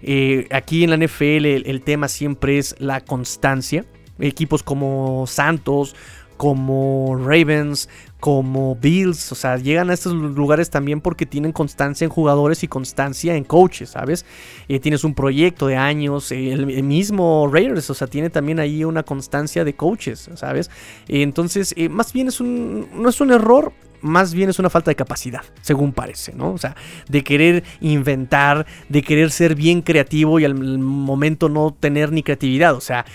eh, 0.02 0.48
aquí 0.52 0.84
en 0.84 0.92
la 0.92 0.98
NFL 0.98 1.46
el, 1.46 1.82
tema 1.82 2.08
siempre 2.08 2.58
es 2.58 2.76
la 2.80 3.02
constancia. 3.02 3.86
Equipos 4.20 4.64
como 4.64 5.26
Santos, 5.28 5.96
como 6.38 7.18
Ravens, 7.18 7.90
como 8.20 8.76
Bills, 8.76 9.32
o 9.32 9.36
sea, 9.36 9.58
llegan 9.58 9.90
a 9.90 9.94
estos 9.94 10.14
lugares 10.14 10.70
también 10.70 11.00
porque 11.00 11.26
tienen 11.26 11.52
constancia 11.52 12.06
en 12.06 12.12
jugadores 12.12 12.64
y 12.64 12.68
constancia 12.68 13.36
en 13.36 13.44
coaches, 13.44 13.92
¿sabes? 13.92 14.26
Eh, 14.68 14.80
tienes 14.80 15.04
un 15.04 15.14
proyecto 15.14 15.68
de 15.68 15.78
años, 15.78 16.32
el, 16.32 16.66
mismo 16.84 17.50
Raiders, 17.52 17.90
o 17.90 17.94
sea, 17.94 18.08
tiene 18.08 18.30
también 18.30 18.60
ahí 18.60 18.84
una 18.84 19.04
constancia 19.04 19.64
de 19.64 19.74
coaches, 19.74 20.30
¿sabes? 20.36 20.70
entonces, 21.08 21.74
eh, 21.78 21.89
más 21.89 22.14
bien 22.14 22.28
es 22.28 22.39
un, 22.41 22.88
no 22.93 23.10
es 23.10 23.20
un 23.22 23.32
error, 23.32 23.74
más 24.02 24.34
bien 24.34 24.50
es 24.50 24.60
una 24.60 24.70
falta 24.70 24.91
de 24.91 24.95
capacidad, 24.95 25.41
según 25.62 25.93
parece, 25.93 26.34
¿no? 26.34 26.54
O 26.54 26.58
sea, 26.58 26.76
de 27.08 27.24
querer 27.24 27.64
inventar, 27.82 28.66
de 28.88 29.02
querer 29.02 29.32
ser 29.32 29.56
bien 29.56 29.82
creativo 29.82 30.39
y 30.39 30.45
al 30.45 30.56
momento 30.56 31.50
no 31.50 31.76
tener 31.78 32.12
ni 32.12 32.24
creatividad. 32.24 32.76
O 32.76 32.82
sea, 32.82 33.06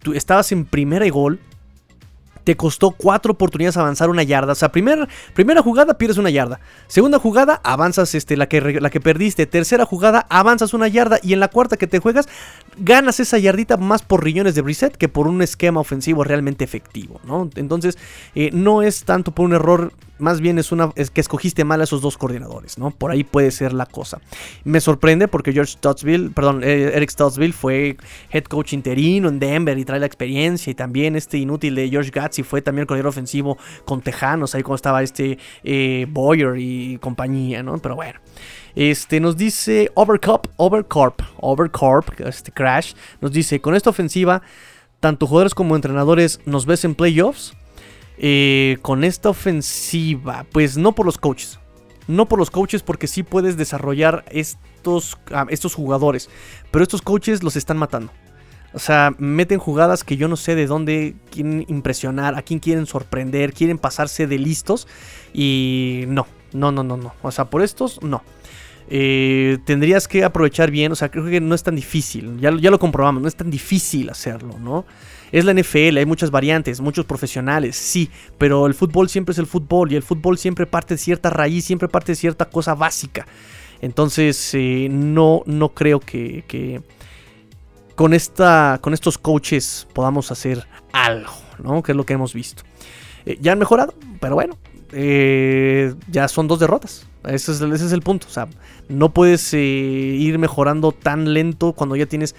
tú 0.00 0.12
estabas 0.14 0.52
en 0.52 0.64
primera 0.64 1.06
y 1.06 1.10
gol, 1.10 1.40
te 2.44 2.56
costó 2.56 2.90
cuatro 2.90 3.32
oportunidades 3.32 3.76
avanzar 3.76 4.10
una 4.10 4.22
yarda. 4.22 4.52
O 4.52 4.54
sea, 4.54 4.70
primera 4.70 5.08
jugada 5.62 5.96
pierdes 5.98 6.18
una 6.18 6.30
yarda. 6.30 6.60
Segunda 6.86 7.18
jugada 7.18 7.60
avanzas 7.64 8.14
este, 8.14 8.36
la, 8.36 8.46
que, 8.46 8.60
la 8.80 8.90
que 8.90 9.00
perdiste. 9.00 9.46
Tercera 9.46 9.86
jugada 9.86 10.26
avanzas 10.28 10.74
una 10.74 10.88
yarda. 10.88 11.18
Y 11.22 11.32
en 11.32 11.40
la 11.40 11.48
cuarta 11.48 11.76
que 11.76 11.86
te 11.86 11.98
juegas, 11.98 12.28
ganas 12.78 13.20
esa 13.20 13.38
yardita 13.38 13.76
más 13.76 14.02
por 14.02 14.24
riñones 14.24 14.54
de 14.54 14.62
reset 14.62 14.96
que 14.96 15.08
por 15.08 15.26
un 15.26 15.42
esquema 15.42 15.80
ofensivo 15.80 16.24
realmente 16.24 16.64
efectivo, 16.64 17.20
¿no? 17.24 17.48
Entonces, 17.56 17.98
eh, 18.34 18.50
no 18.52 18.82
es 18.82 19.04
tanto 19.04 19.32
por 19.32 19.44
un 19.46 19.54
error, 19.54 19.92
más 20.18 20.40
bien 20.40 20.58
es, 20.58 20.72
una, 20.72 20.90
es 20.96 21.10
que 21.10 21.20
escogiste 21.20 21.64
mal 21.64 21.80
a 21.80 21.84
esos 21.84 22.00
dos 22.00 22.16
coordinadores, 22.16 22.78
¿no? 22.78 22.90
Por 22.90 23.10
ahí 23.10 23.24
puede 23.24 23.50
ser 23.50 23.72
la 23.72 23.86
cosa. 23.86 24.20
Me 24.64 24.80
sorprende 24.80 25.28
porque 25.28 25.52
George 25.52 25.72
Stottsville, 25.72 26.30
perdón, 26.30 26.62
eh, 26.64 26.92
Eric 26.94 27.10
Stottsville 27.10 27.52
fue 27.52 27.96
head 28.30 28.44
coach 28.44 28.72
interino 28.72 29.28
en 29.28 29.38
Denver 29.38 29.78
y 29.78 29.84
trae 29.84 30.00
la 30.00 30.06
experiencia 30.06 30.70
y 30.70 30.74
también 30.74 31.16
este 31.16 31.38
inútil 31.38 31.74
de 31.74 31.88
George 31.88 32.10
Gatzi 32.10 32.42
fue 32.42 32.62
también 32.62 32.86
coordinador 32.86 33.10
ofensivo 33.10 33.58
con 33.84 34.00
Tejanos, 34.00 34.54
ahí 34.54 34.62
cuando 34.62 34.76
estaba 34.76 35.02
este 35.02 35.38
eh, 35.62 36.06
Boyer 36.08 36.56
y 36.58 36.98
compañía, 36.98 37.62
¿no? 37.62 37.78
Pero 37.78 37.96
bueno. 37.96 38.20
Este 38.76 39.20
nos 39.20 39.36
dice 39.36 39.90
Overcorp, 39.94 40.46
Overcorp, 40.56 41.20
Overcorp, 41.36 42.20
este 42.20 42.50
Crash, 42.50 42.94
nos 43.20 43.32
dice, 43.32 43.60
con 43.60 43.74
esta 43.74 43.90
ofensiva, 43.90 44.42
tanto 45.00 45.26
jugadores 45.26 45.54
como 45.54 45.76
entrenadores, 45.76 46.40
¿nos 46.44 46.66
ves 46.66 46.84
en 46.84 46.94
playoffs? 46.94 47.54
Eh, 48.16 48.78
con 48.82 49.04
esta 49.04 49.28
ofensiva, 49.28 50.46
pues 50.52 50.76
no 50.76 50.92
por 50.92 51.06
los 51.06 51.18
coaches. 51.18 51.58
No 52.06 52.26
por 52.26 52.38
los 52.38 52.50
coaches 52.50 52.82
porque 52.82 53.06
sí 53.06 53.22
puedes 53.22 53.56
desarrollar 53.56 54.24
estos, 54.30 55.18
ah, 55.32 55.46
estos 55.48 55.74
jugadores. 55.74 56.28
Pero 56.70 56.82
estos 56.82 57.00
coaches 57.00 57.42
los 57.42 57.56
están 57.56 57.78
matando. 57.78 58.12
O 58.74 58.78
sea, 58.80 59.14
meten 59.18 59.58
jugadas 59.60 60.02
que 60.02 60.16
yo 60.16 60.26
no 60.26 60.36
sé 60.36 60.56
de 60.56 60.66
dónde 60.66 61.14
quieren 61.30 61.64
impresionar, 61.68 62.34
a 62.34 62.42
quién 62.42 62.58
quieren 62.58 62.86
sorprender, 62.86 63.52
quieren 63.52 63.78
pasarse 63.78 64.26
de 64.26 64.38
listos. 64.38 64.88
Y 65.32 66.04
no, 66.08 66.26
no, 66.52 66.72
no, 66.72 66.82
no, 66.82 66.96
no. 66.96 67.14
O 67.22 67.30
sea, 67.30 67.46
por 67.46 67.62
estos, 67.62 68.02
no. 68.02 68.22
Eh, 68.88 69.58
tendrías 69.64 70.06
que 70.06 70.24
aprovechar 70.24 70.70
bien, 70.70 70.92
o 70.92 70.94
sea, 70.94 71.10
creo 71.10 71.24
que 71.24 71.40
no 71.40 71.54
es 71.54 71.62
tan 71.62 71.74
difícil, 71.74 72.38
ya, 72.38 72.50
lo 72.50 72.78
comprobamos, 72.78 73.22
no 73.22 73.28
es 73.28 73.36
tan 73.36 73.50
difícil 73.50 74.10
hacerlo, 74.10 74.58
¿no? 74.58 74.84
Es 75.32 75.44
la 75.44 75.54
NFL, 75.54 75.96
hay 75.96 76.06
muchas 76.06 76.30
variantes, 76.30 76.80
muchos 76.80 77.06
profesionales, 77.06 77.76
sí, 77.76 78.10
pero 78.38 78.66
el 78.66 78.74
fútbol 78.74 79.08
siempre 79.08 79.32
es 79.32 79.38
el 79.38 79.46
fútbol 79.46 79.90
y 79.90 79.96
el 79.96 80.02
fútbol 80.02 80.38
siempre 80.38 80.66
parte 80.66 80.94
de 80.94 80.98
cierta 80.98 81.30
raíz, 81.30 81.64
siempre 81.64 81.88
parte 81.88 82.12
de 82.12 82.16
cierta 82.16 82.44
cosa 82.44 82.74
básica. 82.74 83.26
Entonces, 83.80 84.50
eh, 84.54 84.88
no, 84.90 85.42
no 85.46 85.70
creo 85.70 85.98
que, 85.98 86.82
con, 87.96 88.14
esta, 88.14 88.78
con 88.80 88.94
estos 88.94 89.18
coaches 89.18 89.88
podamos 89.92 90.30
hacer 90.30 90.66
algo, 90.92 91.32
¿no? 91.58 91.82
Que 91.82 91.92
es 91.92 91.96
lo 91.96 92.04
que 92.04 92.12
hemos 92.12 92.34
visto. 92.34 92.62
Eh, 93.26 93.38
ya 93.40 93.52
han 93.52 93.58
mejorado, 93.58 93.94
pero 94.20 94.34
bueno, 94.34 94.58
ya 94.92 96.28
son 96.28 96.48
dos 96.48 96.60
derrotas. 96.60 97.06
Ese 97.26 97.52
es, 97.52 97.60
ese 97.60 97.86
es 97.86 97.92
el 97.92 98.02
punto. 98.02 98.26
O 98.28 98.30
sea, 98.30 98.48
no 98.88 99.12
puedes 99.12 99.52
eh, 99.54 99.58
ir 99.58 100.38
mejorando 100.38 100.92
tan 100.92 101.32
lento 101.32 101.72
cuando 101.72 101.96
ya 101.96 102.06
tienes. 102.06 102.34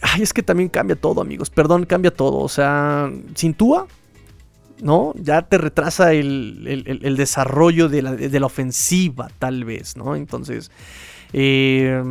Ay, 0.00 0.22
es 0.22 0.32
que 0.32 0.42
también 0.42 0.68
cambia 0.68 0.96
todo, 0.96 1.20
amigos. 1.20 1.50
Perdón, 1.50 1.86
cambia 1.86 2.12
todo. 2.12 2.38
O 2.38 2.48
sea, 2.48 3.10
sin 3.34 3.54
Tua, 3.54 3.86
¿no? 4.80 5.12
Ya 5.16 5.42
te 5.42 5.58
retrasa 5.58 6.12
el, 6.12 7.14
desarrollo 7.16 7.88
de 7.88 8.02
la, 8.02 8.46
ofensiva, 8.46 9.30
tal 9.38 9.64
vez, 9.64 9.96
¿no? 9.96 10.16
Entonces, 10.16 10.70
eh, 11.32 12.02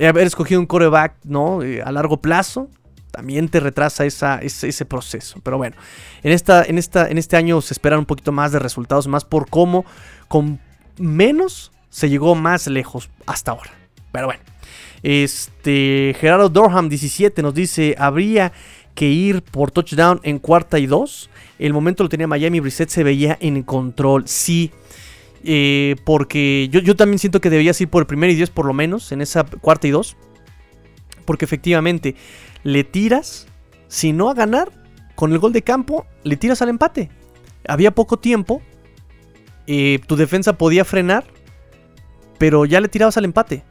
haber 0.00 0.26
escogido 0.26 0.60
un 0.60 0.66
coreback, 0.66 1.14
¿no? 1.24 1.62
Eh, 1.62 1.82
a 1.82 1.92
largo 1.92 2.20
plazo, 2.20 2.68
también 3.10 3.48
te 3.48 3.60
retrasa 3.60 4.04
esa, 4.04 4.38
ese, 4.38 4.84
proceso. 4.84 5.40
Pero 5.42 5.58
bueno, 5.58 5.76
en, 6.22 6.32
esta, 6.32 6.62
en, 6.64 6.78
esta, 6.78 7.08
en 7.08 7.18
este 7.18 7.36
año 7.36 7.60
se 7.60 7.74
esperan 7.74 8.00
un 8.00 8.06
poquito 8.06 8.32
más 8.32 8.52
de 8.52 8.58
resultados, 8.58 9.06
más 9.06 9.24
por 9.24 9.48
cómo 9.48 9.84
con 10.28 10.60
menos 10.98 11.72
se 11.90 12.08
llegó 12.08 12.34
más 12.34 12.66
lejos 12.66 13.10
hasta 13.26 13.52
ahora. 13.52 13.70
Pero 14.12 14.26
bueno. 14.26 14.42
Este 15.02 16.14
Gerardo 16.20 16.50
Dorham 16.50 16.88
17 16.88 17.42
nos 17.42 17.54
dice, 17.54 17.94
habría 17.98 18.52
que 18.94 19.08
ir 19.08 19.42
por 19.42 19.70
touchdown 19.70 20.20
en 20.22 20.38
cuarta 20.38 20.78
y 20.78 20.86
dos. 20.86 21.30
El 21.58 21.72
momento 21.72 22.02
lo 22.02 22.08
tenía 22.08 22.26
Miami, 22.26 22.60
Brissett 22.60 22.90
se 22.90 23.02
veía 23.02 23.38
en 23.40 23.62
control. 23.62 24.28
Sí, 24.28 24.70
eh, 25.42 25.96
porque 26.04 26.68
yo, 26.70 26.80
yo, 26.80 26.96
también 26.96 27.18
siento 27.18 27.40
que 27.40 27.48
deberías 27.48 27.80
ir 27.80 27.88
por 27.88 28.02
el 28.02 28.06
primer 28.06 28.30
y 28.30 28.34
diez 28.34 28.50
por 28.50 28.66
lo 28.66 28.74
menos 28.74 29.10
en 29.12 29.22
esa 29.22 29.44
cuarta 29.44 29.86
y 29.86 29.90
dos. 29.90 30.16
Porque 31.24 31.44
efectivamente 31.44 32.14
le 32.62 32.84
tiras, 32.84 33.46
si 33.88 34.12
no 34.12 34.30
a 34.30 34.34
ganar, 34.34 34.70
con 35.14 35.32
el 35.32 35.38
gol 35.38 35.52
de 35.52 35.62
campo, 35.62 36.06
le 36.22 36.36
tiras 36.36 36.62
al 36.62 36.68
empate. 36.68 37.10
Había 37.68 37.90
poco 37.90 38.18
tiempo, 38.18 38.62
eh, 39.66 40.00
tu 40.06 40.16
defensa 40.16 40.54
podía 40.54 40.84
frenar 40.84 41.24
pero 42.40 42.64
ya 42.64 42.80
le 42.80 42.88
tirabas 42.88 43.18
al 43.18 43.26
empate. 43.26 43.62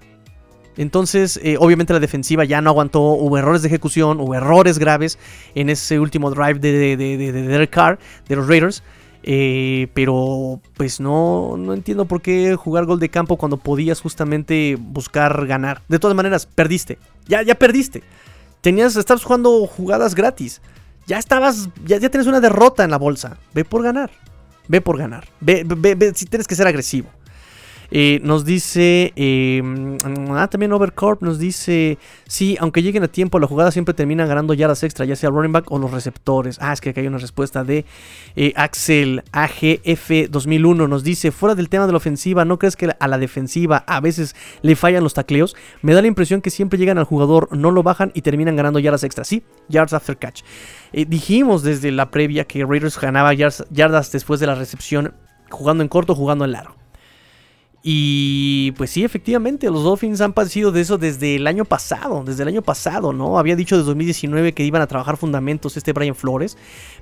Entonces, 0.78 1.40
eh, 1.42 1.58
obviamente 1.60 1.92
la 1.92 2.00
defensiva 2.00 2.46
ya 2.46 2.62
no 2.62 2.70
aguantó, 2.70 3.02
hubo 3.02 3.36
errores 3.36 3.64
de 3.64 3.68
ejecución, 3.68 4.22
hubo 4.22 4.36
errores 4.36 4.78
graves 4.78 5.18
en 5.56 5.72
ese 5.72 6.00
último 6.00 6.30
drive 6.30 6.60
de, 6.60 6.96
de, 6.96 7.18
de, 7.18 7.32
Derek 7.32 7.72
Carr, 7.72 7.98
de 8.28 8.36
los 8.36 8.48
Raiders. 8.48 8.84
Eh, 9.24 9.88
pero 9.96 10.62
pues 10.78 11.00
no, 11.00 11.58
no 11.58 11.74
entiendo 11.74 12.06
por 12.06 12.22
qué 12.22 12.56
jugar 12.56 12.86
gol 12.86 13.00
de 13.00 13.10
campo 13.10 13.38
cuando 13.38 13.58
podías 13.58 14.02
justamente 14.02 14.78
buscar 14.80 15.48
ganar. 15.48 15.82
De 15.88 15.98
todas 15.98 16.16
maneras, 16.16 16.46
perdiste. 16.46 17.00
Ya, 17.28 17.42
ya 17.42 17.56
perdiste. 17.56 18.04
Tenías, 18.62 18.96
estabas 18.96 19.24
jugando 19.24 19.66
jugadas 19.68 20.16
gratis. 20.16 20.62
Ya 21.08 21.18
estabas, 21.18 21.70
ya, 21.86 22.00
tienes 22.00 22.28
una 22.28 22.40
derrota 22.40 22.84
en 22.84 22.92
la 22.92 22.98
bolsa. 22.98 23.38
Ve 23.54 23.66
por 23.66 23.84
ganar. 23.84 24.12
Ve 24.68 24.82
por 24.82 24.98
ganar. 24.98 25.28
Ve, 25.40 25.64
ve, 25.66 25.96
ve, 25.96 26.14
si 26.14 26.26
tienes 26.26 26.48
que 26.48 26.56
ser 26.56 26.68
agresivo. 26.68 27.10
Eh, 27.92 28.20
nos 28.24 28.46
dice, 28.46 29.14
eh, 29.16 29.62
ah, 30.32 30.48
también 30.48 30.72
Overcorp 30.74 31.22
nos 31.22 31.40
dice, 31.40 31.98
sí, 32.28 32.56
aunque 32.60 32.84
lleguen 32.84 33.04
a 33.04 33.08
tiempo, 33.08 33.40
la 33.40 33.48
jugada 33.48 33.72
siempre 33.72 33.94
termina 33.94 34.26
ganando 34.26 34.54
yardas 34.54 34.84
extra, 34.84 35.06
ya 35.06 35.16
sea 35.16 35.30
running 35.30 35.52
back 35.52 35.72
o 35.72 35.80
los 35.80 35.92
receptores. 35.92 36.58
Ah, 36.62 36.74
es 36.74 36.82
que 36.82 36.90
aquí 36.90 37.00
hay 37.00 37.08
una 37.08 37.18
respuesta 37.18 37.64
de 37.64 37.86
eh, 38.36 38.54
Axel 38.56 39.24
AGF 39.32 40.30
2001. 40.30 40.88
Nos 40.88 41.04
dice, 41.04 41.32
fuera 41.32 41.56
del 41.56 41.70
tema 41.70 41.86
de 41.88 41.94
la 41.94 41.98
ofensiva, 41.98 42.46
¿no 42.46 42.60
crees 42.60 42.76
que 42.76 42.94
a 42.98 43.08
la 43.08 43.18
defensiva 43.18 43.84
a 43.88 44.00
veces 44.00 44.36
le 44.62 44.76
fallan 44.76 45.04
los 45.04 45.14
tacleos? 45.14 45.56
Me 45.82 45.94
da 45.94 46.02
la 46.02 46.08
impresión 46.08 46.42
que 46.42 46.52
siempre 46.52 46.78
llegan 46.78 46.98
al 46.98 47.06
jugador, 47.06 47.50
no 47.56 47.72
lo 47.72 47.84
bajan 47.84 48.12
y 48.14 48.22
terminan 48.22 48.56
ganando 48.56 48.80
yardas 48.80 49.04
extra. 49.04 49.24
Sí, 49.24 49.44
yards 49.68 49.94
after 49.94 50.18
catch. 50.18 50.42
dijimos 50.94 51.64
desde 51.64 51.92
la 51.92 52.12
previa 52.12 52.46
que 52.46 52.66
Raiders 52.66 53.00
ganaba 53.00 53.34
yardas 53.34 54.12
después 54.12 54.40
de 54.40 54.48
la 54.48 54.56
recepción, 54.56 55.14
jugando 55.50 55.84
en 55.84 55.90
corto, 55.90 56.14
jugando 56.16 56.46
en 56.46 56.52
largo. 56.52 56.79
Y 57.82 58.74
pues 58.74 58.90
sí, 58.90 59.06
efectivamente, 59.06 59.70
los 59.70 59.84
Dolphins 59.84 60.20
han 60.20 60.34
padecido 60.34 60.74
de 60.74 60.82
eso 60.82 60.98
desde 60.98 61.38
el 61.38 61.48
año 61.48 61.64
pasado, 61.64 62.24
desde 62.26 62.44
el 62.44 62.50
año 62.50 62.62
pasado, 62.62 63.14
¿no? 63.14 63.40
Había 63.40 63.56
dicho 63.56 63.78
desde 63.78 63.88
2019 63.88 64.54
que 64.54 64.66
iban 64.66 64.82
a 64.82 64.88
trabajar 64.88 65.16
fundamentos 65.16 65.78
este 65.78 65.94
Brian 65.94 66.14
Flores, 66.14 66.58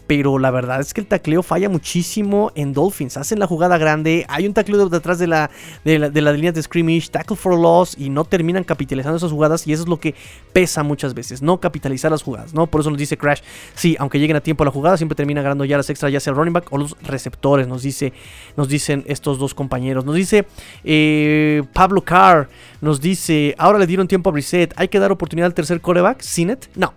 pero 0.05 0.37
la 0.37 0.51
verdad 0.51 0.79
es 0.79 0.93
que 0.93 1.01
el 1.01 1.07
tacleo 1.07 1.41
falla 1.41 1.67
muchísimo 1.67 2.51
en 2.53 2.73
Dolphins. 2.73 3.17
Hacen 3.17 3.39
la 3.39 3.47
jugada 3.47 3.79
grande, 3.79 4.27
hay 4.29 4.45
un 4.45 4.53
tacleo 4.53 4.87
detrás 4.87 5.17
de 5.17 5.25
la, 5.25 5.49
de 5.83 5.97
la, 5.97 6.09
de 6.11 6.21
la 6.21 6.31
línea 6.31 6.51
de 6.51 6.61
scrimmage, 6.61 7.09
tackle 7.09 7.35
for 7.35 7.59
loss, 7.59 7.95
y 7.97 8.11
no 8.11 8.23
terminan 8.23 8.63
capitalizando 8.63 9.17
esas 9.17 9.31
jugadas, 9.31 9.65
y 9.65 9.73
eso 9.73 9.81
es 9.81 9.89
lo 9.89 9.99
que 9.99 10.13
pesa 10.53 10.83
muchas 10.83 11.15
veces, 11.15 11.41
no 11.41 11.59
capitalizar 11.59 12.11
las 12.11 12.21
jugadas, 12.21 12.53
¿no? 12.53 12.67
Por 12.67 12.81
eso 12.81 12.91
nos 12.91 12.99
dice 12.99 13.17
Crash, 13.17 13.41
sí, 13.73 13.95
aunque 13.97 14.19
lleguen 14.19 14.37
a 14.37 14.41
tiempo 14.41 14.63
a 14.63 14.65
la 14.65 14.71
jugada, 14.71 14.95
siempre 14.95 15.15
termina 15.15 15.41
ganando 15.41 15.65
ya 15.65 15.75
las 15.75 15.89
extras, 15.89 16.11
ya 16.11 16.19
sea 16.19 16.31
el 16.31 16.37
running 16.37 16.53
back 16.53 16.71
o 16.71 16.77
los 16.77 16.95
receptores, 17.01 17.67
nos, 17.67 17.81
dice, 17.81 18.13
nos 18.55 18.69
dicen 18.69 19.03
estos 19.07 19.39
dos 19.39 19.55
compañeros. 19.55 20.05
Nos 20.05 20.13
dice... 20.13 20.45
Eh, 20.83 21.63
Pablo 21.73 22.01
Carr 22.01 22.49
nos 22.81 23.01
dice, 23.01 23.55
ahora 23.57 23.79
le 23.79 23.87
dieron 23.87 24.07
tiempo 24.07 24.29
a 24.29 24.33
Brissett, 24.33 24.73
¿hay 24.75 24.87
que 24.87 24.99
dar 24.99 25.11
oportunidad 25.11 25.47
al 25.47 25.53
tercer 25.53 25.81
coreback? 25.81 26.21
¿Sinet? 26.21 26.69
No. 26.75 26.93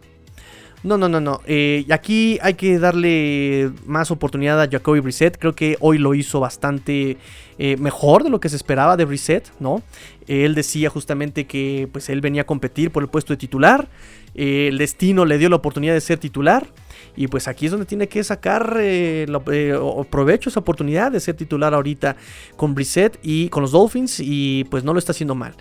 No, 0.83 0.97
no, 0.97 1.11
no, 1.11 1.21
no. 1.21 1.43
Eh, 1.47 1.85
aquí 1.91 2.39
hay 2.41 2.55
que 2.55 2.79
darle 2.79 3.71
más 3.85 4.11
oportunidad 4.11 4.63
a 4.63 4.69
Jacoby 4.69 5.01
Brissett. 5.01 5.37
Creo 5.39 5.55
que 5.55 5.77
hoy 5.81 5.99
lo 5.99 6.15
hizo 6.15 6.41
bastante 6.41 7.19
eh, 7.59 7.77
mejor 7.77 8.25
de 8.25 8.31
lo 8.31 8.41
que 8.41 8.49
se 8.49 8.57
esperaba 8.57 8.97
de 8.97 9.05
Brissett, 9.05 9.53
¿no? 9.61 9.83
él 10.27 10.55
decía 10.55 10.91
justamente 10.91 11.45
que 11.45 11.89
pues 11.91 12.09
él 12.09 12.21
venía 12.21 12.43
a 12.43 12.47
competir 12.47 12.93
por 12.93 13.03
el 13.03 13.09
puesto 13.09 13.33
de 13.33 13.37
titular. 13.37 13.89
el 14.37 14.79
destino 14.79 15.25
le 15.25 15.39
dio 15.39 15.49
la 15.49 15.57
oportunidad 15.57 15.93
de 15.93 16.01
ser 16.01 16.19
titular. 16.19 16.69
Y 17.17 17.29
pues 17.29 17.49
aquí 17.49 17.67
es 17.67 17.73
donde 17.73 17.87
tiene 17.87 18.09
que 18.09 18.23
sacar 18.25 18.77
eh, 18.79 19.27
eh 19.53 19.79
provecho 20.11 20.49
esa 20.49 20.61
oportunidad 20.61 21.13
de 21.13 21.21
ser 21.21 21.37
titular 21.37 21.75
ahorita 21.75 22.17
con 22.57 22.75
Brissett 22.75 23.19
y 23.23 23.49
con 23.49 23.63
los 23.63 23.73
Dolphins. 23.73 24.21
Y 24.21 24.65
pues 24.71 24.85
no 24.85 24.93
lo 24.93 24.99
está 24.99 25.13
haciendo 25.13 25.35
mal. 25.35 25.55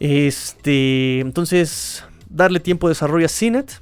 Este, 0.00 1.20
entonces, 1.20 2.04
darle 2.28 2.60
tiempo 2.60 2.88
de 2.88 2.92
desarrollo 2.92 3.26
a 3.26 3.28
Sinet. 3.28 3.80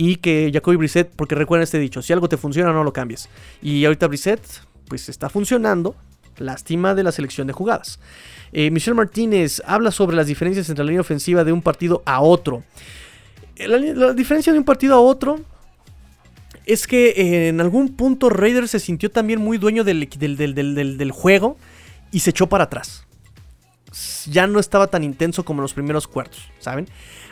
Y 0.00 0.16
que 0.16 0.50
Jacoby 0.52 0.76
Brissett, 0.76 1.10
porque 1.16 1.34
recuerden 1.34 1.64
este 1.64 1.80
dicho, 1.80 2.02
si 2.02 2.12
algo 2.12 2.28
te 2.28 2.36
funciona 2.36 2.72
no 2.72 2.84
lo 2.84 2.92
cambies. 2.92 3.28
Y 3.60 3.84
ahorita 3.84 4.06
Brissett, 4.06 4.40
pues 4.86 5.08
está 5.08 5.28
funcionando. 5.28 5.96
Lástima 6.36 6.94
de 6.94 7.02
la 7.02 7.10
selección 7.10 7.48
de 7.48 7.52
jugadas. 7.52 7.98
Eh, 8.52 8.70
Michelle 8.70 8.94
Martínez 8.94 9.60
habla 9.66 9.90
sobre 9.90 10.16
las 10.16 10.28
diferencias 10.28 10.68
entre 10.68 10.84
la 10.84 10.90
línea 10.90 11.00
ofensiva 11.00 11.42
de 11.42 11.50
un 11.50 11.62
partido 11.62 12.02
a 12.06 12.20
otro. 12.20 12.62
la 13.56 14.12
diferencia 14.12 14.52
de 14.52 14.60
un 14.60 14.64
partido 14.64 14.94
a 14.94 15.00
otro 15.00 15.40
es 16.68 16.86
que 16.86 17.08
eh, 17.16 17.48
en 17.48 17.60
algún 17.60 17.88
punto 17.96 18.28
Raiders 18.28 18.70
se 18.70 18.78
sintió 18.78 19.10
también 19.10 19.40
muy 19.40 19.56
dueño 19.56 19.84
del, 19.84 20.08
del, 20.08 21.10
juego 21.12 21.56
y 22.12 22.20
se 22.20 22.30
echó 22.30 22.46
para 22.46 22.64
atrás. 22.64 23.06
ya 24.26 24.46
no 24.46 24.60
estaba 24.60 24.86
tan 24.88 25.02
intenso 25.02 25.44
como 25.44 25.60
en 25.60 25.62
los 25.62 25.72
primeros 25.72 26.06
cuartos, 26.06 26.46
¿saben? 26.58 26.86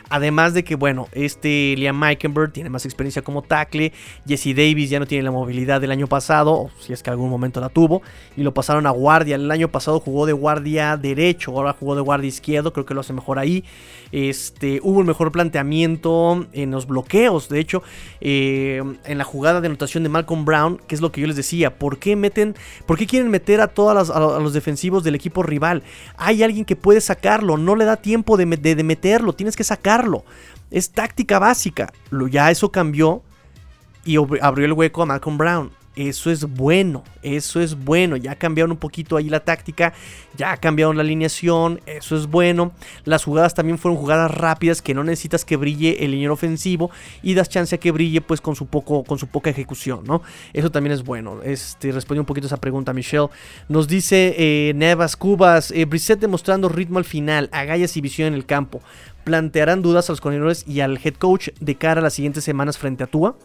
Además 0.09 0.53
de 0.53 0.63
que, 0.63 0.75
bueno, 0.75 1.07
este 1.11 1.75
Liam 1.77 1.99
Meikenberg 1.99 2.53
tiene 2.53 2.69
más 2.69 2.85
experiencia 2.85 3.21
como 3.21 3.41
tackle. 3.41 3.91
Jesse 4.25 4.55
Davis 4.55 4.89
ya 4.89 4.99
no 4.99 5.05
tiene 5.05 5.23
la 5.23 5.31
movilidad 5.31 5.81
del 5.81 5.91
año 5.91 6.07
pasado, 6.07 6.53
o 6.53 6.71
si 6.79 6.93
es 6.93 7.03
que 7.03 7.09
algún 7.09 7.29
momento 7.29 7.59
la 7.59 7.69
tuvo. 7.69 8.01
Y 8.37 8.43
lo 8.43 8.53
pasaron 8.53 8.87
a 8.87 8.91
guardia. 8.91 9.35
El 9.35 9.51
año 9.51 9.69
pasado 9.69 9.99
jugó 9.99 10.25
de 10.25 10.33
guardia 10.33 10.95
derecho, 10.95 11.51
ahora 11.51 11.73
jugó 11.73 11.95
de 11.95 12.01
guardia 12.01 12.29
izquierdo. 12.29 12.71
Creo 12.71 12.85
que 12.85 12.93
lo 12.93 13.01
hace 13.01 13.13
mejor 13.13 13.37
ahí. 13.37 13.65
Este, 14.11 14.79
hubo 14.83 14.99
un 14.99 15.07
mejor 15.07 15.31
planteamiento 15.31 16.47
en 16.53 16.71
los 16.71 16.87
bloqueos. 16.87 17.49
De 17.49 17.59
hecho, 17.59 17.83
eh, 18.21 18.81
en 19.05 19.17
la 19.17 19.23
jugada 19.23 19.61
de 19.61 19.67
anotación 19.67 20.03
de 20.03 20.09
Malcolm 20.09 20.45
Brown, 20.45 20.81
que 20.87 20.95
es 20.95 21.01
lo 21.01 21.11
que 21.11 21.21
yo 21.21 21.27
les 21.27 21.35
decía. 21.35 21.77
¿Por 21.77 21.99
qué 21.99 22.15
meten, 22.15 22.55
por 22.85 22.97
qué 22.97 23.07
quieren 23.07 23.29
meter 23.29 23.61
a 23.61 23.67
todos 23.67 24.09
los 24.09 24.53
defensivos 24.53 25.03
del 25.03 25.15
equipo 25.15 25.43
rival? 25.43 25.83
Hay 26.17 26.43
alguien 26.43 26.65
que 26.65 26.75
puede 26.75 27.01
sacarlo, 27.01 27.57
no 27.57 27.75
le 27.75 27.85
da 27.85 27.97
tiempo 27.97 28.37
de, 28.37 28.45
meterlo, 28.45 29.33
tienes 29.33 29.55
que 29.55 29.63
sacarlo 29.63 30.23
es 30.71 30.91
táctica 30.91 31.39
básica. 31.39 31.93
Lo, 32.09 32.27
ya 32.27 32.51
eso 32.51 32.71
cambió 32.71 33.23
y 34.05 34.17
abrió 34.17 34.65
el 34.65 34.73
hueco 34.73 35.03
a 35.03 35.05
Malcolm 35.05 35.37
Brown. 35.37 35.71
Eso 35.97 36.29
es 36.29 36.45
bueno, 36.45 37.03
eso 37.23 37.59
es 37.59 37.75
bueno. 37.75 38.17
Ya 38.17 38.35
cambiaron 38.35 38.69
un 38.69 38.77
poquito 38.77 39.17
ahí 39.17 39.29
la 39.29 39.39
táctica, 39.39 39.93
ya 40.37 40.55
cambiaron 40.57 40.95
la 40.95 41.01
alineación, 41.01 41.81
eso 41.87 42.15
es 42.15 42.27
bueno. 42.27 42.71
Las 43.03 43.23
jugadas 43.23 43.55
también 43.55 43.79
fueron 43.79 43.99
jugadas 43.99 44.29
rápidas 44.29 44.83
que 44.83 44.93
no 44.93 45.03
necesitas 45.03 45.43
que 45.43 45.55
brille 45.55 46.05
el 46.05 46.11
liniero 46.11 46.33
ofensivo 46.33 46.91
y 47.23 47.33
das 47.33 47.49
chance 47.49 47.73
a 47.73 47.79
que 47.79 47.89
brille 47.89 48.21
pues 48.21 48.41
con 48.41 48.55
su 48.55 48.67
poco 48.67 49.03
con 49.05 49.17
su 49.17 49.25
poca 49.25 49.49
ejecución, 49.49 50.03
¿no? 50.05 50.21
Eso 50.53 50.69
también 50.69 50.93
es 50.93 51.03
bueno. 51.03 51.41
Este 51.41 51.91
respondió 51.91 52.21
un 52.21 52.27
poquito 52.27 52.45
a 52.45 52.49
esa 52.49 52.57
pregunta 52.57 52.93
Michelle. 52.93 53.29
Nos 53.67 53.87
dice 53.87 54.35
eh, 54.37 54.73
Nevas 54.75 55.15
Cubas, 55.15 55.71
eh, 55.71 55.87
demostrando 56.19 56.69
ritmo 56.69 56.99
al 56.99 57.05
final, 57.05 57.49
agallas 57.51 57.97
y 57.97 58.01
visión 58.01 58.27
en 58.27 58.33
el 58.35 58.45
campo 58.45 58.81
plantearán 59.27 59.81
dudas 59.81 60.09
a 60.09 60.13
los 60.13 60.21
coordinadores 60.21 60.63
y 60.65 60.79
al 60.79 60.97
head 61.03 61.15
coach 61.15 61.49
de 61.59 61.75
cara 61.75 61.99
a 61.99 62.03
las 62.03 62.13
siguientes 62.13 62.45
semanas 62.45 62.77
frente 62.77 63.03
a 63.03 63.07
Tua. 63.07 63.35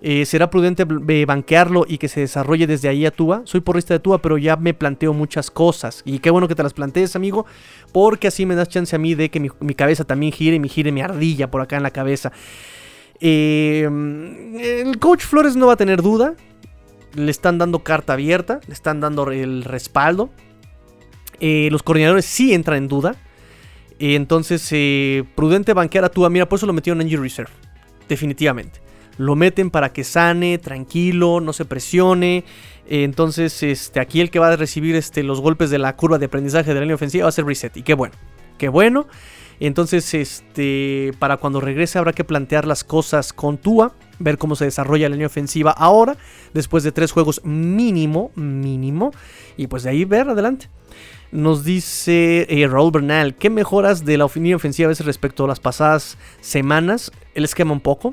Eh, 0.00 0.26
¿Será 0.26 0.50
prudente 0.50 0.84
eh, 1.08 1.24
banquearlo 1.26 1.84
y 1.88 1.98
que 1.98 2.08
se 2.08 2.20
desarrolle 2.20 2.66
desde 2.66 2.88
ahí 2.88 3.06
a 3.06 3.10
Tua? 3.10 3.42
Soy 3.44 3.60
porrista 3.60 3.94
de 3.94 4.00
Tua, 4.00 4.20
pero 4.20 4.38
ya 4.38 4.56
me 4.56 4.74
planteo 4.74 5.12
muchas 5.12 5.50
cosas. 5.50 6.02
Y 6.04 6.18
qué 6.18 6.30
bueno 6.30 6.48
que 6.48 6.54
te 6.54 6.62
las 6.62 6.74
plantees, 6.74 7.16
amigo, 7.16 7.46
porque 7.92 8.28
así 8.28 8.46
me 8.46 8.54
das 8.54 8.68
chance 8.68 8.94
a 8.94 8.98
mí 8.98 9.14
de 9.14 9.30
que 9.30 9.40
mi, 9.40 9.74
cabeza 9.74 10.04
también 10.04 10.32
gire 10.32 10.58
me 10.60 10.68
gire 10.68 10.92
mi 10.92 11.00
ardilla 11.00 11.50
por 11.50 11.60
acá 11.60 11.76
en 11.76 11.82
la 11.82 11.90
cabeza. 11.90 12.32
Eh, 13.20 13.88
el 14.82 14.98
coach 14.98 15.22
Flores 15.22 15.56
no 15.56 15.66
va 15.66 15.74
a 15.74 15.76
tener 15.76 16.02
duda. 16.02 16.34
Le 17.14 17.30
están 17.30 17.58
dando 17.58 17.78
carta 17.78 18.14
abierta, 18.14 18.60
le 18.66 18.74
están 18.74 19.00
dando 19.00 19.30
el 19.30 19.64
respaldo. 19.64 20.30
los 21.40 21.82
coordinadores 21.82 22.24
sí 22.24 22.52
entran 22.52 22.78
en 22.78 22.88
duda. 22.88 23.16
Entonces, 23.98 24.66
eh, 24.72 25.24
prudente 25.34 25.72
banquear 25.72 26.04
a 26.04 26.08
Tua. 26.08 26.30
Mira, 26.30 26.48
por 26.48 26.58
eso 26.58 26.66
lo 26.66 26.72
metieron 26.72 27.00
en 27.00 27.08
Injury 27.08 27.28
Reserve. 27.28 27.50
Definitivamente. 28.08 28.80
Lo 29.16 29.36
meten 29.36 29.70
para 29.70 29.92
que 29.92 30.04
sane, 30.04 30.58
tranquilo, 30.58 31.40
no 31.40 31.52
se 31.52 31.64
presione. 31.64 32.44
entonces, 32.86 33.62
este, 33.62 34.00
aquí 34.00 34.20
el 34.20 34.30
que 34.30 34.38
va 34.38 34.48
a 34.48 34.56
recibir 34.56 34.96
este, 34.96 35.22
los 35.22 35.40
golpes 35.40 35.70
de 35.70 35.78
la 35.78 35.96
curva 35.96 36.18
de 36.18 36.26
aprendizaje 36.26 36.68
de 36.68 36.74
la 36.74 36.80
línea 36.80 36.96
ofensiva 36.96 37.24
va 37.24 37.28
a 37.28 37.32
ser 37.32 37.46
Reset. 37.46 37.76
Y 37.76 37.82
qué 37.82 37.94
bueno. 37.94 38.14
Qué 38.58 38.68
bueno. 38.68 39.06
Entonces, 39.60 40.12
este, 40.14 41.12
para 41.18 41.36
cuando 41.36 41.60
regrese 41.60 41.98
habrá 41.98 42.12
que 42.12 42.24
plantear 42.24 42.66
las 42.66 42.84
cosas 42.84 43.32
con 43.32 43.56
Tua, 43.56 43.94
ver 44.18 44.38
cómo 44.38 44.56
se 44.56 44.64
desarrolla 44.64 45.08
la 45.08 45.14
línea 45.14 45.26
ofensiva 45.26 45.70
ahora, 45.70 46.16
después 46.52 46.82
de 46.82 46.92
tres 46.92 47.12
juegos 47.12 47.40
mínimo, 47.44 48.32
mínimo, 48.34 49.12
y 49.56 49.66
pues 49.68 49.84
de 49.84 49.90
ahí 49.90 50.04
ver 50.04 50.28
adelante. 50.28 50.68
Nos 51.30 51.64
dice 51.64 52.46
eh, 52.48 52.66
Raúl 52.68 52.92
Bernal, 52.92 53.34
¿qué 53.34 53.50
mejoras 53.50 54.04
de 54.04 54.18
la 54.18 54.28
línea 54.34 54.56
ofensiva 54.56 54.86
a 54.86 54.90
veces 54.90 55.06
respecto 55.06 55.44
a 55.44 55.48
las 55.48 55.60
pasadas 55.60 56.16
semanas? 56.40 57.10
El 57.34 57.44
esquema 57.44 57.72
un 57.72 57.80
poco. 57.80 58.12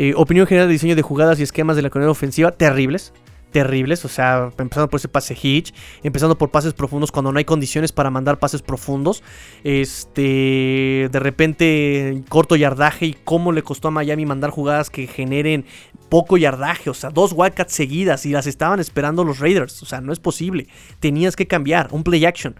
Eh, 0.00 0.12
opinión 0.14 0.46
general 0.46 0.68
de 0.68 0.74
diseño 0.74 0.94
de 0.94 1.02
jugadas 1.02 1.40
y 1.40 1.42
esquemas 1.42 1.74
de 1.74 1.82
la 1.82 1.90
comunidad 1.90 2.12
ofensiva, 2.12 2.52
terribles 2.52 3.12
terribles, 3.50 4.04
o 4.04 4.08
sea, 4.08 4.52
empezando 4.58 4.88
por 4.88 4.98
ese 4.98 5.08
pase 5.08 5.36
hitch, 5.40 5.74
empezando 6.04 6.38
por 6.38 6.50
pases 6.50 6.72
profundos 6.72 7.10
cuando 7.10 7.32
no 7.32 7.38
hay 7.38 7.44
condiciones 7.44 7.90
para 7.90 8.08
mandar 8.08 8.38
pases 8.38 8.62
profundos, 8.62 9.24
este, 9.64 11.08
de 11.10 11.18
repente 11.18 12.22
corto 12.28 12.54
yardaje 12.54 13.06
y 13.06 13.14
cómo 13.24 13.50
le 13.50 13.62
costó 13.62 13.88
a 13.88 13.90
Miami 13.90 14.24
mandar 14.24 14.50
jugadas 14.50 14.88
que 14.88 15.08
generen 15.08 15.64
poco 16.10 16.36
yardaje, 16.36 16.90
o 16.90 16.94
sea, 16.94 17.10
dos 17.10 17.32
Wildcats 17.34 17.72
seguidas 17.72 18.24
y 18.24 18.30
las 18.30 18.46
estaban 18.46 18.78
esperando 18.78 19.24
los 19.24 19.40
Raiders, 19.40 19.82
o 19.82 19.86
sea, 19.86 20.00
no 20.00 20.12
es 20.12 20.20
posible, 20.20 20.68
tenías 21.00 21.34
que 21.34 21.48
cambiar, 21.48 21.88
un 21.90 22.04
play 22.04 22.24
action. 22.24 22.54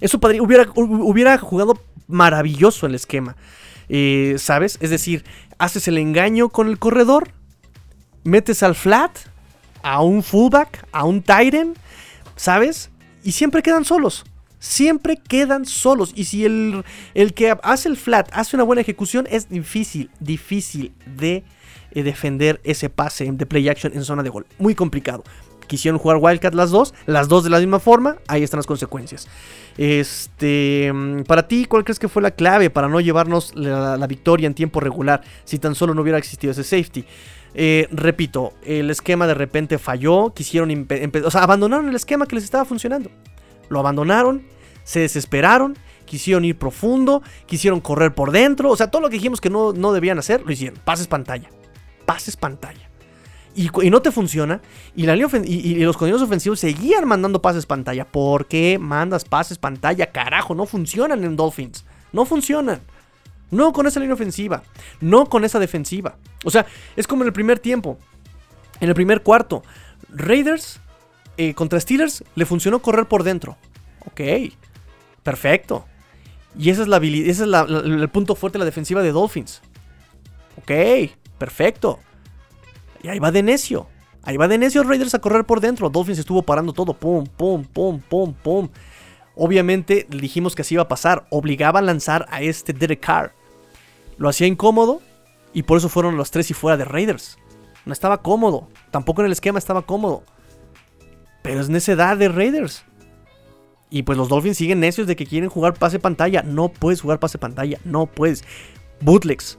Eso 0.00 0.18
hubiera, 0.20 0.66
hubiera 0.74 1.38
jugado 1.38 1.80
maravilloso 2.08 2.86
el 2.86 2.94
esquema, 2.94 3.36
¿sabes? 4.38 4.78
Es 4.80 4.90
decir, 4.90 5.24
haces 5.58 5.88
el 5.88 5.98
engaño 5.98 6.48
con 6.48 6.68
el 6.68 6.78
corredor, 6.78 7.30
metes 8.24 8.62
al 8.62 8.74
flat, 8.74 9.18
a 9.82 10.02
un 10.02 10.22
fullback, 10.22 10.86
a 10.92 11.04
un 11.04 11.22
Tyrant, 11.22 11.76
¿sabes? 12.36 12.90
Y 13.22 13.32
siempre 13.32 13.62
quedan 13.62 13.84
solos. 13.84 14.24
Siempre 14.58 15.18
quedan 15.18 15.66
solos. 15.66 16.12
Y 16.16 16.24
si 16.24 16.46
el, 16.46 16.84
el, 17.12 17.34
que 17.34 17.54
hace 17.62 17.88
el 17.88 17.98
flat 17.98 18.30
hace 18.32 18.56
una 18.56 18.64
buena 18.64 18.80
ejecución, 18.80 19.26
es 19.30 19.50
difícil, 19.50 20.10
difícil 20.20 20.94
de 21.04 21.44
eh, 21.90 22.02
defender 22.02 22.60
ese 22.64 22.88
pase 22.88 23.30
de 23.30 23.46
play 23.46 23.68
action 23.68 23.92
en 23.94 24.04
zona 24.04 24.22
de 24.22 24.30
gol. 24.30 24.46
Muy 24.58 24.74
complicado. 24.74 25.22
Quisieron 25.66 25.98
jugar 25.98 26.18
Wildcat 26.18 26.54
las 26.54 26.70
dos, 26.70 26.94
las 27.06 27.28
dos 27.28 27.44
de 27.44 27.50
la 27.50 27.58
misma 27.58 27.78
forma, 27.78 28.16
ahí 28.26 28.42
están 28.42 28.58
las 28.58 28.66
consecuencias. 28.66 29.28
Este, 29.76 30.92
para 31.26 31.48
ti, 31.48 31.64
¿cuál 31.64 31.84
crees 31.84 31.98
que 31.98 32.08
fue 32.08 32.22
la 32.22 32.30
clave 32.30 32.70
para 32.70 32.88
no 32.88 33.00
llevarnos 33.00 33.54
la, 33.56 33.96
la 33.96 34.06
victoria 34.06 34.46
en 34.46 34.54
tiempo 34.54 34.80
regular 34.80 35.22
si 35.44 35.58
tan 35.58 35.74
solo 35.74 35.94
no 35.94 36.02
hubiera 36.02 36.18
existido 36.18 36.52
ese 36.52 36.64
safety? 36.64 37.04
Eh, 37.54 37.86
repito, 37.92 38.52
el 38.64 38.90
esquema 38.90 39.26
de 39.26 39.34
repente 39.34 39.78
falló, 39.78 40.32
quisieron, 40.34 40.88
o 41.24 41.30
sea, 41.30 41.42
abandonaron 41.42 41.88
el 41.88 41.94
esquema 41.94 42.26
que 42.26 42.34
les 42.34 42.44
estaba 42.44 42.64
funcionando. 42.64 43.10
Lo 43.68 43.78
abandonaron, 43.78 44.42
se 44.82 45.00
desesperaron, 45.00 45.78
quisieron 46.04 46.44
ir 46.44 46.58
profundo, 46.58 47.22
quisieron 47.46 47.80
correr 47.80 48.14
por 48.14 48.32
dentro, 48.32 48.70
o 48.70 48.76
sea, 48.76 48.90
todo 48.90 49.02
lo 49.02 49.08
que 49.08 49.16
dijimos 49.16 49.40
que 49.40 49.50
no, 49.50 49.72
no 49.72 49.92
debían 49.92 50.18
hacer, 50.18 50.42
lo 50.42 50.52
hicieron. 50.52 50.78
Pases 50.84 51.06
pantalla, 51.06 51.48
pases 52.04 52.36
pantalla. 52.36 52.90
Y, 53.54 53.70
no 53.90 54.02
te 54.02 54.10
funciona. 54.10 54.60
Y, 54.96 55.06
la 55.06 55.14
y, 55.14 55.74
los 55.76 55.96
coordinadores 55.96 56.26
ofensivos 56.26 56.58
seguían 56.58 57.06
mandando 57.06 57.40
pases 57.40 57.66
pantalla. 57.66 58.04
¿Por 58.04 58.46
qué 58.46 58.78
mandas 58.80 59.24
pases 59.24 59.58
pantalla? 59.58 60.10
Carajo, 60.10 60.54
no 60.54 60.66
funcionan 60.66 61.22
en 61.24 61.36
Dolphins. 61.36 61.84
No 62.12 62.26
funcionan. 62.26 62.80
No 63.50 63.72
con 63.72 63.86
esa 63.86 64.00
línea 64.00 64.14
ofensiva. 64.14 64.62
No 65.00 65.26
con 65.26 65.44
esa 65.44 65.60
defensiva. 65.60 66.16
O 66.44 66.50
sea, 66.50 66.66
es 66.96 67.06
como 67.06 67.22
en 67.22 67.28
el 67.28 67.32
primer 67.32 67.60
tiempo. 67.60 67.98
En 68.80 68.88
el 68.88 68.94
primer 68.94 69.22
cuarto. 69.22 69.62
Raiders 70.08 70.80
eh, 71.36 71.54
contra 71.54 71.78
Steelers 71.78 72.24
le 72.34 72.46
funcionó 72.46 72.80
correr 72.80 73.06
por 73.06 73.22
dentro. 73.22 73.56
Ok. 74.06 74.20
Perfecto. 75.22 75.84
Y 76.58 76.70
ese 76.70 76.82
es, 76.82 76.88
la, 76.88 76.96
ese 76.98 77.30
es 77.30 77.40
el 77.40 78.08
punto 78.08 78.34
fuerte 78.34 78.58
de 78.58 78.60
la 78.60 78.64
defensiva 78.64 79.02
de 79.02 79.12
Dolphins. 79.12 79.62
Ok. 80.56 81.10
Perfecto. 81.38 82.00
Y 83.04 83.08
ahí 83.08 83.18
va 83.18 83.30
de 83.30 83.42
necio. 83.42 83.86
Ahí 84.22 84.38
va 84.38 84.48
de 84.48 84.56
necio 84.56 84.82
Raiders 84.82 85.14
a 85.14 85.18
correr 85.18 85.44
por 85.44 85.60
dentro. 85.60 85.90
Dolphins 85.90 86.18
estuvo 86.18 86.42
parando 86.42 86.72
todo. 86.72 86.94
Pum, 86.94 87.26
pum, 87.26 87.62
pum, 87.62 88.00
pum, 88.00 88.32
pum. 88.32 88.68
Obviamente 89.36 90.06
dijimos 90.08 90.54
que 90.54 90.62
así 90.62 90.74
iba 90.74 90.84
a 90.84 90.88
pasar. 90.88 91.26
Obligaba 91.28 91.80
a 91.80 91.82
lanzar 91.82 92.26
a 92.30 92.40
este 92.40 92.72
Derek 92.72 93.00
Carr. 93.00 93.34
Lo 94.16 94.30
hacía 94.30 94.46
incómodo 94.46 95.02
y 95.52 95.64
por 95.64 95.76
eso 95.76 95.90
fueron 95.90 96.16
los 96.16 96.30
tres 96.30 96.50
y 96.50 96.54
fuera 96.54 96.78
de 96.78 96.86
Raiders. 96.86 97.36
No 97.84 97.92
estaba 97.92 98.22
cómodo. 98.22 98.68
Tampoco 98.90 99.20
en 99.20 99.26
el 99.26 99.32
esquema 99.32 99.58
estaba 99.58 99.82
cómodo. 99.82 100.24
Pero 101.42 101.60
es 101.60 101.68
necedad 101.68 102.16
de 102.16 102.30
Raiders. 102.30 102.86
Y 103.90 104.04
pues 104.04 104.16
los 104.16 104.30
Dolphins 104.30 104.56
siguen 104.56 104.80
necios 104.80 105.06
de 105.06 105.14
que 105.14 105.26
quieren 105.26 105.50
jugar 105.50 105.74
pase 105.74 105.98
pantalla. 105.98 106.42
No 106.42 106.70
puedes 106.70 107.02
jugar 107.02 107.20
pase 107.20 107.36
pantalla. 107.36 107.78
No 107.84 108.06
puedes. 108.06 108.44
Bootlegs. 109.02 109.58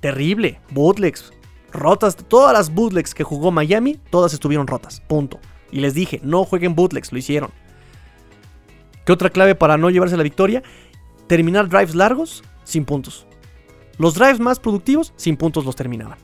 Terrible. 0.00 0.58
Bootlegs. 0.70 1.34
Rotas. 1.72 2.16
Todas 2.16 2.52
las 2.52 2.72
bootlegs 2.72 3.14
que 3.14 3.24
jugó 3.24 3.50
Miami, 3.50 3.98
todas 4.10 4.32
estuvieron 4.34 4.66
rotas. 4.66 5.00
Punto. 5.00 5.40
Y 5.70 5.80
les 5.80 5.94
dije, 5.94 6.20
no 6.22 6.44
jueguen 6.44 6.74
bootlegs. 6.74 7.12
Lo 7.12 7.18
hicieron. 7.18 7.50
¿Qué 9.04 9.12
otra 9.12 9.30
clave 9.30 9.54
para 9.54 9.76
no 9.76 9.90
llevarse 9.90 10.16
la 10.16 10.22
victoria? 10.22 10.62
Terminar 11.26 11.68
drives 11.68 11.94
largos 11.94 12.44
sin 12.64 12.84
puntos. 12.84 13.26
Los 13.98 14.14
drives 14.14 14.40
más 14.40 14.60
productivos 14.60 15.12
sin 15.16 15.36
puntos 15.36 15.64
los 15.64 15.76
terminaban. 15.76 16.18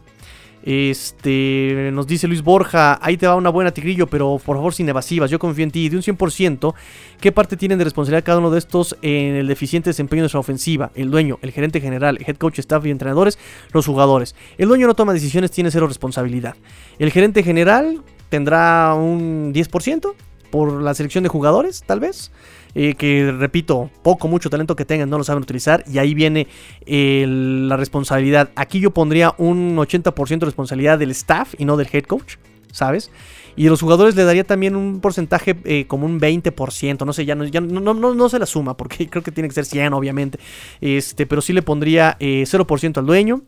Este, 0.71 1.89
nos 1.95 2.07
dice 2.07 2.29
Luis 2.29 2.43
Borja, 2.43 2.99
ahí 3.01 3.17
te 3.17 3.27
va 3.27 3.37
una 3.37 3.49
buena 3.49 3.71
tigrillo, 3.71 4.07
pero 4.07 4.39
por 4.45 4.59
favor 4.59 4.75
sin 4.75 4.87
evasivas, 4.87 5.31
yo 5.31 5.39
confío 5.39 5.65
en 5.65 5.71
ti. 5.71 5.89
De 5.89 5.97
un 5.97 6.03
100%, 6.03 6.75
¿qué 7.23 7.33
parte 7.33 7.57
tienen 7.57 7.79
de 7.79 7.85
responsabilidad 7.85 8.23
cada 8.23 8.41
uno 8.41 8.51
de 8.51 8.59
estos 8.59 8.95
en 9.01 9.35
el 9.37 9.49
deficiente 9.49 9.89
desempeño 9.89 10.19
de 10.19 10.25
nuestra 10.25 10.41
ofensiva? 10.41 10.91
El 10.95 11.11
dueño, 11.11 11.39
el 11.41 11.53
gerente 11.53 11.81
general, 11.81 12.19
el 12.19 12.29
head 12.29 12.37
coach, 12.37 12.59
staff 12.59 12.85
y 12.85 12.91
entrenadores, 12.91 13.39
los 13.73 13.87
jugadores. 13.87 14.35
El 14.59 14.69
dueño 14.69 14.87
no 14.87 14.93
toma 14.93 15.15
decisiones, 15.15 15.51
tiene 15.53 15.71
cero 15.71 15.87
responsabilidad. 15.87 16.55
El 16.99 17.13
gerente 17.13 17.43
general 17.43 18.03
tendrá 18.29 18.93
un 18.93 19.55
10% 19.55 20.13
por 20.51 20.83
la 20.83 20.93
selección 20.93 21.25
de 21.25 21.31
jugadores, 21.31 21.83
tal 21.87 22.01
vez. 22.01 22.31
Eh, 22.75 22.95
que 22.95 23.33
repito, 23.33 23.91
poco, 24.03 24.29
mucho 24.29 24.51
talento 24.51 24.77
que 24.77 24.85
tengan, 24.85 25.11
no 25.11 25.19
lo 25.19 25.25
saben 25.25 25.43
utilizar. 25.43 25.85
Y 25.91 25.99
ahí 25.99 26.15
viene 26.15 26.47
la 26.87 27.77
responsabilidad. 27.77 28.51
Aquí 28.57 28.81
yo 28.81 28.93
pondría 28.93 29.35
un 29.39 29.77
80% 29.77 30.39
de 30.39 30.47
responsabilidad 30.47 30.99
del 30.99 31.11
staff 31.11 31.55
y 31.59 31.65
no 31.65 31.77
del 31.77 31.89
head 31.93 32.05
coach, 32.05 32.37
¿sabes? 32.73 33.11
Y 33.57 33.67
a 33.67 33.71
los 33.71 33.81
jugadores 33.81 34.15
le 34.15 34.23
daría 34.23 34.45
también 34.45 34.77
un 34.77 35.01
porcentaje 35.01 35.57
eh, 35.65 35.87
como 35.89 36.07
un 36.07 36.21
20%, 36.21 37.05
no 37.05 37.13
sé, 37.13 37.25
ya, 37.25 37.35
no, 37.35 37.45
ya 37.45 37.61
no, 37.61 37.81
no, 37.81 38.15
no, 38.15 38.29
se 38.29 38.39
la 38.39 38.47
suma, 38.47 38.77
porque 38.77 39.09
creo 39.11 39.23
que 39.23 39.33
tiene 39.33 39.49
que 39.49 39.55
ser 39.55 39.65
100, 39.65 39.93
obviamente. 39.95 40.39
Este, 40.81 41.27
pero 41.27 41.43
sí 41.43 41.53
le 41.53 41.63
pondría 41.63 42.17
0% 42.21 42.99
al 42.99 43.07
dueño, 43.07 43.43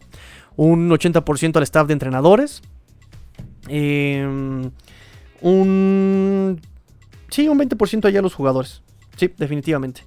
un 0.57 0.91
80% 0.91 1.57
al 1.57 1.62
staff 1.62 1.87
de 1.87 1.93
entrenadores. 1.93 2.62
Em, 3.68 4.71
un. 5.41 6.61
Sí, 7.31 7.49
un 7.49 7.59
20% 7.59 8.07
allá 8.07 8.18
a 8.18 8.23
los 8.23 8.35
jugadores. 8.35 8.83
Sí, 9.21 9.31
definitivamente. 9.37 10.03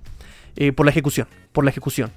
Eh, 0.55 0.71
por 0.71 0.87
la 0.87 0.91
ejecución. 0.91 1.27
Por 1.51 1.63
la 1.63 1.69
ejecución. 1.69 2.09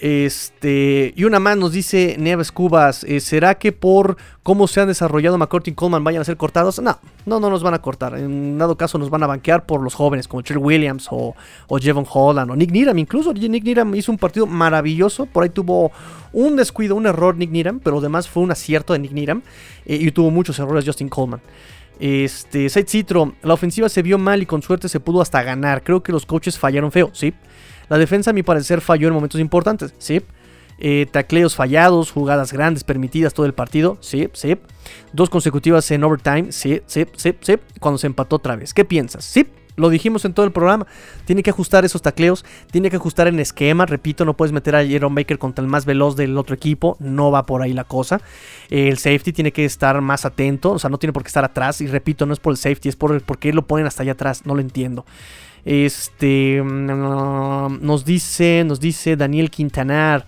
Este, 0.00 1.14
y 1.16 1.22
una 1.22 1.38
más 1.38 1.56
nos 1.56 1.70
dice 1.70 2.16
Neves 2.18 2.50
Cubas, 2.50 3.04
eh, 3.04 3.20
¿será 3.20 3.54
que 3.54 3.70
por 3.70 4.16
cómo 4.42 4.66
se 4.66 4.80
han 4.80 4.88
desarrollado 4.88 5.38
McCourty 5.38 5.70
y 5.70 5.74
Coleman 5.74 6.02
vayan 6.02 6.20
a 6.20 6.24
ser 6.24 6.36
cortados? 6.36 6.80
No, 6.80 6.98
no, 7.26 7.38
no 7.38 7.48
nos 7.48 7.62
van 7.62 7.74
a 7.74 7.78
cortar. 7.80 8.18
En 8.18 8.58
dado 8.58 8.76
caso 8.76 8.98
nos 8.98 9.08
van 9.08 9.22
a 9.22 9.28
banquear 9.28 9.66
por 9.66 9.80
los 9.80 9.94
jóvenes 9.94 10.26
como 10.26 10.42
Trey 10.42 10.58
Williams 10.58 11.06
o, 11.12 11.36
o 11.68 11.78
Jevon 11.78 12.04
Holland 12.12 12.50
o 12.50 12.56
Nick 12.56 12.72
Niram. 12.72 12.98
Incluso 12.98 13.32
Nick 13.32 13.62
Niram 13.62 13.94
hizo 13.94 14.10
un 14.10 14.18
partido 14.18 14.46
maravilloso. 14.46 15.26
Por 15.26 15.44
ahí 15.44 15.50
tuvo 15.50 15.92
un 16.32 16.56
descuido, 16.56 16.96
un 16.96 17.06
error 17.06 17.36
Nick 17.36 17.52
Niram, 17.52 17.78
pero 17.78 17.98
además 17.98 18.28
fue 18.28 18.42
un 18.42 18.50
acierto 18.50 18.94
de 18.94 18.98
Nick 18.98 19.12
Niram. 19.12 19.42
Eh, 19.86 19.96
y 20.00 20.10
tuvo 20.10 20.32
muchos 20.32 20.58
errores 20.58 20.84
Justin 20.84 21.08
Coleman. 21.08 21.40
Este, 21.98 22.68
Side 22.68 22.86
Citro, 22.88 23.34
la 23.42 23.54
ofensiva 23.54 23.88
se 23.88 24.02
vio 24.02 24.18
mal 24.18 24.42
y 24.42 24.46
con 24.46 24.62
suerte 24.62 24.88
se 24.88 25.00
pudo 25.00 25.20
hasta 25.20 25.42
ganar. 25.42 25.82
Creo 25.82 26.02
que 26.02 26.12
los 26.12 26.26
coaches 26.26 26.58
fallaron 26.58 26.92
feo, 26.92 27.10
sí. 27.12 27.34
La 27.88 27.98
defensa, 27.98 28.30
a 28.30 28.32
mi 28.32 28.42
parecer, 28.42 28.80
falló 28.80 29.08
en 29.08 29.14
momentos 29.14 29.40
importantes, 29.40 29.94
sí. 29.98 30.20
Eh, 30.78 31.06
tacleos 31.10 31.56
fallados, 31.56 32.10
jugadas 32.10 32.52
grandes 32.52 32.84
permitidas 32.84 33.32
todo 33.32 33.46
el 33.46 33.54
partido, 33.54 33.96
sí, 34.00 34.28
sí. 34.34 34.56
Dos 35.12 35.30
consecutivas 35.30 35.90
en 35.90 36.04
overtime, 36.04 36.52
sí, 36.52 36.82
sí, 36.86 37.06
sí, 37.16 37.34
sí. 37.40 37.54
Cuando 37.80 37.98
se 37.98 38.06
empató 38.08 38.36
otra 38.36 38.56
vez. 38.56 38.74
¿Qué 38.74 38.84
piensas? 38.84 39.24
Sí. 39.24 39.46
Lo 39.76 39.90
dijimos 39.90 40.24
en 40.24 40.32
todo 40.32 40.46
el 40.46 40.52
programa. 40.52 40.86
Tiene 41.24 41.42
que 41.42 41.50
ajustar 41.50 41.84
esos 41.84 42.02
tacleos. 42.02 42.44
Tiene 42.70 42.90
que 42.90 42.96
ajustar 42.96 43.28
en 43.28 43.38
esquema. 43.38 43.86
Repito, 43.86 44.24
no 44.24 44.34
puedes 44.34 44.52
meter 44.52 44.74
a 44.74 44.84
Jerome 44.84 45.22
Baker 45.22 45.38
contra 45.38 45.62
el 45.62 45.70
más 45.70 45.84
veloz 45.84 46.16
del 46.16 46.36
otro 46.38 46.54
equipo. 46.54 46.96
No 46.98 47.30
va 47.30 47.46
por 47.46 47.62
ahí 47.62 47.72
la 47.72 47.84
cosa. 47.84 48.20
El 48.70 48.98
safety 48.98 49.32
tiene 49.32 49.52
que 49.52 49.64
estar 49.64 50.00
más 50.00 50.24
atento. 50.24 50.72
O 50.72 50.78
sea, 50.78 50.90
no 50.90 50.98
tiene 50.98 51.12
por 51.12 51.22
qué 51.22 51.28
estar 51.28 51.44
atrás. 51.44 51.80
Y 51.80 51.86
repito, 51.86 52.26
no 52.26 52.32
es 52.32 52.40
por 52.40 52.52
el 52.52 52.56
safety, 52.56 52.88
es 52.88 52.96
por 52.96 53.38
qué 53.38 53.52
lo 53.52 53.66
ponen 53.66 53.86
hasta 53.86 54.02
allá 54.02 54.12
atrás. 54.12 54.46
No 54.46 54.54
lo 54.54 54.60
entiendo. 54.60 55.04
Este 55.66 56.62
mm, 56.62 57.84
nos 57.84 58.04
dice, 58.04 58.62
nos 58.64 58.80
dice 58.80 59.16
Daniel 59.16 59.50
Quintanar. 59.50 60.24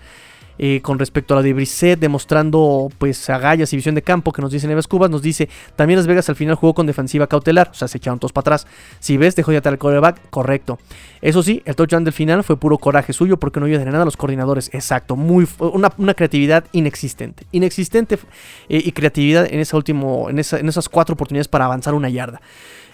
Eh, 0.60 0.80
con 0.82 0.98
respecto 0.98 1.34
a 1.34 1.36
la 1.36 1.42
de 1.42 1.52
Brisset, 1.52 2.00
demostrando 2.00 2.90
pues 2.98 3.30
agallas 3.30 3.72
y 3.72 3.76
visión 3.76 3.94
de 3.94 4.02
campo 4.02 4.32
que 4.32 4.42
nos 4.42 4.50
dice 4.50 4.66
Neves 4.66 4.88
Cubas, 4.88 5.08
nos 5.08 5.22
dice, 5.22 5.48
también 5.76 5.98
Las 5.98 6.08
Vegas 6.08 6.28
al 6.28 6.34
final 6.34 6.56
jugó 6.56 6.74
con 6.74 6.86
defensiva 6.86 7.28
cautelar, 7.28 7.68
o 7.70 7.74
sea, 7.74 7.86
se 7.86 7.98
echaron 7.98 8.18
todos 8.18 8.32
para 8.32 8.42
atrás. 8.42 8.66
Si 8.98 9.16
ves, 9.16 9.36
dejó 9.36 9.52
ya 9.52 9.60
el 9.64 9.78
coreback, 9.78 10.18
correcto. 10.30 10.78
Eso 11.20 11.42
sí, 11.42 11.62
el 11.64 11.76
touchdown 11.76 12.04
del 12.04 12.12
final 12.12 12.42
fue 12.42 12.56
puro 12.56 12.78
coraje 12.78 13.12
suyo 13.12 13.36
porque 13.36 13.60
no 13.60 13.66
ayuda 13.66 13.80
de 13.80 13.84
nada 13.86 14.02
a 14.02 14.04
los 14.04 14.16
coordinadores, 14.16 14.70
exacto, 14.72 15.14
muy, 15.14 15.46
una, 15.58 16.14
creatividad 16.14 16.64
inexistente, 16.72 17.46
inexistente 17.52 18.18
eh, 18.68 18.82
y 18.84 18.92
creatividad 18.92 19.46
en, 19.50 19.60
esa 19.60 19.76
último, 19.76 20.28
en, 20.28 20.38
en 20.38 20.68
esas 20.68 20.88
cuatro 20.88 21.14
oportunidades 21.14 21.48
para 21.48 21.66
avanzar 21.66 21.94
una 21.94 22.08
yarda. 22.08 22.40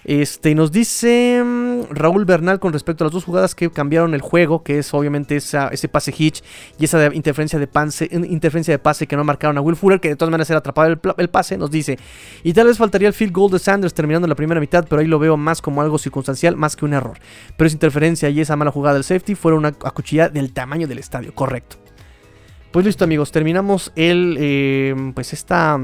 Este, 0.05 0.53
nos 0.53 0.71
dice 0.71 1.41
mm, 1.43 1.85
Raúl 1.89 2.25
Bernal 2.25 2.59
con 2.59 2.71
respecto 2.71 3.03
a 3.03 3.05
las 3.05 3.11
dos 3.11 3.23
jugadas 3.23 3.55
que 3.55 3.71
cambiaron 3.71 4.13
el 4.13 4.21
juego, 4.21 4.61
que 4.61 4.77
es 4.77 4.93
obviamente 4.93 5.35
ese 5.35 5.87
pase 5.89 6.13
hitch 6.15 6.43
y 6.77 6.85
esa 6.85 7.11
interferencia 7.11 7.57
de, 7.57 7.65
pase, 7.65 8.07
interferencia 8.11 8.71
de 8.71 8.77
pase 8.77 9.07
que 9.07 9.17
no 9.17 9.23
marcaron 9.23 9.57
a 9.57 9.61
Will 9.61 9.75
Fuller, 9.75 9.99
que 9.99 10.09
de 10.09 10.15
todas 10.15 10.29
maneras 10.29 10.47
era 10.51 10.59
atrapado 10.59 10.95
el, 11.17 11.29
pase, 11.29 11.57
nos 11.57 11.71
dice. 11.71 11.97
Y 12.43 12.53
tal 12.53 12.67
vez 12.67 12.77
faltaría 12.77 13.07
el 13.07 13.15
field 13.15 13.33
goal 13.33 13.51
de 13.51 13.57
Sanders 13.57 13.95
terminando 13.95 14.27
la 14.27 14.35
primera 14.35 14.59
mitad, 14.59 14.85
pero 14.87 15.01
ahí 15.01 15.07
lo 15.07 15.17
veo 15.17 15.37
más 15.37 15.59
como 15.59 15.81
algo 15.81 15.97
circunstancial, 15.97 16.55
más 16.55 16.75
que 16.75 16.85
un 16.85 16.93
error. 16.93 17.17
Pero 17.57 17.65
esa 17.65 17.75
interferencia 17.75 18.29
y 18.29 18.41
esa 18.41 18.55
mala 18.55 18.69
jugada 18.69 18.93
del 18.93 19.03
safety 19.03 19.33
fueron 19.33 19.59
una 19.59 19.69
acuchillada 19.69 20.29
del 20.29 20.53
tamaño 20.53 20.87
del 20.87 20.99
estadio, 20.99 21.33
correcto. 21.33 21.77
Pues 22.69 22.85
listo 22.85 23.05
amigos, 23.05 23.31
terminamos 23.31 23.91
el, 23.95 24.37
eh, 24.39 25.11
pues 25.15 25.33
esta 25.33 25.79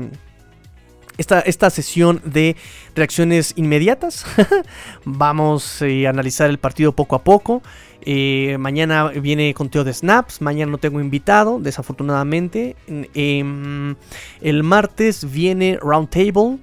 esta, 1.17 1.69
sesión 1.69 2.21
de 2.25 2.55
reacciones 2.95 3.53
inmediatas. 3.55 4.25
Vamos 5.05 5.81
eh, 5.81 6.07
a 6.07 6.09
analizar 6.09 6.49
el 6.49 6.57
partido 6.57 6.93
poco 6.93 7.15
a 7.15 7.23
poco. 7.23 7.61
Eh, 8.03 8.57
mañana 8.59 9.09
viene 9.09 9.53
conteo 9.53 9.83
de 9.83 9.93
snaps. 9.93 10.41
Mañana 10.41 10.71
no 10.71 10.77
tengo 10.77 10.99
invitado, 10.99 11.59
desafortunadamente. 11.59 12.75
Em, 12.87 13.95
el 14.41 14.63
martes 14.63 15.31
viene 15.31 15.77
Roundtable. 15.81 16.59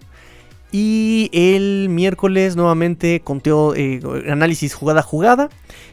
Y 0.70 1.30
el 1.32 1.88
miércoles 1.88 2.54
nuevamente 2.54 3.20
conteo, 3.20 3.74
eh, 3.74 4.00
análisis 4.30 4.74
jugada 4.74 5.00
a 5.00 5.02
jugada. 5.02 5.48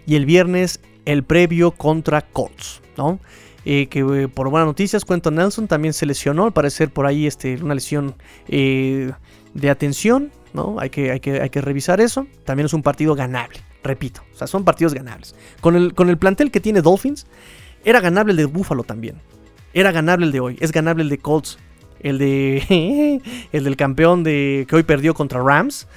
Y 0.06 0.16
el 0.16 0.26
viernes 0.26 0.82
el 1.06 1.24
previo 1.24 1.72
contra 1.72 2.22
Colts. 2.22 2.82
¿no? 2.97 3.20
Eh, 3.66 3.88
que 3.88 3.99
eh, 3.99 4.28
por 4.28 4.49
buenas 4.49 4.68
noticias, 4.68 5.03
Cuento 5.05 5.32
Nelson 5.32 5.68
también 5.68 5.93
se 5.93 6.05
lesionó, 6.05 6.45
al 6.45 6.53
parecer 6.53 6.91
por 6.91 7.07
ahí 7.07 7.26
este, 7.26 7.55
una 7.61 7.74
lesión 7.74 8.13
eh, 8.47 9.11
de 9.55 9.70
atención, 9.72 10.32
¿no? 10.53 10.76
Hay 10.80 10.91
que, 10.91 11.11
hay, 11.11 11.20
que, 11.20 11.41
hay 11.41 11.49
que 11.49 11.61
revisar 11.61 11.99
eso. 11.99 12.28
También 12.45 12.68
es 12.68 12.74
un 12.74 12.84
partido 12.84 13.16
ganable, 13.16 13.59
repito, 13.84 14.22
o 14.34 14.38
sea, 14.38 14.45
son 14.45 14.63
partidos 14.63 14.93
ganables. 14.93 15.36
Con 15.61 15.76
el, 15.76 15.95
con 15.95 16.09
el 16.09 16.18
plantel 16.20 16.51
que 16.51 16.59
tiene 16.59 16.84
Dolphins, 16.84 17.26
era 17.84 18.01
ganable 18.01 18.32
el 18.32 18.38
de 18.38 18.45
Buffalo 18.45 18.84
también. 18.84 19.16
Era 19.74 19.91
ganable 19.91 20.28
el 20.28 20.32
de 20.32 20.39
hoy, 20.39 20.57
es 20.61 20.72
ganable 20.72 21.01
el 21.01 21.09
de 21.09 21.18
Colts, 21.18 21.57
el 22.01 22.20
de 22.20 23.20
el 23.51 23.63
del 23.63 23.76
campeón 23.76 24.24
de 24.24 24.68
que 24.70 24.76
hoy 24.76 24.84
perdió 24.84 25.16
contra 25.16 25.41
Rams. 25.41 25.88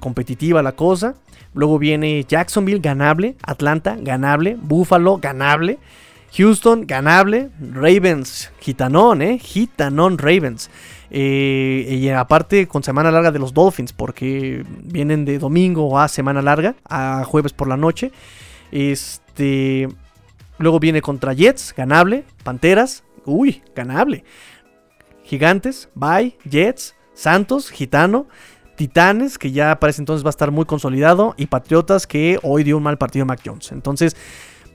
competitiva 0.00 0.60
la 0.60 0.72
cosa. 0.72 1.14
Luego 1.54 1.78
viene 1.78 2.24
Jacksonville, 2.28 2.80
ganable. 2.80 3.36
Atlanta, 3.44 3.96
ganable. 4.00 4.56
Buffalo, 4.60 5.18
ganable. 5.18 5.78
Houston, 6.36 6.86
ganable. 6.86 7.50
Ravens, 7.60 8.50
gitanón, 8.60 9.22
¿eh? 9.22 9.38
Gitanón 9.38 10.18
Ravens. 10.18 10.68
Eh, 11.10 11.86
y 11.88 12.08
aparte 12.08 12.66
con 12.66 12.82
semana 12.82 13.12
larga 13.12 13.30
de 13.30 13.38
los 13.38 13.54
Dolphins, 13.54 13.92
porque 13.92 14.64
vienen 14.82 15.24
de 15.24 15.38
domingo 15.38 15.98
a 15.98 16.08
semana 16.08 16.42
larga, 16.42 16.74
a 16.88 17.24
jueves 17.24 17.52
por 17.52 17.68
la 17.68 17.76
noche. 17.76 18.10
Este. 18.72 19.88
Luego 20.58 20.80
viene 20.80 21.02
contra 21.02 21.32
Jets, 21.32 21.72
ganable. 21.76 22.24
Panteras, 22.42 23.04
uy, 23.24 23.62
ganable. 23.74 24.24
Gigantes, 25.24 25.88
bye. 25.94 26.36
Jets, 26.48 26.94
Santos, 27.14 27.70
Gitano. 27.70 28.26
Titanes, 28.76 29.38
que 29.38 29.52
ya 29.52 29.78
parece 29.78 30.02
entonces 30.02 30.24
va 30.24 30.30
a 30.30 30.36
estar 30.36 30.50
muy 30.50 30.64
consolidado. 30.64 31.34
Y 31.36 31.46
Patriotas, 31.46 32.08
que 32.08 32.40
hoy 32.42 32.64
dio 32.64 32.76
un 32.76 32.82
mal 32.82 32.98
partido 32.98 33.24
Mac 33.24 33.40
Jones. 33.44 33.70
Entonces, 33.70 34.16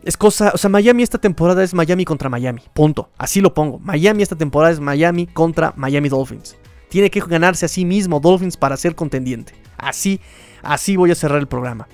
es 0.04 0.16
cosa, 0.16 0.52
o 0.54 0.58
sea, 0.58 0.70
Miami 0.70 1.04
esta 1.04 1.18
temporada 1.18 1.64
es 1.64 1.74
Miami 1.74 2.06
contra 2.06 2.30
Miami, 2.30 2.62
punto. 2.74 3.10
Así 3.18 3.42
lo 3.42 3.54
pongo. 3.54 3.80
Miami 3.80 4.24
esta 4.24 4.36
temporada 4.36 4.72
es 4.72 4.80
Miami 4.80 5.28
contra 5.28 5.74
Miami 5.76 6.10
Dolphins. 6.10 6.58
Tiene 6.90 7.10
que 7.10 7.20
ganarse 7.20 7.66
a 7.66 7.70
sí 7.70 7.86
mismo 7.86 8.20
Dolphins 8.20 8.58
para 8.58 8.78
ser 8.78 8.96
contendiente. 8.96 9.54
Así, 9.78 10.20
así 10.64 10.96
voy 10.96 11.12
a 11.12 11.16
cerrar 11.16 11.40
el 11.40 11.48
programa. 11.48 11.88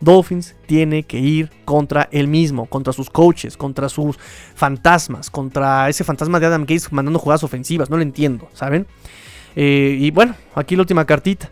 Dolphins 0.00 0.56
tiene 0.66 1.02
que 1.02 1.18
ir 1.18 1.50
contra 1.64 2.08
él 2.10 2.26
mismo, 2.26 2.66
contra 2.66 2.92
sus 2.92 3.10
coaches, 3.10 3.56
contra 3.56 3.88
sus 3.88 4.18
fantasmas, 4.54 5.28
contra 5.28 5.88
ese 5.88 6.04
fantasma 6.04 6.40
de 6.40 6.46
Adam 6.46 6.62
Gates 6.62 6.90
mandando 6.90 7.18
jugadas 7.18 7.44
ofensivas. 7.44 7.90
No 7.90 7.96
lo 7.96 8.02
entiendo, 8.02 8.48
¿saben? 8.54 8.86
Eh, 9.54 9.98
y 10.00 10.10
bueno, 10.10 10.34
aquí 10.54 10.74
la 10.76 10.82
última 10.82 11.04
cartita. 11.04 11.50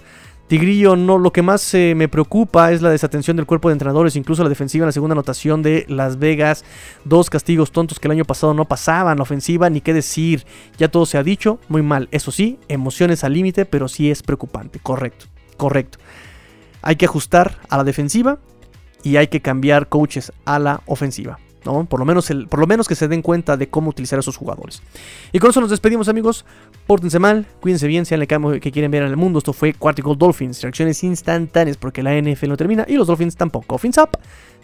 Tigrillo, 0.48 0.96
no, 0.96 1.18
lo 1.18 1.30
que 1.30 1.42
más 1.42 1.74
eh, 1.74 1.92
me 1.94 2.08
preocupa 2.08 2.72
es 2.72 2.80
la 2.80 2.88
desatención 2.88 3.36
del 3.36 3.44
cuerpo 3.44 3.68
de 3.68 3.74
entrenadores, 3.74 4.16
incluso 4.16 4.42
la 4.42 4.48
defensiva 4.48 4.84
en 4.84 4.86
la 4.86 4.92
segunda 4.92 5.12
anotación 5.12 5.62
de 5.62 5.84
Las 5.88 6.18
Vegas. 6.18 6.64
Dos 7.04 7.28
castigos 7.28 7.70
tontos 7.70 8.00
que 8.00 8.08
el 8.08 8.12
año 8.12 8.24
pasado 8.24 8.54
no 8.54 8.64
pasaban, 8.64 9.18
la 9.18 9.24
ofensiva, 9.24 9.68
ni 9.68 9.82
qué 9.82 9.92
decir. 9.92 10.46
Ya 10.78 10.88
todo 10.88 11.04
se 11.04 11.18
ha 11.18 11.22
dicho, 11.22 11.58
muy 11.68 11.82
mal. 11.82 12.08
Eso 12.12 12.30
sí, 12.30 12.58
emociones 12.68 13.24
al 13.24 13.34
límite, 13.34 13.66
pero 13.66 13.88
sí 13.88 14.10
es 14.10 14.22
preocupante. 14.22 14.78
Correcto, 14.78 15.26
correcto. 15.58 15.98
Hay 16.80 16.96
que 16.96 17.04
ajustar 17.04 17.58
a 17.68 17.76
la 17.76 17.84
defensiva 17.84 18.38
y 19.02 19.16
hay 19.16 19.26
que 19.26 19.42
cambiar 19.42 19.90
coaches 19.90 20.32
a 20.46 20.58
la 20.58 20.80
ofensiva. 20.86 21.38
Por 21.68 22.00
lo, 22.00 22.06
menos 22.06 22.30
el, 22.30 22.48
por 22.48 22.60
lo 22.60 22.66
menos 22.66 22.88
que 22.88 22.94
se 22.94 23.08
den 23.08 23.22
cuenta 23.22 23.56
de 23.56 23.68
cómo 23.68 23.90
utilizar 23.90 24.18
a 24.18 24.20
esos 24.20 24.36
jugadores. 24.36 24.82
Y 25.32 25.38
con 25.38 25.50
eso 25.50 25.60
nos 25.60 25.70
despedimos, 25.70 26.08
amigos. 26.08 26.44
Pórtense 26.86 27.18
mal, 27.18 27.46
cuídense 27.60 27.86
bien, 27.86 28.06
sean 28.06 28.20
el 28.20 28.26
cambio 28.26 28.58
que 28.60 28.72
quieren 28.72 28.90
ver 28.90 29.02
en 29.02 29.08
el 29.08 29.16
mundo. 29.16 29.38
Esto 29.38 29.52
fue 29.52 29.74
Quarticle 29.74 30.14
Dolphins, 30.16 30.62
reacciones 30.62 31.04
instantáneas 31.04 31.76
porque 31.76 32.02
la 32.02 32.18
NFL 32.18 32.48
no 32.48 32.56
termina 32.56 32.84
y 32.88 32.94
los 32.94 33.06
Dolphins 33.06 33.36
tampoco. 33.36 33.78
Fins 33.78 33.98
up, 33.98 34.10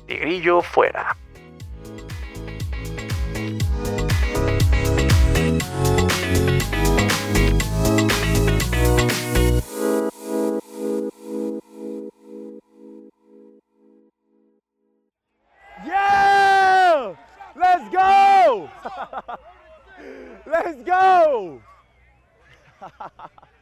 grillo 0.09 0.62
fuera. 0.62 1.16
Let's 17.64 17.88
go! 17.88 18.70
Let's 20.46 20.82
go! 20.82 21.62